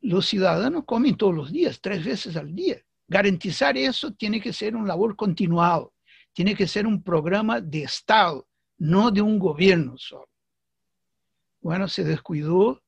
Los 0.00 0.26
ciudadanos 0.26 0.84
comen 0.86 1.16
todos 1.16 1.34
los 1.34 1.52
días, 1.52 1.80
tres 1.80 2.02
veces 2.04 2.36
al 2.36 2.54
día. 2.54 2.80
Garantizar 3.06 3.76
eso 3.76 4.12
tiene 4.12 4.40
que 4.40 4.52
ser 4.52 4.74
un 4.74 4.88
labor 4.88 5.16
continuado, 5.16 5.92
tiene 6.32 6.54
que 6.54 6.66
ser 6.66 6.86
un 6.86 7.02
programa 7.02 7.60
de 7.60 7.82
Estado, 7.82 8.48
no 8.78 9.10
de 9.10 9.20
un 9.20 9.38
gobierno 9.38 9.98
solo. 9.98 10.28
Bueno, 11.66 11.88
se 11.88 12.04
descuidó 12.04 12.80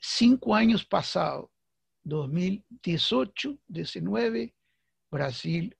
cinco 0.00 0.54
años 0.54 0.84
pasados, 0.84 1.50
2018, 2.04 3.58
19, 3.66 4.54
Brasil 5.10 5.76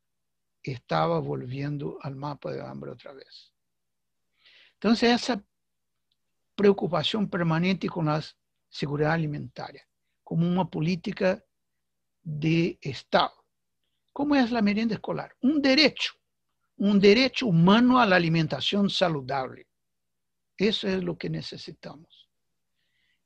estaba 0.60 1.20
volviendo 1.20 1.96
al 2.02 2.16
mapa 2.16 2.50
de 2.50 2.60
hambre 2.60 2.90
otra 2.90 3.12
vez. 3.12 3.54
Entonces, 4.72 5.12
esa 5.12 5.40
preocupación 6.56 7.30
permanente 7.30 7.88
con 7.88 8.06
la 8.06 8.20
seguridad 8.68 9.12
alimentaria, 9.12 9.86
como 10.24 10.44
una 10.44 10.64
política 10.64 11.40
de 12.20 12.80
Estado. 12.80 13.44
¿Cómo 14.12 14.34
es 14.34 14.50
la 14.50 14.60
merienda 14.60 14.96
escolar? 14.96 15.36
Un 15.40 15.62
derecho, 15.62 16.14
un 16.78 16.98
derecho 16.98 17.46
humano 17.46 18.00
a 18.00 18.06
la 18.06 18.16
alimentación 18.16 18.90
saludable. 18.90 19.67
Eso 20.58 20.88
es 20.88 21.02
lo 21.04 21.16
que 21.16 21.30
necesitamos. 21.30 22.28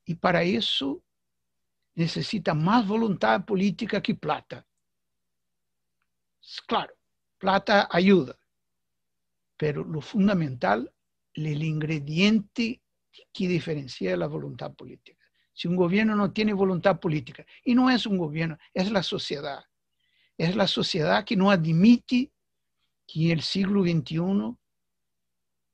Y 0.05 0.15
para 0.15 0.43
eso 0.43 1.03
necesita 1.95 2.53
más 2.53 2.87
voluntad 2.87 3.45
política 3.45 4.03
que 4.03 4.15
plata. 4.15 4.67
Claro, 6.67 6.95
plata 7.39 7.89
ayuda, 7.91 8.39
pero 9.57 9.83
lo 9.83 10.01
fundamental, 10.01 10.93
el 11.33 11.63
ingrediente 11.63 12.83
que 13.33 13.49
diferencia 13.49 14.17
la 14.17 14.27
voluntad 14.27 14.75
política. 14.75 15.19
Si 15.55 15.69
un 15.69 15.77
gobierno 15.77 16.15
no 16.15 16.33
tiene 16.33 16.53
voluntad 16.53 16.99
política, 16.99 17.47
y 17.65 17.75
no 17.75 17.89
es 17.91 18.05
un 18.07 18.19
gobierno, 18.19 18.59
es 18.75 18.91
la 18.91 19.03
sociedad, 19.03 19.65
es 20.37 20.57
la 20.57 20.67
sociedad 20.67 21.25
que 21.25 21.37
no 21.37 21.51
admite 21.51 22.33
que 23.07 23.27
en 23.27 23.31
el 23.33 23.43
siglo 23.43 23.83
XXI 23.83 24.57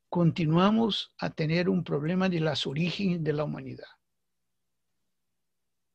continuamos 0.08 1.14
a 1.18 1.30
tener 1.30 1.68
un 1.68 1.84
problema 1.84 2.28
de 2.28 2.40
las 2.40 2.66
orígenes 2.66 3.22
de 3.22 3.32
la 3.32 3.44
humanidad. 3.44 3.86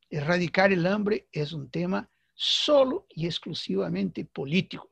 Erradicar 0.09 0.71
el 0.71 0.85
hambre 0.85 1.27
es 1.31 1.53
un 1.53 1.69
tema 1.69 2.09
solo 2.35 3.05
y 3.09 3.25
exclusivamente 3.25 4.25
político, 4.25 4.89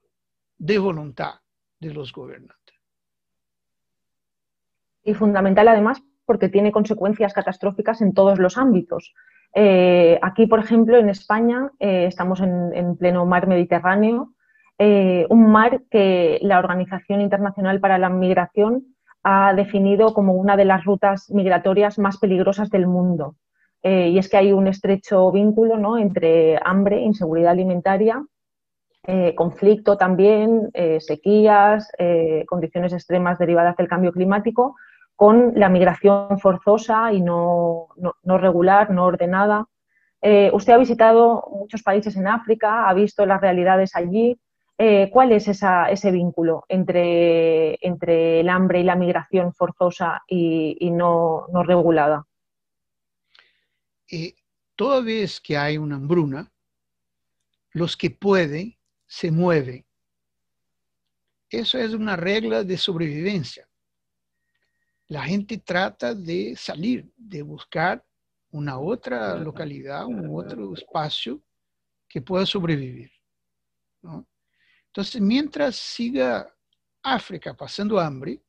de 0.58 0.80
voluntad 0.80 1.36
de 1.80 1.94
los 1.94 2.12
gobernantes. 2.12 2.76
Y 5.04 5.14
fundamental 5.14 5.68
además 5.68 6.02
porque 6.26 6.50
tiene 6.50 6.72
consecuencias 6.72 7.34
catastróficas 7.34 8.02
en 8.02 8.14
todos 8.14 8.40
los 8.40 8.58
ámbitos. 8.58 9.14
Eh, 9.54 10.18
aquí, 10.22 10.48
por 10.48 10.60
ejemplo, 10.60 10.98
en 10.98 11.10
España 11.10 11.72
eh, 11.80 12.06
estamos 12.06 12.40
en, 12.40 12.96
pleno 12.98 13.26
mar 13.26 13.48
Mediterráneo, 13.48 14.34
eh, 14.78 15.26
un 15.30 15.52
mar 15.52 15.82
que 15.92 16.40
la 16.42 16.60
Organización 16.60 17.22
Internacional 17.22 17.80
para 17.80 17.98
la 17.98 18.10
Migración 18.10 18.96
ha 19.24 19.54
definido 19.54 20.14
como 20.14 20.34
una 20.34 20.58
de 20.58 20.66
las 20.66 20.84
rutas 20.84 21.30
migratorias 21.32 22.00
más 22.00 22.18
peligrosas 22.18 22.70
del 22.70 22.88
mundo. 22.88 23.36
y 23.84 24.18
es 24.18 24.30
que 24.30 24.38
hay 24.38 24.52
un 24.52 24.68
estrecho 24.68 25.32
vínculo 25.32 25.78
¿no? 25.78 25.98
entre 25.98 26.60
hambre, 26.64 27.02
inseguridad 27.02 27.52
alimentaria, 27.52 28.24
conflicto 29.36 29.98
también, 29.98 30.70
sequías, 31.00 31.92
condiciones 32.48 32.94
extremas 32.94 33.40
derivadas 33.40 33.76
del 33.78 33.88
cambio 33.88 34.12
climático 34.12 34.76
con 35.22 35.54
la 35.56 35.70
migración 35.70 36.40
forzosa 36.40 37.14
y 37.14 37.22
no, 37.22 37.90
regular, 38.24 38.90
no 38.90 39.06
ordenada. 39.06 39.68
Eh, 40.20 40.50
usted 40.52 40.74
ha 40.74 40.80
visitado 40.80 41.48
muchos 41.52 41.84
países 41.84 42.16
en 42.16 42.28
África, 42.28 42.90
ha 42.90 42.94
visto 42.96 43.28
las 43.28 43.40
realidades 43.40 43.96
allí. 43.96 44.40
Eh, 44.78 45.10
¿Cuál 45.12 45.32
es 45.32 45.48
ese 45.48 46.12
vínculo 46.12 46.66
entre, 46.68 47.78
entre, 47.86 48.40
el 48.40 48.50
hambre 48.50 48.80
y 48.80 48.84
la 48.84 48.96
migración 48.96 49.54
forzosa 49.54 50.24
y, 50.28 50.90
no, 50.92 51.48
regulada? 51.64 52.26
Eh, 54.12 54.34
toda 54.76 55.02
vez 55.02 55.40
que 55.40 55.56
hay 55.58 55.78
una 55.78 55.98
hambruna, 55.98 56.52
los 57.72 57.96
que 57.96 58.10
pueden 58.10 58.76
se 59.06 59.32
mueven. 59.32 59.86
Eso 61.50 61.78
es 61.78 61.94
una 61.94 62.16
regla 62.16 62.64
de 62.64 62.78
sobrevivencia 62.78 63.68
la 65.12 65.24
gente 65.24 65.58
trata 65.58 66.16
de 66.16 66.56
salir, 66.56 67.12
de 67.18 67.42
buscar 67.42 68.02
una 68.52 68.80
otra 68.80 69.36
localidad, 69.36 70.06
un 70.06 70.30
otro 70.34 70.74
espacio 70.74 71.42
que 72.08 72.22
pueda 72.22 72.46
sobrevivir. 72.46 73.12
Entonces, 74.92 75.22
mientras 75.22 75.76
siga 75.76 76.54
África 77.02 77.56
pasando 77.56 78.00
hambre, 78.00 78.42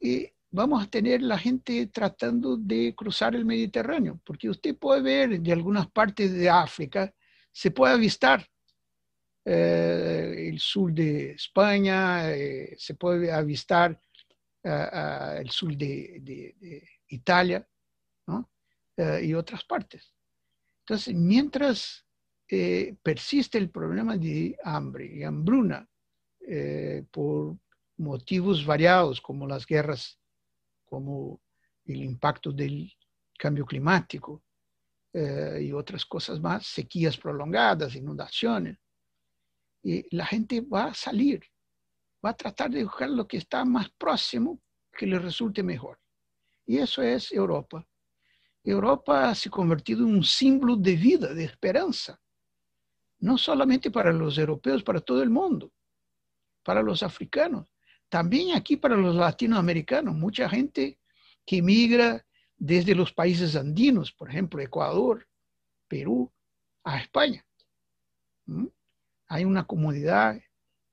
eh, 0.00 0.34
vamos 0.50 0.82
a 0.82 0.90
tener 0.90 1.22
la 1.22 1.38
gente 1.38 1.86
tratando 1.86 2.56
de 2.56 2.94
cruzar 2.94 3.34
el 3.34 3.44
Mediterráneo, 3.44 4.20
porque 4.24 4.50
usted 4.50 4.76
puede 4.76 5.00
ver 5.02 5.40
de 5.40 5.52
algunas 5.52 5.90
partes 5.90 6.32
de 6.32 6.50
África, 6.50 7.12
se 7.52 7.70
puede 7.70 7.94
avistar 7.94 8.46
eh, 9.44 10.48
el 10.48 10.58
sur 10.60 10.92
de 10.92 11.32
España, 11.32 12.30
eh, 12.30 12.74
se 12.78 12.94
puede 12.94 13.32
avistar 13.32 13.98
el 14.62 15.50
sur 15.50 15.74
de, 15.74 16.84
Italia 17.08 17.66
eh, 18.96 19.24
y 19.24 19.34
otras 19.34 19.64
partes. 19.64 20.14
Entonces, 20.84 21.14
mientras 21.14 22.04
eh, 22.50 22.96
persiste 23.02 23.58
el 23.58 23.70
problema 23.70 24.16
de 24.16 24.56
hambre 24.64 25.06
y 25.06 25.22
hambruna 25.22 25.86
eh, 26.40 27.04
por 27.10 27.56
motivos 27.98 28.64
variados 28.64 29.20
como 29.20 29.46
las 29.46 29.66
guerras, 29.66 30.18
como 30.84 31.40
el 31.84 32.02
impacto 32.02 32.52
del 32.52 32.92
cambio 33.38 33.64
climático 33.64 34.42
y 35.12 35.72
otras 35.72 36.04
cosas 36.04 36.38
más, 36.38 36.64
sequías 36.64 37.16
prolongadas, 37.16 37.96
inundaciones, 37.96 38.78
y 39.82 40.04
la 40.14 40.24
gente 40.24 40.60
va 40.60 40.84
a 40.84 40.94
salir 40.94 41.42
va 42.24 42.30
a 42.30 42.36
tratar 42.36 42.70
de 42.70 42.84
buscar 42.84 43.10
lo 43.10 43.26
que 43.26 43.38
está 43.38 43.64
más 43.64 43.88
próximo 43.90 44.60
que 44.92 45.06
le 45.06 45.18
resulte 45.18 45.62
mejor. 45.62 45.98
Y 46.66 46.78
eso 46.78 47.02
es 47.02 47.32
Europa. 47.32 47.86
Europa 48.62 49.34
se 49.34 49.48
ha 49.48 49.52
convertido 49.52 50.06
en 50.06 50.14
un 50.16 50.24
símbolo 50.24 50.76
de 50.76 50.96
vida, 50.96 51.32
de 51.32 51.44
esperanza, 51.44 52.20
no 53.20 53.38
solamente 53.38 53.90
para 53.90 54.12
los 54.12 54.38
europeos, 54.38 54.82
para 54.82 55.00
todo 55.00 55.22
el 55.22 55.30
mundo, 55.30 55.70
para 56.62 56.82
los 56.82 57.02
africanos, 57.02 57.72
también 58.08 58.56
aquí 58.56 58.76
para 58.76 58.96
los 58.96 59.14
latinoamericanos. 59.14 60.14
Mucha 60.14 60.48
gente 60.48 60.98
que 61.46 61.62
migra 61.62 62.26
desde 62.56 62.94
los 62.94 63.12
países 63.12 63.56
andinos, 63.56 64.12
por 64.12 64.28
ejemplo, 64.28 64.60
Ecuador, 64.60 65.26
Perú, 65.86 66.30
a 66.84 66.98
España. 66.98 67.44
Hay 69.28 69.44
una 69.44 69.64
comunidad 69.64 70.40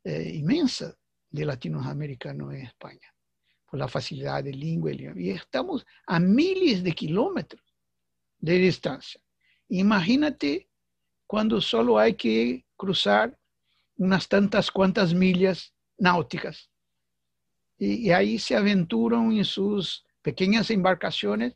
eh, 0.03 0.31
inmensa 0.35 0.95
de 1.29 1.45
latinoamericanos 1.45 2.53
en 2.53 2.61
España, 2.61 3.13
por 3.65 3.79
la 3.79 3.87
facilidad 3.87 4.43
de 4.43 4.53
lengua. 4.53 4.91
Y 4.93 5.31
estamos 5.31 5.85
a 6.05 6.19
miles 6.19 6.83
de 6.83 6.91
kilómetros 6.93 7.63
de 8.39 8.57
distancia. 8.57 9.19
Imagínate 9.69 10.66
cuando 11.27 11.59
solo 11.59 11.99
hay 11.99 12.15
que 12.15 12.65
cruzar 12.77 13.37
unas 13.97 14.27
tantas 14.27 14.71
cuantas 14.71 15.13
millas 15.13 15.73
náuticas. 15.97 16.69
Y, 17.77 18.09
ahí 18.09 18.39
se 18.39 18.55
aventuran 18.55 19.31
en 19.33 19.45
sus 19.45 20.03
pequeñas 20.21 20.71
embarcaciones 20.71 21.55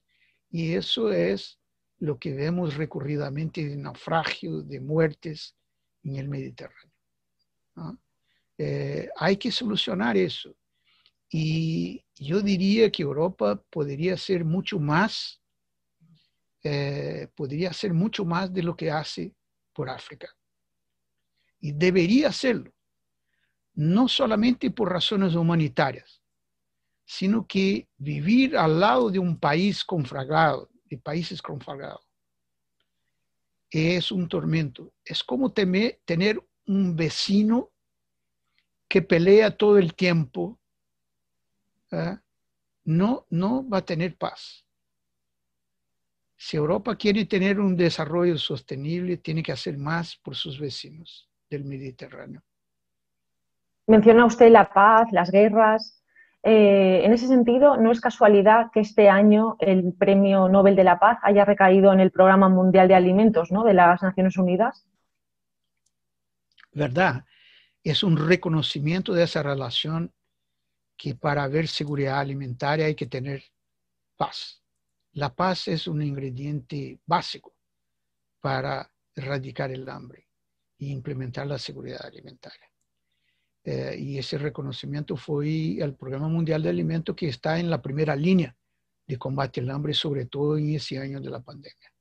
y 0.51 0.73
eso 0.73 1.11
es 1.11 1.57
lo 1.97 2.19
que 2.19 2.33
vemos 2.33 2.75
recurridamente 2.75 3.67
de 3.67 3.75
naufragios, 3.77 4.67
de 4.67 4.79
muertes 4.79 5.55
en 6.03 6.17
el 6.17 6.27
Mediterráneo. 6.27 6.91
Eh, 8.57 9.09
hay 9.17 9.37
que 9.37 9.51
solucionar 9.51 10.17
eso. 10.17 10.55
Y 11.29 12.03
yo 12.15 12.41
diría 12.41 12.91
que 12.91 13.03
Europa 13.03 13.63
podría 13.69 14.15
hacer 14.15 14.43
mucho 14.43 14.79
más, 14.79 15.41
eh, 16.63 17.29
podría 17.35 17.69
hacer 17.69 17.93
mucho 17.93 18.25
más 18.25 18.53
de 18.53 18.63
lo 18.63 18.75
que 18.75 18.91
hace 18.91 19.33
por 19.73 19.89
África. 19.89 20.29
Y 21.59 21.71
debería 21.73 22.29
hacerlo, 22.29 22.73
no 23.73 24.07
solamente 24.07 24.71
por 24.71 24.91
razones 24.91 25.35
humanitarias, 25.35 26.21
sino 27.05 27.45
que 27.45 27.89
vivir 27.97 28.57
al 28.57 28.79
lado 28.79 29.09
de 29.09 29.19
un 29.19 29.39
país 29.39 29.83
conflagrado, 29.83 30.69
de 30.85 30.97
países 30.97 31.41
conflagrados, 31.41 32.05
es 33.69 34.11
un 34.11 34.27
tormento. 34.27 34.93
Es 35.03 35.23
como 35.23 35.51
tener 35.53 36.43
un 36.67 36.95
vecino 36.95 37.71
que 38.87 39.01
pelea 39.01 39.55
todo 39.55 39.77
el 39.77 39.93
tiempo, 39.93 40.59
no, 42.83 43.25
no 43.29 43.67
va 43.67 43.77
a 43.77 43.85
tener 43.85 44.17
paz. 44.17 44.65
Si 46.43 46.57
Europa 46.57 46.95
quiere 46.95 47.25
tener 47.25 47.59
un 47.59 47.77
desarrollo 47.77 48.35
sostenible, 48.35 49.17
tiene 49.17 49.43
que 49.43 49.51
hacer 49.51 49.77
más 49.77 50.15
por 50.15 50.35
sus 50.35 50.59
vecinos 50.59 51.29
del 51.47 51.65
Mediterráneo. 51.65 52.41
Menciona 53.85 54.25
usted 54.25 54.49
la 54.49 54.73
paz, 54.73 55.11
las 55.11 55.29
guerras. 55.29 56.03
Eh, 56.41 57.01
en 57.03 57.13
ese 57.13 57.27
sentido, 57.27 57.77
no 57.77 57.91
es 57.91 58.01
casualidad 58.01 58.71
que 58.73 58.79
este 58.79 59.07
año 59.07 59.55
el 59.59 59.93
Premio 59.93 60.49
Nobel 60.49 60.75
de 60.75 60.83
la 60.83 60.97
Paz 60.97 61.19
haya 61.21 61.45
recaído 61.45 61.93
en 61.93 61.99
el 61.99 62.09
Programa 62.09 62.49
Mundial 62.49 62.87
de 62.87 62.95
Alimentos 62.95 63.51
¿no? 63.51 63.63
de 63.63 63.75
las 63.75 64.01
Naciones 64.01 64.35
Unidas. 64.35 64.87
¿Verdad? 66.73 67.23
es 67.83 68.01
un 68.01 68.17
reconocimiento 68.17 69.13
de 69.13 69.25
esa 69.25 69.43
relación 69.43 70.11
que 70.97 71.13
para 71.13 71.43
haber 71.43 71.67
seguridad 71.67 72.19
alimentaria 72.19 72.87
hay 72.87 72.95
que 72.95 73.05
tener 73.05 73.43
paz. 74.17 74.60
La 75.13 75.33
paz 75.33 75.67
es 75.67 75.87
un 75.87 76.01
ingrediente 76.01 76.99
básico 77.05 77.53
para 78.39 78.89
erradicar 79.15 79.71
el 79.71 79.87
hambre 79.89 80.27
e 80.79 80.85
implementar 80.85 81.47
la 81.47 81.57
seguridad 81.57 82.05
alimentaria. 82.05 82.71
Eh, 83.63 83.95
y 83.99 84.17
ese 84.17 84.37
reconocimiento 84.37 85.15
fue 85.15 85.79
el 85.79 85.95
Programa 85.95 86.27
Mundial 86.27 86.63
de 86.63 86.69
Alimentos 86.69 87.15
que 87.15 87.27
está 87.27 87.59
en 87.59 87.69
la 87.69 87.81
primera 87.81 88.15
línea 88.15 88.55
de 89.05 89.17
combate 89.17 89.59
al 89.59 89.69
hambre, 89.69 89.93
sobre 89.93 90.25
todo 90.25 90.57
en 90.57 90.73
ese 90.73 90.97
año 90.97 91.19
de 91.19 91.29
la 91.29 91.41
pandemia. 91.41 91.91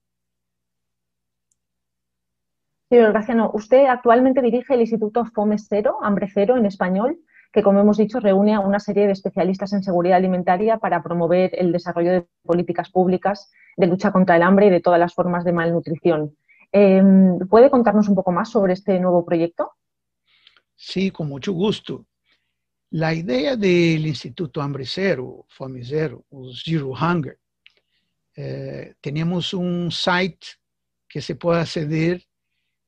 Señor 2.89 3.13
Graciano, 3.13 3.51
usted 3.55 3.87
actualmente 3.87 4.41
dirige 4.41 4.75
el 4.75 4.81
Instituto 4.81 5.25
FOME 5.25 5.59
Cero, 5.59 5.99
Hambre 6.03 6.29
Cero 6.33 6.57
en 6.57 6.67
español, 6.67 7.21
que 7.53 7.63
como 7.63 7.81
hemos 7.81 7.97
dicho 7.97 8.21
reúne 8.21 8.55
a 8.55 8.61
una 8.61 8.79
serie 8.79 9.07
de 9.07 9.13
especialistas 9.13 9.73
en 9.73 9.83
seguridad 9.83 10.17
alimentaria 10.17 10.79
para 10.79 11.03
promover 11.03 11.51
el 11.55 11.73
desarrollo 11.73 12.13
de 12.13 12.27
políticas 12.45 12.91
públicas 12.91 13.51
de 13.77 13.87
lucha 13.87 14.13
contra 14.13 14.37
el 14.37 14.43
hambre 14.43 14.67
y 14.67 14.71
de 14.71 14.81
todas 14.81 15.01
las 15.01 15.15
formas 15.15 15.45
de 15.45 15.53
malnutrición. 15.53 16.37
Em, 16.73 17.39
¿Puede 17.49 17.71
contarnos 17.71 18.09
un 18.09 18.15
poco 18.15 18.31
más 18.31 18.51
sobre 18.51 18.75
este 18.75 19.01
nuevo 19.01 19.25
proyecto? 19.25 19.73
Sí, 20.77 21.11
con 21.11 21.29
mucho 21.29 21.53
gusto. 21.53 22.07
La 22.91 23.13
idea 23.15 23.57
del 23.57 24.07
Instituto 24.07 24.61
Hambre 24.61 24.85
Cero, 24.87 25.45
Fome 25.49 25.83
Cero, 25.85 26.25
o 26.31 26.51
Zero 26.53 26.91
Hunger, 26.91 27.39
eh, 28.37 28.95
tenemos 29.01 29.53
un 29.55 29.91
site 29.91 30.47
que 31.09 31.21
se 31.21 31.35
puede 31.35 31.61
acceder, 31.61 32.25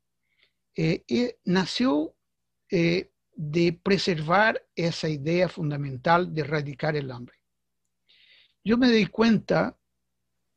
Eh, 0.75 1.03
y 1.07 1.29
nació 1.45 2.15
eh, 2.69 3.11
de 3.35 3.73
preservar 3.73 4.65
esa 4.75 5.09
idea 5.09 5.47
fundamental 5.47 6.33
de 6.33 6.41
erradicar 6.41 6.95
el 6.95 7.11
hambre. 7.11 7.37
Yo 8.63 8.77
me 8.77 8.89
di 8.89 9.05
cuenta, 9.07 9.77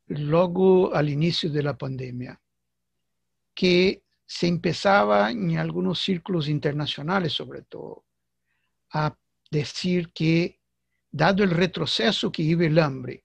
luego 0.07 0.93
al 0.93 1.09
inicio 1.09 1.49
de 1.49 1.63
la 1.63 1.77
pandemia, 1.77 2.39
que 3.53 4.03
se 4.25 4.47
empezaba 4.47 5.31
en 5.31 5.57
algunos 5.57 5.99
círculos 5.99 6.47
internacionales, 6.47 7.33
sobre 7.33 7.61
todo, 7.63 8.05
a 8.91 9.15
decir 9.51 10.11
que, 10.11 10.59
dado 11.11 11.43
el 11.43 11.51
retroceso 11.51 12.31
que 12.31 12.43
vive 12.43 12.67
el 12.67 12.79
hambre, 12.79 13.23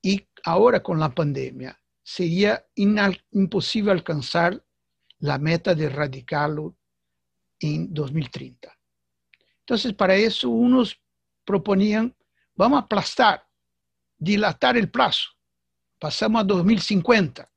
y 0.00 0.26
ahora 0.44 0.82
con 0.82 1.00
la 1.00 1.14
pandemia, 1.14 1.78
sería 2.02 2.64
imposible 2.76 3.90
alcanzar 3.90 4.62
la 5.18 5.38
meta 5.38 5.74
de 5.74 5.86
erradicarlo 5.86 6.76
en 7.60 7.92
2030. 7.92 8.72
Entonces, 9.60 9.92
para 9.92 10.14
eso 10.14 10.48
unos 10.48 10.98
proponían, 11.44 12.14
vamos 12.54 12.80
a 12.80 12.84
aplastar, 12.84 13.46
dilatar 14.16 14.76
el 14.76 14.90
plazo, 14.90 15.30
pasamos 15.98 16.40
a 16.40 16.44
2050. 16.44 17.50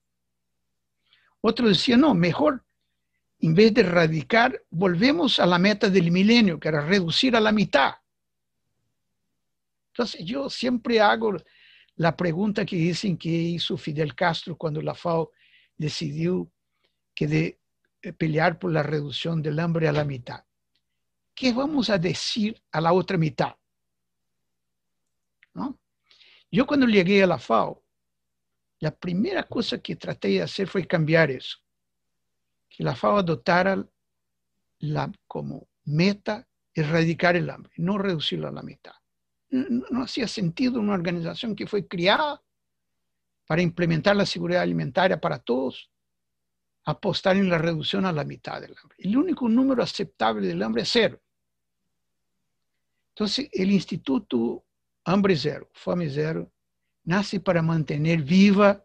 Otros 1.42 1.70
decían, 1.70 2.02
no, 2.02 2.14
mejor, 2.14 2.64
en 3.40 3.56
vez 3.56 3.74
de 3.74 3.82
erradicar, 3.82 4.64
volvemos 4.70 5.40
a 5.40 5.46
la 5.46 5.58
meta 5.58 5.90
del 5.90 6.12
milenio, 6.12 6.60
que 6.60 6.68
era 6.68 6.82
reducir 6.82 7.36
a 7.36 7.40
la 7.40 7.52
mitad. 7.52 7.96
Entonces, 9.94 10.24
yo 10.26 10.50
siempre 10.50 11.02
hago 11.02 11.36
la 11.96 12.16
pregunta 12.16 12.66
que 12.66 12.76
dicen 12.76 13.18
que 13.18 13.30
hizo 13.30 13.78
Fidel 13.78 14.16
Castro 14.16 14.56
cuando 14.56 14.82
la 14.82 14.96
FAO 14.96 15.32
decidió 15.78 16.52
que 17.14 17.28
de 17.28 17.60
eh, 18.02 18.14
pelear 18.14 18.58
por 18.58 18.72
la 18.72 18.84
reducción 18.84 19.42
del 19.42 19.60
hambre 19.60 19.88
a 19.88 19.92
la 19.92 20.06
mitad. 20.06 20.44
¿Qué 21.34 21.54
vamos 21.54 21.90
a 21.90 21.98
decir 21.98 22.62
a 22.72 22.80
la 22.82 22.94
otra 22.94 23.18
mitad? 23.18 23.56
Yo 26.52 26.68
cuando 26.68 26.86
llegué 26.86 27.24
a 27.24 27.28
la 27.28 27.40
FAO, 27.40 27.82
la 28.82 28.92
primera 28.92 29.44
cosa 29.44 29.80
que 29.80 29.96
traté 29.96 30.28
de 30.28 30.42
hacer 30.42 30.68
fue 30.68 30.86
cambiar 30.86 31.32
eso. 31.32 31.58
Que 32.70 32.84
la 32.84 32.96
FAO 32.96 33.18
adoptara 33.18 33.84
la, 34.80 35.12
como 35.28 35.70
meta 35.86 36.48
erradicar 36.74 37.36
el 37.36 37.50
hambre, 37.50 37.72
no 37.78 37.98
reducirlo 37.98 38.48
a 38.48 38.52
la 38.52 38.62
mitad 38.62 38.94
no, 39.52 40.04
hacía 40.04 40.28
sentido 40.28 40.80
una 40.80 40.94
organización 40.94 41.56
que 41.56 41.68
fue 41.68 41.88
criada 41.88 42.42
para 43.46 43.62
implementar 43.62 44.16
la 44.16 44.26
seguridad 44.26 44.62
alimentaria 44.62 45.20
para 45.20 45.40
todos, 45.40 45.92
apostar 46.86 47.36
en 47.36 47.50
la 47.50 47.58
reducción 47.58 48.06
a 48.06 48.14
la 48.14 48.24
mitad 48.24 48.62
del 48.62 48.76
hambre. 48.82 48.98
El 49.00 49.18
único 49.18 49.48
número 49.50 49.84
aceptable 49.84 50.48
del 50.48 50.64
hambre 50.64 50.84
es 50.84 50.90
cero. 50.90 51.22
Entonces, 53.10 53.50
el 53.52 53.72
Instituto 53.72 54.64
Hambre 55.04 55.36
Cero, 55.36 55.70
Fome 55.74 56.10
Cero, 56.10 56.50
nace 57.04 57.40
para 57.40 57.62
mantener 57.62 58.22
viva 58.22 58.84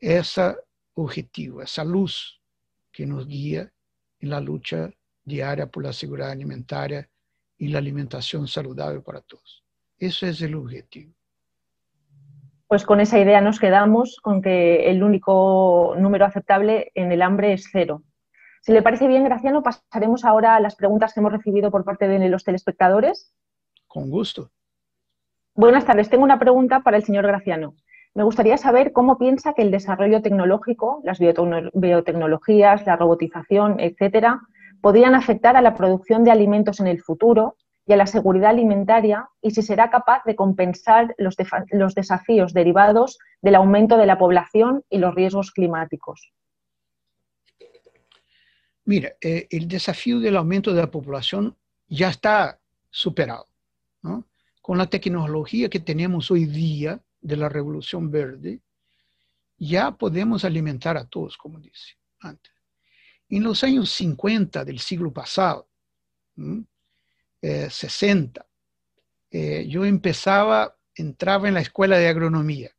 ese 0.00 0.56
objetivo, 0.94 1.62
esa 1.62 1.84
luz 1.84 2.40
que 2.92 3.06
nos 3.06 3.26
guía 3.26 3.72
en 4.20 4.30
la 4.30 4.40
lucha 4.40 4.90
diaria 5.24 5.66
por 5.66 5.84
la 5.84 5.92
seguridad 5.92 6.30
alimentaria 6.30 7.08
y 7.56 7.68
la 7.68 7.78
alimentación 7.78 8.46
saludable 8.46 9.00
para 9.00 9.20
todos. 9.20 9.64
Eso 9.98 10.26
es 10.26 10.40
el 10.42 10.54
objetivo. 10.54 11.12
Pues 12.66 12.84
con 12.84 13.00
esa 13.00 13.18
idea 13.18 13.40
nos 13.40 13.58
quedamos, 13.58 14.18
con 14.22 14.42
que 14.42 14.90
el 14.90 15.02
único 15.02 15.94
número 15.98 16.26
aceptable 16.26 16.92
en 16.94 17.10
el 17.12 17.22
hambre 17.22 17.54
es 17.54 17.68
cero. 17.72 18.02
Si 18.60 18.72
le 18.72 18.82
parece 18.82 19.08
bien, 19.08 19.24
Graciano, 19.24 19.62
pasaremos 19.62 20.24
ahora 20.24 20.56
a 20.56 20.60
las 20.60 20.76
preguntas 20.76 21.14
que 21.14 21.20
hemos 21.20 21.32
recibido 21.32 21.70
por 21.70 21.84
parte 21.84 22.06
de 22.06 22.28
los 22.28 22.44
telespectadores. 22.44 23.32
Con 23.86 24.10
gusto. 24.10 24.50
Buenas 25.58 25.86
tardes. 25.86 26.08
Tengo 26.08 26.22
una 26.22 26.38
pregunta 26.38 26.84
para 26.84 26.98
el 26.98 27.02
señor 27.02 27.26
Graciano. 27.26 27.74
Me 28.14 28.22
gustaría 28.22 28.56
saber 28.58 28.92
cómo 28.92 29.18
piensa 29.18 29.54
que 29.54 29.62
el 29.62 29.72
desarrollo 29.72 30.22
tecnológico, 30.22 31.00
las 31.02 31.18
biotecnologías, 31.18 32.86
la 32.86 32.94
robotización, 32.94 33.80
etcétera, 33.80 34.40
podrían 34.80 35.16
afectar 35.16 35.56
a 35.56 35.60
la 35.60 35.74
producción 35.74 36.22
de 36.22 36.30
alimentos 36.30 36.78
en 36.78 36.86
el 36.86 37.02
futuro 37.02 37.56
y 37.86 37.92
a 37.92 37.96
la 37.96 38.06
seguridad 38.06 38.50
alimentaria 38.50 39.28
y 39.42 39.50
si 39.50 39.62
será 39.62 39.90
capaz 39.90 40.22
de 40.26 40.36
compensar 40.36 41.16
los, 41.18 41.34
desafíos 41.96 42.54
derivados 42.54 43.18
del 43.42 43.56
aumento 43.56 43.96
de 43.96 44.06
la 44.06 44.16
población 44.16 44.84
y 44.88 44.98
los 44.98 45.12
riesgos 45.16 45.50
climáticos. 45.50 46.32
Mira, 48.84 49.10
eh, 49.20 49.48
el 49.50 49.66
desafío 49.66 50.20
del 50.20 50.36
aumento 50.36 50.72
de 50.72 50.82
la 50.82 50.90
población 50.92 51.56
ya 51.88 52.10
está 52.10 52.60
superado. 52.90 53.48
Con 54.68 54.76
la 54.76 54.86
tecnología 54.86 55.70
que 55.70 55.80
tenemos 55.80 56.30
hoy 56.30 56.44
día 56.44 57.02
de 57.22 57.38
la 57.38 57.48
revolución 57.48 58.10
verde, 58.10 58.60
ya 59.56 59.92
podemos 59.92 60.44
alimentar 60.44 60.98
a 60.98 61.06
todos, 61.06 61.38
como 61.38 61.58
dice 61.58 61.96
antes. 62.20 62.52
En 63.30 63.44
los 63.44 63.64
años 63.64 63.90
50 63.92 64.66
del 64.66 64.78
siglo 64.78 65.10
pasado, 65.10 65.70
60, 67.40 68.46
eh, 69.30 69.38
eh, 69.62 69.66
yo 69.70 69.86
empezaba, 69.86 70.76
entraba 70.94 71.48
en 71.48 71.54
la 71.54 71.62
escuela 71.62 71.96
de 71.96 72.08
agronomía. 72.08 72.70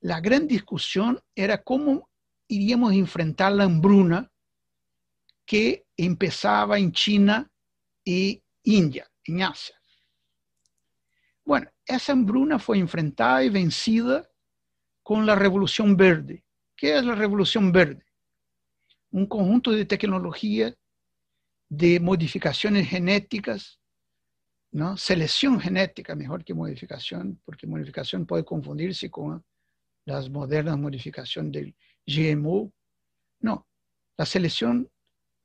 La 0.00 0.20
gran 0.20 0.46
discusión 0.46 1.22
era 1.34 1.62
cómo 1.62 2.10
iríamos 2.48 2.92
a 2.92 2.96
enfrentar 2.96 3.52
la 3.52 3.64
hambruna 3.64 4.30
que 5.46 5.86
empezaba 5.96 6.78
en 6.78 6.92
China 6.92 7.50
y 8.04 8.42
India, 8.62 9.10
en 9.24 9.42
Asia. 9.42 9.77
Bueno, 11.48 11.70
esa 11.86 12.12
hambruna 12.12 12.58
fue 12.58 12.76
enfrentada 12.76 13.42
y 13.42 13.48
vencida 13.48 14.28
con 15.02 15.24
la 15.24 15.34
revolución 15.34 15.96
verde. 15.96 16.44
¿Qué 16.76 16.98
es 16.98 17.02
la 17.02 17.14
revolución 17.14 17.72
verde? 17.72 18.04
un 19.12 19.24
conjunto 19.24 19.70
de 19.70 19.86
tecnología 19.86 20.74
de 21.70 22.00
modificaciones 22.00 22.86
genéticas, 22.86 23.80
¿no? 24.72 24.98
selección 24.98 25.58
genética 25.58 26.14
mejor 26.14 26.44
que 26.44 26.52
modificación, 26.52 27.40
porque 27.46 27.66
modificación 27.66 28.26
puede 28.26 28.44
confundirse 28.44 29.10
con 29.10 29.42
las 30.04 30.28
modernas 30.28 30.76
modificaciones 30.76 31.52
del 31.52 31.74
GMO. 32.06 32.70
No, 33.40 33.66
la 34.18 34.26
selección 34.26 34.90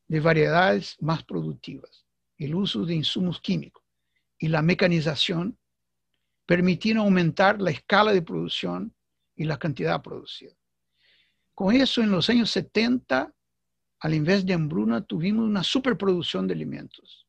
de 0.09 0.19
variedades 0.19 0.97
más 0.99 1.23
productivas, 1.23 2.05
el 2.37 2.55
uso 2.55 2.85
de 2.85 2.95
insumos 2.95 3.39
químicos 3.39 3.85
y 4.37 4.49
la 4.49 4.61
mecanización 4.61 5.57
permitieron 6.45 7.03
aumentar 7.03 7.61
la 7.61 7.71
escala 7.71 8.11
de 8.11 8.21
producción 8.21 8.93
y 9.35 9.45
la 9.45 9.57
cantidad 9.57 10.01
producida. 10.01 10.53
Con 11.53 11.75
eso, 11.75 12.01
en 12.01 12.11
los 12.11 12.29
años 12.29 12.49
70, 12.51 13.33
al 13.99 14.13
invés 14.13 14.45
de 14.45 14.53
hambruna, 14.53 15.01
tuvimos 15.01 15.45
una 15.45 15.63
superproducción 15.63 16.47
de 16.47 16.53
alimentos. 16.53 17.27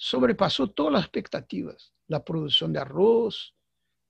sobrepasó 0.00 0.68
todas 0.68 0.92
las 0.92 1.02
expectativas. 1.02 1.92
La 2.06 2.24
producción 2.24 2.72
de 2.72 2.78
arroz, 2.78 3.52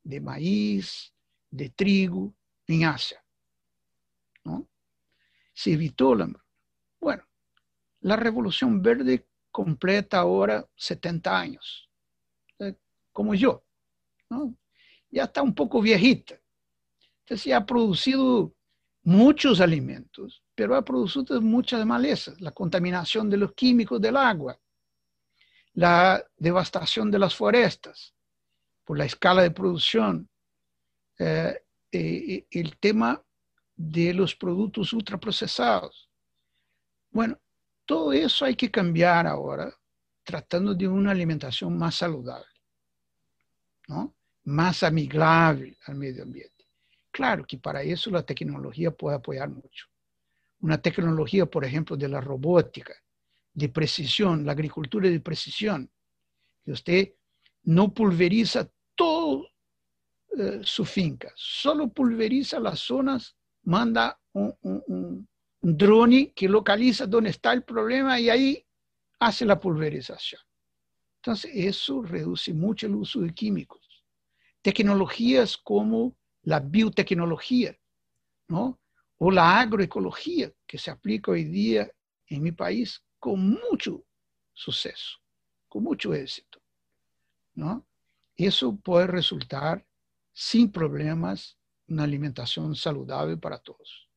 de 0.03 0.20
maíz, 0.20 1.14
de 1.51 1.70
trigo 1.70 2.35
en 2.66 2.85
Asia. 2.85 3.24
¿no? 4.45 4.68
Se 5.55 5.72
evitó 5.72 6.14
la... 6.14 6.31
Bueno, 7.01 7.24
la 8.01 8.16
revolución 8.16 8.83
verde 8.83 9.26
completa 9.51 10.18
ahora 10.18 10.68
70 10.76 11.41
años, 11.41 11.91
eh, 12.59 12.74
como 13.12 13.35
yo. 13.35 13.64
¿No? 14.31 14.55
Ya 15.11 15.24
está 15.24 15.43
un 15.43 15.55
poco 15.55 15.81
viejita. 15.81 16.39
Entonces 17.20 17.53
ha 17.53 17.64
producido 17.64 18.55
muchos 19.03 19.61
alimentos, 19.61 20.43
pero 20.55 20.74
ha 20.74 20.85
producido 20.85 21.41
muchas 21.41 21.85
malezas, 21.87 22.41
la 22.41 22.53
contaminación 22.53 23.31
de 23.31 23.37
los 23.39 23.55
químicos 23.55 24.01
del 24.01 24.16
agua, 24.16 24.59
la 25.74 26.22
devastación 26.37 27.11
de 27.11 27.18
las 27.18 27.35
forestas 27.35 28.14
por 28.85 28.99
la 28.99 29.05
escala 29.05 29.43
de 29.43 29.51
producción, 29.51 30.29
eh, 31.18 31.62
eh, 31.93 32.47
el 32.51 32.76
tema 32.79 33.22
de 33.76 34.12
los 34.12 34.35
productos 34.35 34.93
ultraprocesados. 34.93 36.11
Bueno, 37.11 37.39
todo 37.85 38.12
eso 38.12 38.45
hay 38.45 38.57
que 38.57 38.70
cambiar 38.70 39.26
ahora, 39.26 39.72
tratando 40.24 40.74
de 40.74 40.89
una 40.89 41.12
alimentación 41.12 41.79
más 41.79 41.95
saludable, 41.95 42.47
¿no? 43.87 44.14
Más 44.49 44.82
amigable 44.82 45.76
al 45.84 45.96
medio 45.96 46.22
ambiente. 46.22 46.64
Claro 47.11 47.44
que 47.46 47.59
para 47.59 47.82
eso 47.82 48.11
la 48.11 48.22
tecnología 48.22 48.90
puede 48.90 49.16
apoyar 49.16 49.51
mucho. 49.51 49.86
Una 50.61 50.80
tecnología, 50.80 51.44
por 51.44 51.66
ejemplo, 51.66 51.96
de 51.96 52.09
la 52.09 52.20
robótica, 52.20 52.94
de 53.53 53.68
precisión, 53.68 54.46
la 54.46 54.53
agricultura 54.53 55.11
de 55.11 55.20
precisión, 55.20 55.90
que 56.64 56.72
usted 56.72 57.12
no 57.64 57.92
pulveriza 57.92 58.70
todo 58.94 59.49
eh, 60.38 60.61
su 60.62 60.86
finca, 60.86 61.30
solo 61.36 61.88
pulveriza 61.88 62.59
las 62.59 62.80
zonas, 62.80 63.36
manda 63.64 64.18
un, 64.32 64.55
un, 64.62 65.28
drone 65.61 66.32
que 66.32 66.49
localiza 66.49 67.07
dónde 67.07 67.30
está 67.30 67.53
el 67.53 67.64
problema 67.64 68.18
y 68.18 68.30
ahí 68.30 68.66
hace 69.18 69.44
la 69.44 69.61
pulverización. 69.61 70.40
Entonces, 71.16 71.51
eso 71.53 72.01
reduce 72.03 72.55
mucho 72.55 72.86
el 72.86 72.94
uso 72.94 73.20
de 73.20 73.34
químicos. 73.34 73.78
Tecnologías 74.62 75.56
como 75.56 76.16
la 76.42 76.61
biotecnología, 76.61 77.76
¿no? 78.48 78.78
O 79.18 79.30
la 79.30 79.61
agroecología, 79.61 80.52
que 80.66 80.78
se 80.78 80.90
aplica 80.90 81.32
hoy 81.32 81.44
día 81.44 81.90
en 82.26 82.42
mi 82.42 82.52
país 82.52 83.04
con 83.18 83.50
mucho 83.50 84.04
suceso, 84.52 85.18
con 85.68 85.82
mucho 85.82 86.14
éxito, 86.14 86.61
¿no? 87.54 87.86
Eso 88.36 88.76
puede 88.76 89.06
resultar 89.06 89.84
sin 90.32 90.70
problemas 90.70 91.59
una 91.88 92.04
alimentación 92.04 92.74
saludable 92.74 93.36
para 93.36 93.59
todos. 93.59 94.09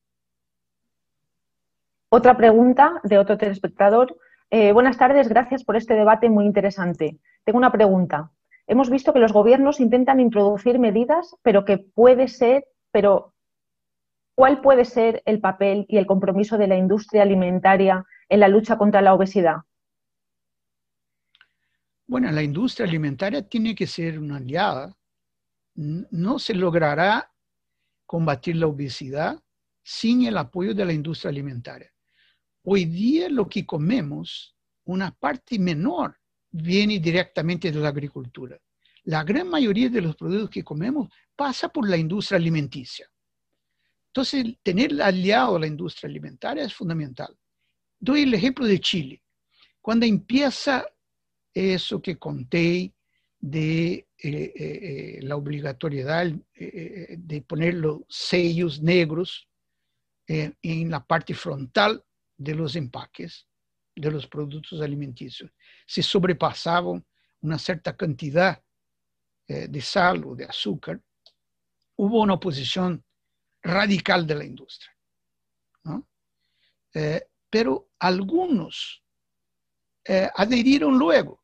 Otra 2.08 2.36
pregunta 2.36 3.00
de 3.04 3.18
otro 3.18 3.38
telespectador. 3.38 4.16
Eh, 4.50 4.72
buenas 4.72 4.98
tardes, 4.98 5.28
gracias 5.28 5.64
por 5.64 5.76
este 5.76 5.94
debate 5.94 6.28
muy 6.28 6.44
interesante. 6.44 7.18
Tengo 7.44 7.58
una 7.58 7.72
pregunta. 7.72 8.30
Hemos 8.66 8.90
visto 8.90 9.12
que 9.12 9.18
los 9.18 9.32
gobiernos 9.32 9.80
intentan 9.80 10.20
introducir 10.20 10.78
medidas, 10.78 11.34
pero 11.42 11.64
que 11.64 11.78
puede 11.78 12.28
ser, 12.28 12.64
pero 12.90 13.34
¿cuál 14.34 14.60
puede 14.60 14.84
ser 14.84 15.22
el 15.26 15.40
papel 15.40 15.84
y 15.88 15.98
el 15.98 16.06
compromiso 16.06 16.58
de 16.58 16.68
la 16.68 16.76
industria 16.76 17.22
alimentaria 17.22 18.04
en 18.28 18.40
la 18.40 18.48
lucha 18.48 18.78
contra 18.78 19.02
la 19.02 19.14
obesidad? 19.14 19.56
Bueno, 22.06 22.30
la 22.30 22.42
industria 22.42 22.86
alimentaria 22.86 23.46
tiene 23.48 23.74
que 23.74 23.86
ser 23.86 24.18
una 24.18 24.36
aliada. 24.36 24.96
No 25.74 26.38
se 26.38 26.54
logrará 26.54 27.32
combatir 28.06 28.56
la 28.56 28.66
obesidad 28.66 29.40
sin 29.82 30.26
el 30.26 30.36
apoyo 30.36 30.74
de 30.74 30.84
la 30.84 30.92
industria 30.92 31.30
alimentaria. 31.30 31.92
Hoy 32.64 32.84
día 32.84 33.28
lo 33.28 33.48
que 33.48 33.66
comemos, 33.66 34.54
una 34.84 35.10
parte 35.10 35.58
menor 35.58 36.21
viene 36.52 37.00
directamente 37.00 37.72
de 37.72 37.80
la 37.80 37.88
agricultura. 37.88 38.60
La 39.04 39.24
gran 39.24 39.48
mayoría 39.48 39.88
de 39.88 40.02
los 40.02 40.14
productos 40.14 40.50
que 40.50 40.62
comemos 40.62 41.12
pasa 41.34 41.68
por 41.68 41.88
la 41.88 41.96
industria 41.96 42.36
alimenticia. 42.36 43.10
Entonces, 44.08 44.44
tener 44.62 45.00
aliado 45.02 45.56
a 45.56 45.60
la 45.60 45.66
industria 45.66 46.08
alimentaria 46.08 46.64
es 46.64 46.74
fundamental. 46.74 47.34
Doy 47.98 48.22
el 48.22 48.34
ejemplo 48.34 48.66
de 48.66 48.78
Chile. 48.78 49.22
Cuando 49.80 50.04
empieza 50.06 50.84
eso 51.54 52.00
que 52.00 52.18
conté 52.18 52.92
de 53.40 53.92
eh, 53.92 54.06
eh, 54.18 54.52
eh, 54.54 55.18
la 55.22 55.36
obligatoriedad 55.36 56.30
de 56.54 57.42
poner 57.42 57.74
los 57.74 58.02
sellos 58.08 58.80
negros 58.80 59.48
en 60.28 60.90
la 60.90 61.04
parte 61.04 61.34
frontal 61.34 62.04
de 62.36 62.54
los 62.54 62.76
empaques 62.76 63.48
de 63.94 64.10
los 64.10 64.26
productos 64.26 64.80
alimenticios. 64.80 65.50
Si 65.86 66.02
sobrepasaban 66.02 67.04
una 67.40 67.58
cierta 67.58 67.96
cantidad 67.96 68.62
de 69.46 69.80
sal 69.80 70.24
o 70.24 70.34
de 70.34 70.44
azúcar, 70.44 71.00
hubo 71.96 72.22
una 72.22 72.34
oposición 72.34 73.04
radical 73.62 74.26
de 74.26 74.34
la 74.34 74.44
industria. 74.44 74.92
pero 77.50 77.90
algunos 77.98 79.02
adherieron 80.34 80.98
luego 80.98 81.42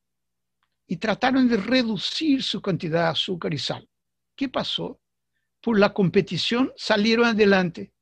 y 0.86 0.96
trataron 0.96 1.49
de 1.49 1.59
reducir 1.59 2.42
su 2.42 2.62
cantidad 2.62 3.05
de 3.05 3.11
azúcar 3.11 3.53
y 3.53 3.59
sal. 3.59 3.88
¿Qué 4.34 4.49
pasó? 4.49 5.01
Por 5.61 5.78
la 5.78 5.92
competición 5.92 6.72
salieron 6.76 7.26
adelante, 7.26 7.92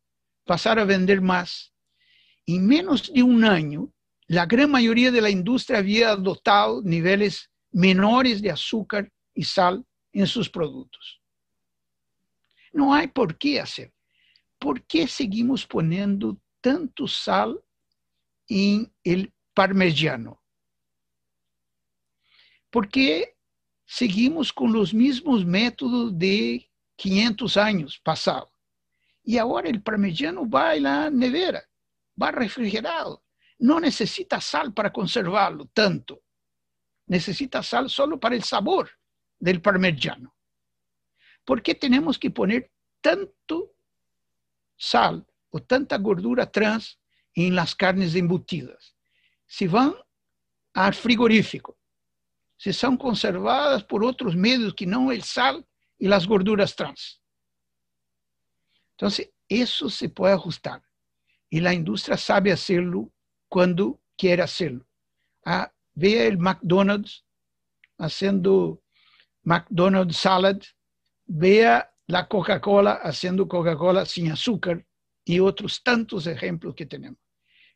pasaron 0.45 0.85
a 0.85 0.87
vender 0.87 1.21
más. 1.21 1.73
En 2.47 2.65
menos 2.67 3.13
de 3.13 3.23
un 3.25 3.45
año, 3.45 3.93
la 4.29 4.47
gran 4.47 4.71
mayoría 4.71 5.11
de 5.11 5.21
la 5.21 5.31
industria 5.31 5.79
había 5.79 6.11
adoptado 6.11 6.83
niveles 6.83 7.51
menores 7.71 8.43
de 8.43 8.51
azúcar 8.51 9.11
y 9.35 9.45
sal 9.45 9.85
en 10.13 10.27
sus 10.27 10.49
productos. 10.49 11.21
No 12.73 12.93
hay 12.93 13.09
por 13.09 13.39
qué 13.39 13.61
hacer. 13.61 13.93
¿Por 14.59 14.83
qué 14.83 15.07
seguimos 15.07 15.67
poniendo 15.67 16.39
tanto 16.61 17.07
sal 17.07 17.61
en 18.49 18.93
el 19.05 19.33
parmesano? 19.55 20.41
porque 22.77 23.35
seguimos 23.87 24.53
con 24.53 24.71
los 24.71 24.93
mismos 24.93 25.47
métodos 25.47 26.19
de 26.19 26.71
500 26.97 27.57
años 27.57 27.99
pasados. 27.99 28.51
Y 29.25 29.39
ahora 29.39 29.71
el 29.71 29.83
parmigiano 29.83 30.47
va 30.47 30.73
a 30.73 30.77
la 30.77 31.11
nevera, 31.11 31.63
va 32.21 32.33
refrigerado. 32.33 33.23
No 33.59 33.81
necesita 33.81 34.41
sal 34.41 34.73
para 34.73 34.93
conservarlo 34.93 35.67
tanto. 35.73 36.23
Necesita 37.07 37.63
sal 37.63 37.89
solo 37.89 38.19
para 38.19 38.35
el 38.35 38.43
sabor 38.43 38.91
del 39.39 39.63
parmigiano. 39.63 40.35
¿Por 41.45 41.63
qué 41.63 41.75
tenemos 41.75 42.19
que 42.19 42.31
poner 42.31 42.71
tanto 43.01 43.75
sal 44.77 45.27
o 45.51 45.63
tanta 45.63 45.97
gordura 45.99 46.51
trans 46.51 46.99
en 47.35 47.55
las 47.55 47.75
carnes 47.75 48.15
embutidas? 48.15 48.97
Si 49.47 49.67
van 49.67 49.95
al 50.75 50.95
frigorífico 50.95 51.79
se 52.57 52.73
son 52.73 52.97
conservadas 52.97 53.85
por 53.85 54.03
otros 54.05 54.35
medios 54.35 54.75
que 54.75 54.87
no 54.87 55.13
el 55.13 55.23
sal 55.23 55.67
y 55.99 56.09
las 56.09 56.27
gorduras 56.27 56.75
trans. 56.75 57.21
Entonces, 58.93 59.31
eso 59.49 59.91
se 59.91 60.09
puede 60.09 60.35
ajustar. 60.35 60.83
Y 61.51 61.61
la 61.61 61.75
industria 61.75 62.17
sabe 62.17 62.51
hacerlo 62.51 63.13
cuando 63.49 64.01
quiere 64.17 64.43
hacerlo. 64.43 64.87
Ah, 65.45 65.73
vea 65.95 66.25
el 66.25 66.39
McDonald's 66.39 67.25
haciendo 67.99 68.83
McDonald's 69.43 70.17
salad, 70.17 70.61
vea 71.27 71.93
la 72.07 72.29
Coca-Cola 72.29 72.93
haciendo 73.03 73.49
Coca-Cola 73.49 74.05
sin 74.05 74.31
azúcar 74.31 74.85
y 75.25 75.41
otros 75.41 75.83
tantos 75.83 76.27
ejemplos 76.27 76.75
que 76.75 76.87
tenemos. 76.87 77.21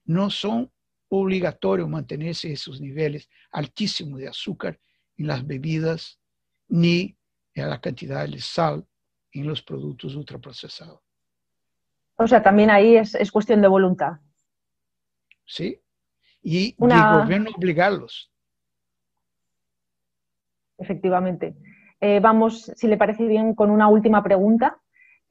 No 0.04 0.30
son 0.30 0.70
obligatorio 1.08 1.88
mantenerse 1.88 2.52
esos 2.52 2.80
niveles 2.80 3.28
altísimos 3.50 4.20
de 4.20 4.28
azúcar 4.28 4.78
en 5.16 5.26
las 5.26 5.46
bebidas 5.46 6.20
ni 6.68 7.16
en 7.54 7.68
la 7.68 7.80
cantidad 7.80 8.28
de 8.28 8.40
sal 8.40 8.86
en 9.32 9.46
los 9.46 9.62
productos 9.62 10.14
ultraprocesados. 10.14 11.00
O 12.16 12.26
sea, 12.26 12.42
también 12.42 12.70
ahí 12.70 12.96
es, 12.96 13.32
cuestión 13.32 13.62
de 13.62 13.68
voluntad. 13.68 14.18
Sí, 15.50 15.80
y 16.42 16.76
Una... 16.78 17.22
gobierno 17.22 17.50
obligarlos. 17.56 18.30
Efectivamente. 20.78 21.56
Eh, 22.00 22.20
vamos, 22.20 22.72
si 22.76 22.86
le 22.86 22.96
parece 22.96 23.26
bien, 23.26 23.56
con 23.56 23.70
una 23.70 23.88
última 23.88 24.22
pregunta. 24.22 24.78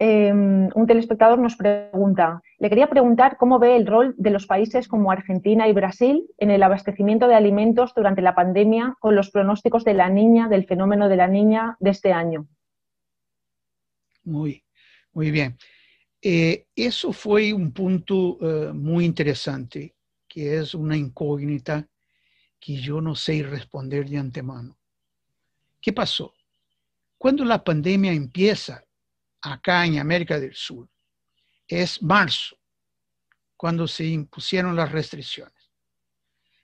em, 0.02 0.70
un 0.76 0.88
telespectador 0.88 1.40
nos 1.40 1.58
pregunta, 1.58 2.42
le 2.58 2.70
quería 2.70 2.88
preguntar 2.88 3.36
cómo 3.36 3.60
ve 3.60 3.76
el 3.76 3.86
rol 3.86 4.16
de 4.18 4.30
los 4.30 4.46
países 4.46 4.88
como 4.88 5.12
Argentina 5.12 5.68
y 5.68 5.74
Brasil 5.74 6.26
en 6.38 6.52
el 6.52 6.64
abastecimiento 6.64 7.28
de 7.28 7.36
alimentos 7.36 7.94
durante 7.94 8.22
la 8.22 8.34
pandemia 8.34 8.96
con 9.02 9.16
los 9.16 9.30
pronósticos 9.30 9.84
de 9.84 9.96
la 9.96 10.10
niña, 10.10 10.48
del 10.48 10.66
fenómeno 10.66 11.10
de 11.10 11.18
la 11.18 11.28
niña 11.28 11.76
de 11.82 11.90
este 11.90 12.14
año. 12.14 12.48
Muy, 14.24 14.64
muy 15.12 15.32
bien. 15.32 15.58
Eh, 16.22 16.66
eso 16.76 17.14
fue 17.14 17.54
un 17.54 17.72
punto 17.72 18.38
eh, 18.42 18.74
muy 18.74 19.06
interesante, 19.06 19.96
que 20.30 20.58
es 20.60 20.76
una 20.76 20.96
incógnita 20.96 21.90
que 22.60 22.76
yo 22.76 23.02
no 23.02 23.16
sé 23.16 23.44
responder 23.44 24.08
de 24.08 24.18
antemano. 24.18 24.78
¿Qué 25.82 25.92
pasó? 25.92 26.34
Cuando 27.18 27.44
la 27.44 27.64
pandemia 27.64 28.14
empieza 28.14 28.86
acá 29.42 29.86
en 29.86 29.98
América 29.98 30.40
del 30.40 30.54
Sur, 30.54 30.88
es 31.68 32.02
marzo, 32.02 32.58
cuando 33.58 33.88
se 33.88 34.06
impusieron 34.06 34.76
las 34.76 34.92
restricciones. 34.92 35.70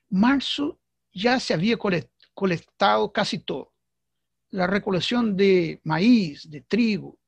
Marzo 0.10 0.80
ya 1.14 1.40
se 1.40 1.54
había 1.54 1.78
colectado 2.34 3.12
casi 3.12 3.40
todo. 3.40 3.74
La 4.52 4.68
recolección 4.68 5.36
de 5.36 5.82
maíz, 5.84 6.50
de 6.50 6.62
trigo, 6.62 7.20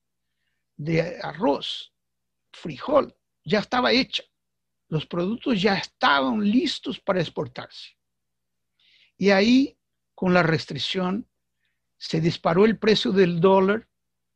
de 0.77 1.19
arroz, 1.21 1.93
frijol, 2.51 3.13
ya 3.43 3.59
estaba 3.59 3.91
hecha. 3.91 4.23
Los 4.89 5.05
productos 5.05 5.61
ya 5.61 5.75
estaban 5.75 6.39
listos 6.39 6.99
para 6.99 7.19
exportarse. 7.19 7.97
Y 9.17 9.29
ahí, 9.31 9.77
con 10.13 10.33
la 10.33 10.43
restricción, 10.43 11.27
se 11.97 12.21
disparó 12.21 12.65
el 12.65 12.77
precio 12.77 13.11
del 13.11 13.39
dólar 13.39 13.87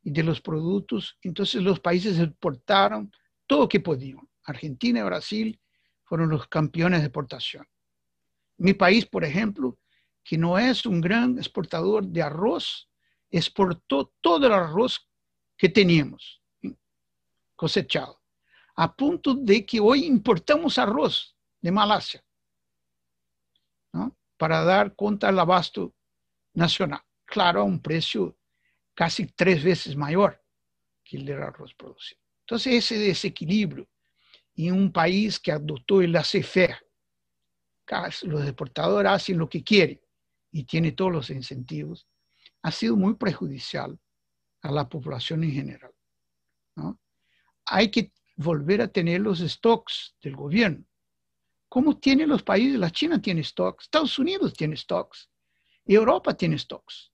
y 0.03 0.11
de 0.11 0.23
los 0.23 0.41
productos. 0.41 1.17
Entonces 1.21 1.61
los 1.61 1.79
países 1.79 2.19
exportaron 2.19 3.11
todo 3.47 3.61
lo 3.61 3.69
que 3.69 3.79
podían. 3.79 4.27
Argentina 4.43 4.99
y 4.99 5.03
Brasil 5.03 5.61
fueron 6.03 6.29
los 6.29 6.47
campeones 6.47 7.01
de 7.01 7.07
exportación. 7.07 7.67
Mi 8.57 8.73
país, 8.73 9.05
por 9.05 9.23
ejemplo, 9.23 9.77
que 10.23 10.37
no 10.37 10.57
es 10.57 10.85
un 10.85 11.01
gran 11.01 11.37
exportador 11.37 12.05
de 12.05 12.21
arroz, 12.21 12.89
exportó 13.29 14.13
todo 14.21 14.47
el 14.47 14.53
arroz 14.53 15.07
que 15.57 15.69
teníamos 15.69 16.41
cosechado, 17.55 18.20
a 18.75 18.95
punto 18.95 19.33
de 19.33 19.65
que 19.65 19.79
hoy 19.79 20.05
importamos 20.05 20.77
arroz 20.77 21.35
de 21.61 21.71
Malasia 21.71 22.23
para 24.37 24.63
dar 24.63 24.95
cuenta 24.95 25.27
del 25.27 25.37
abasto 25.37 25.93
nacional. 26.53 27.01
Claro, 27.25 27.61
a 27.61 27.63
un 27.63 27.79
precio 27.79 28.35
casi 28.95 29.27
tres 29.27 29.63
veces 29.63 29.95
mayor 29.95 30.43
que 31.03 31.17
el 31.17 31.25
del 31.25 31.43
arroz 31.43 31.75
producido. 31.75 32.19
Entonces, 32.39 32.73
ese 32.73 32.97
desequilibrio 32.97 33.87
en 34.55 34.73
un 34.73 34.91
país 34.91 35.39
que 35.39 35.51
adoptó 35.51 36.01
el 36.01 36.11
laissez-faire, 36.11 36.75
los 38.23 38.43
exportadores 38.43 39.11
hacen 39.11 39.37
lo 39.37 39.47
que 39.47 39.63
quieren 39.63 40.01
y 40.51 40.63
tiene 40.63 40.93
todos 40.93 41.11
los 41.11 41.29
incentivos, 41.29 42.07
ha 42.63 42.71
sido 42.71 42.95
muy 42.95 43.15
perjudicial 43.15 43.99
a 44.61 44.71
la 44.71 44.89
población 44.89 45.43
en 45.43 45.51
general. 45.51 45.93
Hay 47.65 47.91
que 47.91 48.11
volver 48.41 48.81
a 48.81 48.87
tener 48.87 49.21
los 49.21 49.39
stocks 49.39 50.15
del 50.21 50.35
gobierno. 50.35 50.85
¿Cómo 51.69 51.97
tienen 51.97 52.29
los 52.29 52.43
países? 52.43 52.77
La 52.77 52.91
China 52.91 53.21
tiene 53.21 53.43
stocks, 53.43 53.85
Estados 53.85 54.19
Unidos 54.19 54.53
tiene 54.53 54.75
stocks, 54.75 55.29
Europa 55.85 56.33
tiene 56.33 56.57
stocks 56.57 57.11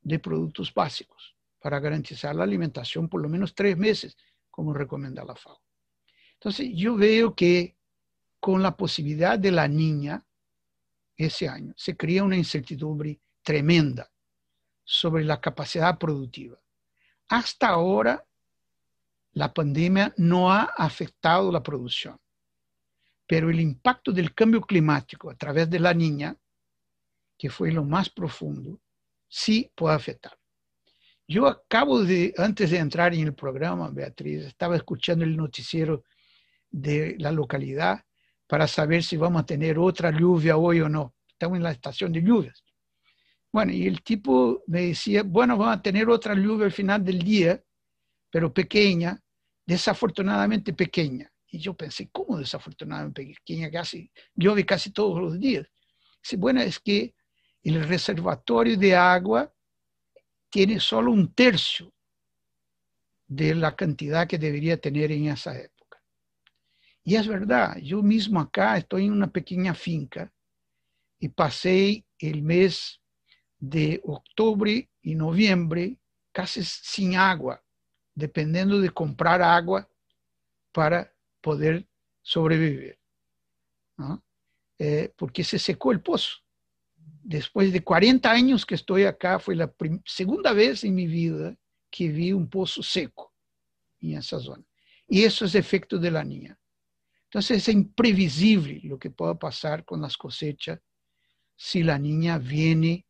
de 0.00 0.18
productos 0.18 0.72
básicos 0.74 1.36
para 1.60 1.80
garantizar 1.80 2.34
la 2.34 2.44
alimentación 2.44 3.08
por 3.08 3.20
lo 3.20 3.28
menos 3.28 3.54
tres 3.54 3.76
meses, 3.76 4.16
como 4.50 4.72
recomienda 4.72 5.24
la 5.24 5.36
FAO. 5.36 5.62
Entonces, 6.34 6.70
yo 6.74 6.96
veo 6.96 7.34
que 7.34 7.76
con 8.40 8.62
la 8.62 8.76
posibilidad 8.76 9.38
de 9.38 9.50
la 9.50 9.68
niña 9.68 10.24
ese 11.16 11.48
año 11.48 11.74
se 11.76 11.96
crea 11.96 12.22
una 12.22 12.36
incertidumbre 12.36 13.20
tremenda 13.42 14.10
sobre 14.84 15.24
la 15.24 15.40
capacidad 15.40 15.98
productiva. 15.98 16.60
Hasta 17.28 17.68
ahora, 17.68 18.24
la 19.38 19.52
pandemia 19.52 20.12
no 20.16 20.52
ha 20.52 20.64
afectado 20.76 21.50
la 21.50 21.62
producción 21.62 22.18
pero 23.28 23.50
el 23.50 23.60
impacto 23.60 24.10
del 24.10 24.34
cambio 24.34 24.62
climático 24.62 25.30
a 25.30 25.36
través 25.36 25.68
de 25.68 25.78
la 25.78 25.92
niña, 25.92 26.34
que 27.36 27.50
fue 27.50 27.70
lo 27.70 27.84
más 27.84 28.08
profundo, 28.08 28.80
sí 29.28 29.70
puede 29.74 29.94
afectar. 29.94 30.32
Yo 31.28 31.46
acabo 31.46 32.02
de, 32.02 32.32
antes 32.38 32.70
de 32.70 32.78
entrar 32.78 33.12
en 33.12 33.26
el 33.26 33.34
programa, 33.34 33.90
Beatriz, 33.90 34.46
estaba 34.46 34.76
escuchando 34.76 35.26
el 35.26 35.36
noticiero 35.36 36.04
de 36.70 37.16
la 37.18 37.30
localidad 37.30 38.02
para 38.46 38.66
saber 38.66 39.04
si 39.04 39.18
vamos 39.18 39.42
a 39.42 39.46
tener 39.46 39.78
otra 39.78 40.10
lluvia 40.10 40.56
hoy 40.56 40.80
o 40.80 40.88
no. 40.88 41.14
Estamos 41.28 41.58
en 41.58 41.64
la 41.64 41.72
estación 41.72 42.12
de 42.12 42.22
lluvias. 42.22 42.64
Bueno, 43.52 43.72
y 43.72 43.86
el 43.86 44.02
tipo 44.02 44.62
me 44.66 44.86
decía, 44.86 45.22
bueno, 45.22 45.58
vamos 45.58 45.76
a 45.76 45.82
tener 45.82 46.08
otra 46.08 46.34
lluvia 46.34 46.64
al 46.64 46.72
final 46.72 47.04
del 47.04 47.18
día, 47.18 47.62
pero 48.30 48.54
pequeña, 48.54 49.20
desafortunadamente 49.68 50.72
pequeña. 50.72 51.30
Y 51.50 51.58
yo 51.58 51.74
pensé, 51.74 52.08
¿cómo 52.10 52.38
desafortunadamente 52.38 53.34
pequeña? 53.34 53.70
Casi, 53.70 54.10
llueve 54.34 54.64
casi 54.64 54.92
todos 54.92 55.20
los 55.20 55.38
días. 55.38 55.66
Dice, 56.22 56.38
bueno, 56.38 56.62
es 56.62 56.78
que 56.80 57.14
el 57.62 57.86
reservatorio 57.86 58.78
de 58.78 58.96
agua 58.96 59.52
tiene 60.48 60.80
solo 60.80 61.12
un 61.12 61.34
tercio 61.34 61.92
de 63.26 63.54
la 63.54 63.76
cantidad 63.76 64.26
que 64.26 64.38
debería 64.38 64.80
tener 64.80 65.12
en 65.12 65.26
esa 65.26 65.54
época. 65.58 66.02
Y 67.04 67.16
es 67.16 67.28
verdad, 67.28 67.76
yo 67.76 68.02
mismo 68.02 68.40
acá 68.40 68.78
estoy 68.78 69.04
en 69.04 69.12
una 69.12 69.30
pequeña 69.30 69.74
finca 69.74 70.32
y 71.18 71.28
pasé 71.28 72.06
el 72.18 72.42
mes 72.42 73.02
de 73.58 74.00
octubre 74.04 74.88
y 75.02 75.14
noviembre 75.14 75.98
casi 76.32 76.64
sin 76.64 77.16
agua, 77.16 77.62
dependiendo 78.18 78.80
de 78.80 78.90
comprar 78.90 79.40
agua 79.40 79.88
para 80.72 81.14
poder 81.40 81.86
sobrevivir, 82.20 82.98
eh, 84.76 85.12
porque 85.16 85.44
se 85.44 85.58
secó 85.58 85.92
el 85.92 86.00
pozo. 86.00 86.38
Después 87.22 87.72
de 87.72 87.84
40 87.84 88.28
años 88.28 88.66
que 88.66 88.74
estoy 88.74 89.04
acá, 89.04 89.38
fue 89.38 89.54
la 89.54 89.72
segunda 90.04 90.52
vez 90.52 90.82
en 90.82 90.96
mi 90.96 91.06
vida 91.06 91.56
que 91.90 92.08
vi 92.08 92.32
un 92.32 92.50
pozo 92.50 92.82
seco 92.82 93.32
en 94.00 94.18
esa 94.18 94.40
zona. 94.40 94.64
Y 95.06 95.22
eso 95.22 95.44
es 95.44 95.54
efecto 95.54 95.96
de 95.96 96.10
la 96.10 96.24
niña. 96.24 96.58
Entonces 97.24 97.58
es 97.58 97.68
imprevisible 97.72 98.80
lo 98.82 98.98
que 98.98 99.10
pueda 99.10 99.38
pasar 99.38 99.84
con 99.84 100.00
las 100.00 100.16
cosechas 100.16 100.80
si 101.54 101.82
la 101.82 101.98
niña 101.98 102.38
viene 102.38 103.06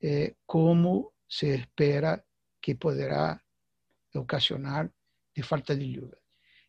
eh, 0.00 0.36
como 0.44 1.14
se 1.26 1.54
espera 1.54 2.24
que 2.60 2.76
podrá 2.76 3.45
ocasionar 4.18 4.92
de 5.34 5.42
falta 5.42 5.74
de 5.74 5.88
lluvia. 5.88 6.18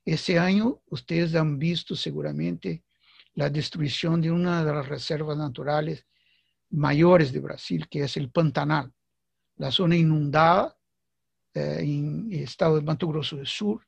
Ese 0.04 0.40
año 0.40 0.82
ustedes 0.90 1.36
han 1.36 1.60
visto 1.60 1.96
seguramente 1.96 2.84
la 3.34 3.50
destrucción 3.50 4.22
de 4.22 4.32
una 4.32 4.64
de 4.64 4.74
las 4.74 4.88
reservas 4.88 5.38
naturales 5.38 6.06
mayores 6.70 7.32
de 7.32 7.40
Brasil, 7.40 7.88
que 7.90 8.04
es 8.04 8.18
el 8.18 8.30
Pantanal, 8.30 8.94
la 9.58 9.72
zona 9.72 9.96
inundada 9.96 10.78
eh, 11.54 11.80
en 11.82 12.32
el 12.32 12.44
estado 12.44 12.76
de 12.76 12.82
Mato 12.82 13.08
Grosso 13.08 13.38
del 13.38 13.48
Sur, 13.48 13.88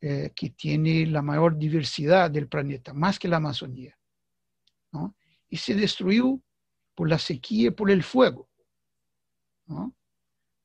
eh, 0.00 0.32
que 0.34 0.50
tiene 0.50 1.06
la 1.06 1.22
mayor 1.22 1.56
diversidad 1.56 2.30
del 2.30 2.48
planeta, 2.48 2.92
más 2.92 3.18
que 3.18 3.28
la 3.28 3.38
Amazonía. 3.38 3.98
Y 5.48 5.56
se 5.58 5.74
destruyó 5.74 6.40
por 6.94 7.08
la 7.08 7.18
sequía 7.18 7.68
y 7.68 7.70
por 7.70 7.90
el 7.90 8.02
fuego. 8.02 8.48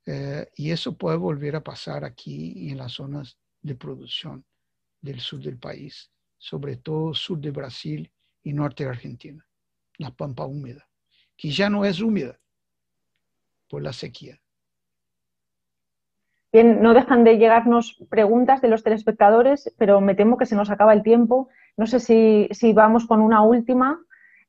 Eh, 0.05 0.49
y 0.55 0.71
eso 0.71 0.97
puede 0.97 1.17
volver 1.17 1.55
a 1.55 1.63
pasar 1.63 2.03
aquí 2.03 2.69
en 2.69 2.77
las 2.77 2.93
zonas 2.93 3.37
de 3.61 3.75
producción 3.75 4.43
del 5.01 5.19
sur 5.19 5.39
del 5.39 5.57
país, 5.57 6.11
sobre 6.37 6.77
todo 6.77 7.13
sur 7.13 7.39
de 7.39 7.51
Brasil 7.51 8.11
y 8.43 8.53
norte 8.53 8.83
de 8.83 8.89
Argentina, 8.89 9.45
la 9.97 10.11
pampa 10.11 10.45
húmeda, 10.45 10.87
que 11.37 11.49
ya 11.49 11.69
no 11.69 11.85
es 11.85 12.01
húmeda 12.01 12.39
por 13.69 13.81
la 13.81 13.93
sequía. 13.93 14.41
Bien, 16.51 16.81
no 16.81 16.93
dejan 16.93 17.23
de 17.23 17.37
llegarnos 17.37 17.97
preguntas 18.09 18.61
de 18.61 18.67
los 18.67 18.83
telespectadores, 18.83 19.73
pero 19.77 20.01
me 20.01 20.15
temo 20.15 20.37
que 20.37 20.45
se 20.45 20.55
nos 20.55 20.69
acaba 20.69 20.91
el 20.91 21.01
tiempo. 21.01 21.47
No 21.77 21.87
sé 21.87 22.01
si, 22.01 22.73
vamos 22.73 23.07
con 23.07 23.21
una 23.21 23.41
última 23.41 24.01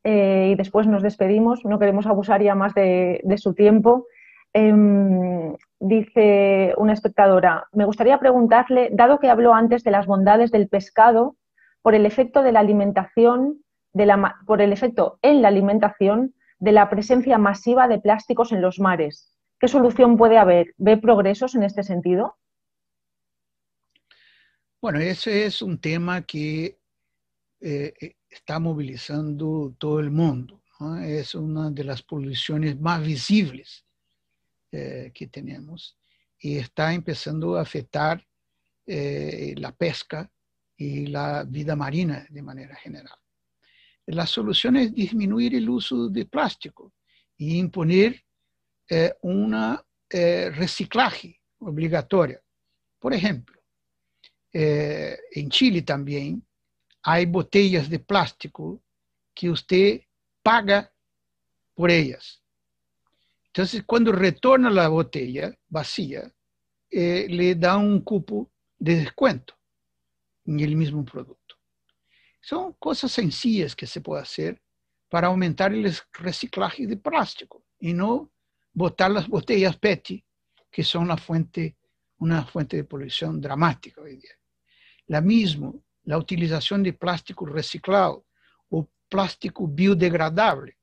eh, 0.03 0.51
y 0.53 0.55
después 0.57 0.89
nos 0.89 1.05
despedimos. 1.05 1.65
No 1.65 1.79
queremos 1.79 2.07
abusar 2.07 2.43
ya 2.43 2.57
más 2.57 2.75
de, 2.75 3.23
su 3.37 3.55
tiempo. 3.55 4.09
Em, 4.55 5.57
dice 5.81 6.75
una 6.77 6.93
espectadora, 6.93 7.69
me 7.73 7.87
gustaría 7.87 8.19
preguntarle, 8.19 8.91
dado 8.93 9.19
que 9.19 9.31
habló 9.31 9.55
antes 9.55 9.83
de 9.83 9.91
las 9.91 10.07
bondades 10.07 10.51
del 10.51 10.69
pescado, 10.69 11.37
por 11.81 11.95
el 11.95 12.07
efecto 12.07 12.43
de 12.43 12.53
la 12.53 12.61
alimentación, 12.61 13.65
de 13.93 14.07
la, 14.07 14.37
por 14.47 14.61
el 14.61 14.73
efecto 14.73 15.19
en 15.23 15.43
la 15.43 15.49
alimentación 15.49 16.35
de 16.59 16.73
la 16.73 16.89
presencia 16.91 17.39
masiva 17.39 17.89
de 17.89 17.99
plásticos 17.99 18.53
en 18.53 18.61
los 18.61 18.79
mares. 18.79 19.35
¿Qué 19.59 19.69
solución 19.69 20.17
puede 20.17 20.39
haber? 20.39 20.75
¿Ve 20.77 20.97
progresos 20.97 21.55
en 21.55 21.63
este 21.63 21.83
sentido? 21.83 22.37
Bueno, 24.81 24.99
ese 25.01 25.47
es 25.47 25.63
un 25.63 25.81
tema 25.81 26.23
que 26.23 26.79
eh, 27.61 27.95
eh, 28.01 28.17
está 28.29 28.59
movilizando 28.59 29.75
todo 29.79 30.01
el 30.01 30.11
mundo. 30.11 30.61
Es 31.03 31.35
una 31.35 31.71
de 31.71 31.85
las 31.85 32.03
poluciones 32.03 32.79
más 32.81 33.05
visibles 33.05 33.85
eh, 34.73 35.13
que 35.15 35.29
tenemos 35.29 35.97
y 36.39 36.59
está 36.59 36.93
empezando 36.93 37.57
a 37.57 37.63
afectar 37.63 38.27
la 38.85 39.71
pesca 39.77 40.29
y 40.77 41.07
la 41.07 41.45
vida 41.45 41.77
marina 41.77 42.27
de 42.29 42.43
manera 42.43 42.75
general. 42.75 43.17
La 44.07 44.27
solución 44.27 44.77
es 44.77 44.93
disminuir 44.93 45.55
el 45.55 45.71
uso 45.71 46.09
de 46.09 46.27
plástico 46.27 46.93
y 47.37 47.59
imponer 47.59 48.25
un 49.23 49.79
reciclaje 50.11 51.41
obligatorio. 51.61 52.43
Por 52.99 53.15
ejemplo, 53.15 53.63
en 54.53 55.49
Chile 55.49 55.83
también 55.83 56.45
hay 57.03 57.27
botellas 57.27 57.89
de 57.89 57.99
plástico 58.01 58.83
que 59.35 59.49
usted 59.49 60.03
paga 60.43 60.93
por 61.75 61.91
ellas. 61.91 62.42
Entonces, 63.53 63.83
cuando 63.85 64.13
retorna 64.13 64.71
la 64.71 64.89
botella 64.89 65.55
vacía, 65.69 66.33
eh, 66.91 67.27
le 67.29 67.55
da 67.55 67.77
un 67.77 68.01
cupo 68.01 68.51
de 68.79 68.97
descuento 68.97 69.55
en 70.47 70.61
el 70.61 70.75
mismo 70.75 71.05
producto. 71.05 71.57
Son 72.41 72.73
cosas 72.75 73.13
sencillas 73.13 73.77
que 73.77 73.87
se 73.87 74.01
puede 74.01 74.23
hacer 74.23 74.61
para 75.09 75.29
aumentar 75.29 75.73
el 75.73 75.95
reciclaje 76.15 76.87
de 76.87 76.97
plástico 76.97 77.65
y 77.79 77.93
no 77.93 78.33
botar 78.73 79.11
las 79.11 79.29
botellas 79.29 79.77
PET, 79.77 80.25
que 80.71 80.83
son 80.83 81.09
la 81.09 81.19
fuente, 81.19 81.77
una 82.19 82.45
fuente 82.45 82.79
de 82.79 82.85
polución 82.85 83.41
dramática 83.41 84.01
hoy 84.01 84.17
día. 84.17 84.33
La 85.07 85.21
misma 85.21 85.73
la 86.05 86.19
utilización 86.19 86.83
de 86.83 86.93
plástico 86.93 87.47
reciclado 87.47 88.27
o 88.71 88.89
plástico 89.09 89.69
biodegradable. 89.69 90.77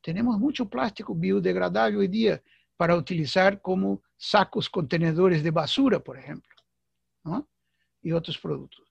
Tenemos 0.00 0.38
mucho 0.38 0.68
plástico 0.68 1.14
biodegradable 1.14 1.98
hoy 1.98 2.08
día 2.08 2.42
para 2.76 2.96
utilizar 2.96 3.60
como 3.60 4.02
sacos 4.16 4.70
contenedores 4.70 5.42
de 5.42 5.50
basura, 5.50 6.00
por 6.00 6.18
ejemplo, 6.18 6.54
y 8.02 8.12
otros 8.12 8.38
productos. 8.38 8.86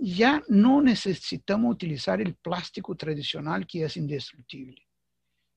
Ya 0.00 0.42
no 0.48 0.82
necesitamos 0.82 1.74
utilizar 1.74 2.20
el 2.20 2.34
plástico 2.34 2.94
tradicional 2.96 3.66
que 3.66 3.84
es 3.84 3.96
indestructible. 3.96 4.82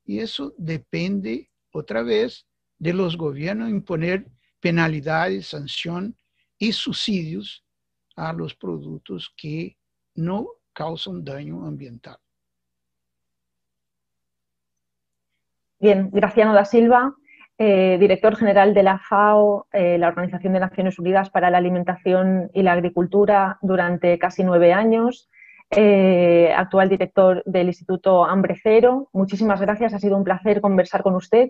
Y 0.06 0.20
eso 0.20 0.54
depende, 0.58 1.50
otra 1.72 2.02
vez, 2.04 2.48
de 2.78 2.94
los 2.94 3.18
gobiernos 3.18 3.70
imponer 3.70 4.28
penalidades, 4.60 5.48
sanción 5.48 6.16
y 6.58 6.74
subsidios 6.74 7.64
a 8.16 8.34
los 8.34 8.56
productos 8.56 9.34
que 9.36 9.78
no 10.16 10.48
causan 10.74 11.24
daño 11.24 11.66
ambiental. 11.66 12.18
Bien, 15.82 16.12
Graciano 16.12 16.54
da 16.54 16.64
Silva, 16.64 17.16
eh, 17.58 17.98
director 18.00 18.36
general 18.36 18.76
de 18.76 18.84
la 18.84 19.00
FAO, 19.00 19.66
eh, 19.74 19.98
la 19.98 20.10
Organización 20.10 20.54
de 20.54 20.60
Naciones 20.60 21.00
Unidas 21.00 21.32
para 21.32 21.50
la 21.50 21.58
Alimentación 21.58 22.52
y 22.54 22.62
la 22.62 22.74
Agricultura, 22.74 23.58
durante 23.64 24.20
casi 24.20 24.44
nueve 24.44 24.74
años, 24.74 25.28
eh, 25.72 26.54
actual 26.56 26.88
director 26.88 27.42
del 27.48 27.66
Instituto 27.66 28.26
Hambre 28.26 28.60
Cero. 28.62 29.10
Muchísimas 29.12 29.60
gracias, 29.60 29.96
ha 29.96 30.00
sido 30.00 30.18
un 30.18 30.24
placer 30.24 30.62
conversar 30.62 31.02
con 31.02 31.16
usted. 31.16 31.50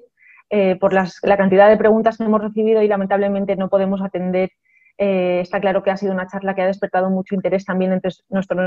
por 0.81 0.91
la 0.93 1.37
cantidad 1.37 1.69
de 1.69 1.77
preguntas 1.77 2.17
que 2.17 2.25
hemos 2.25 2.41
recibido 2.41 2.81
y 2.81 2.87
lamentablemente 2.87 3.55
no 3.55 3.69
podemos 3.69 4.01
atender 4.01 4.49
está 4.97 5.61
claro 5.61 5.81
que 5.81 5.91
ha 5.91 5.97
sido 5.97 6.13
una 6.13 6.27
charla 6.27 6.53
que 6.55 6.61
ha 6.61 6.67
despertado 6.67 7.09
mucho 7.09 7.35
interés 7.35 7.63
también 7.65 7.93
entre 7.93 8.11
nuestros 8.29 8.59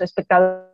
espectadores 0.00 0.69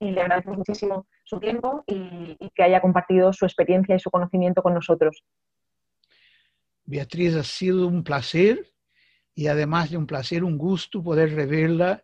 y 0.00 0.10
le 0.10 0.20
agradecemos 0.20 0.58
muchísimo 0.58 1.06
su 1.24 1.38
tiempo 1.40 1.84
y, 1.86 2.36
que 2.54 2.62
haya 2.62 2.80
compartido 2.80 3.32
su 3.32 3.44
experiencia 3.44 3.94
y 3.94 3.98
su 3.98 4.10
conocimiento 4.10 4.62
con 4.62 4.74
nosotros. 4.74 5.22
Beatriz, 6.84 7.36
ha 7.36 7.42
sido 7.42 7.86
un 7.86 8.02
placer 8.02 8.66
y 9.34 9.46
además 9.46 9.90
de 9.90 9.96
un 9.96 10.06
placer, 10.06 10.44
un 10.44 10.58
gusto 10.58 11.02
poder 11.02 11.34
reverla 11.34 12.02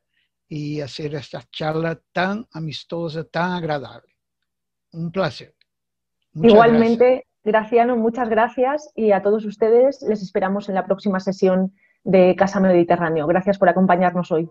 y 0.49 0.81
hacer 0.81 1.15
esta 1.15 1.43
charla 1.51 2.01
tan 2.13 2.47
amistosa, 2.53 3.25
tan 3.25 3.53
agradable. 3.53 4.15
Un 4.93 5.13
placer. 5.13 5.55
Igualmente, 6.35 7.27
Graciano, 7.45 7.97
muchas 7.97 8.29
gracias 8.29 8.93
y 8.95 9.13
a 9.13 9.23
todos 9.23 9.45
ustedes 9.45 10.03
les 10.03 10.23
esperamos 10.23 10.69
en 10.69 10.75
la 10.75 10.85
próxima 10.85 11.19
sesión 11.21 11.73
de 12.05 12.37
Casa 12.37 12.61
Mediterráneo. 12.61 13.27
Gracias 13.27 13.59
por 13.59 13.69
acompañarnos 13.69 14.31
hoy. 14.31 14.51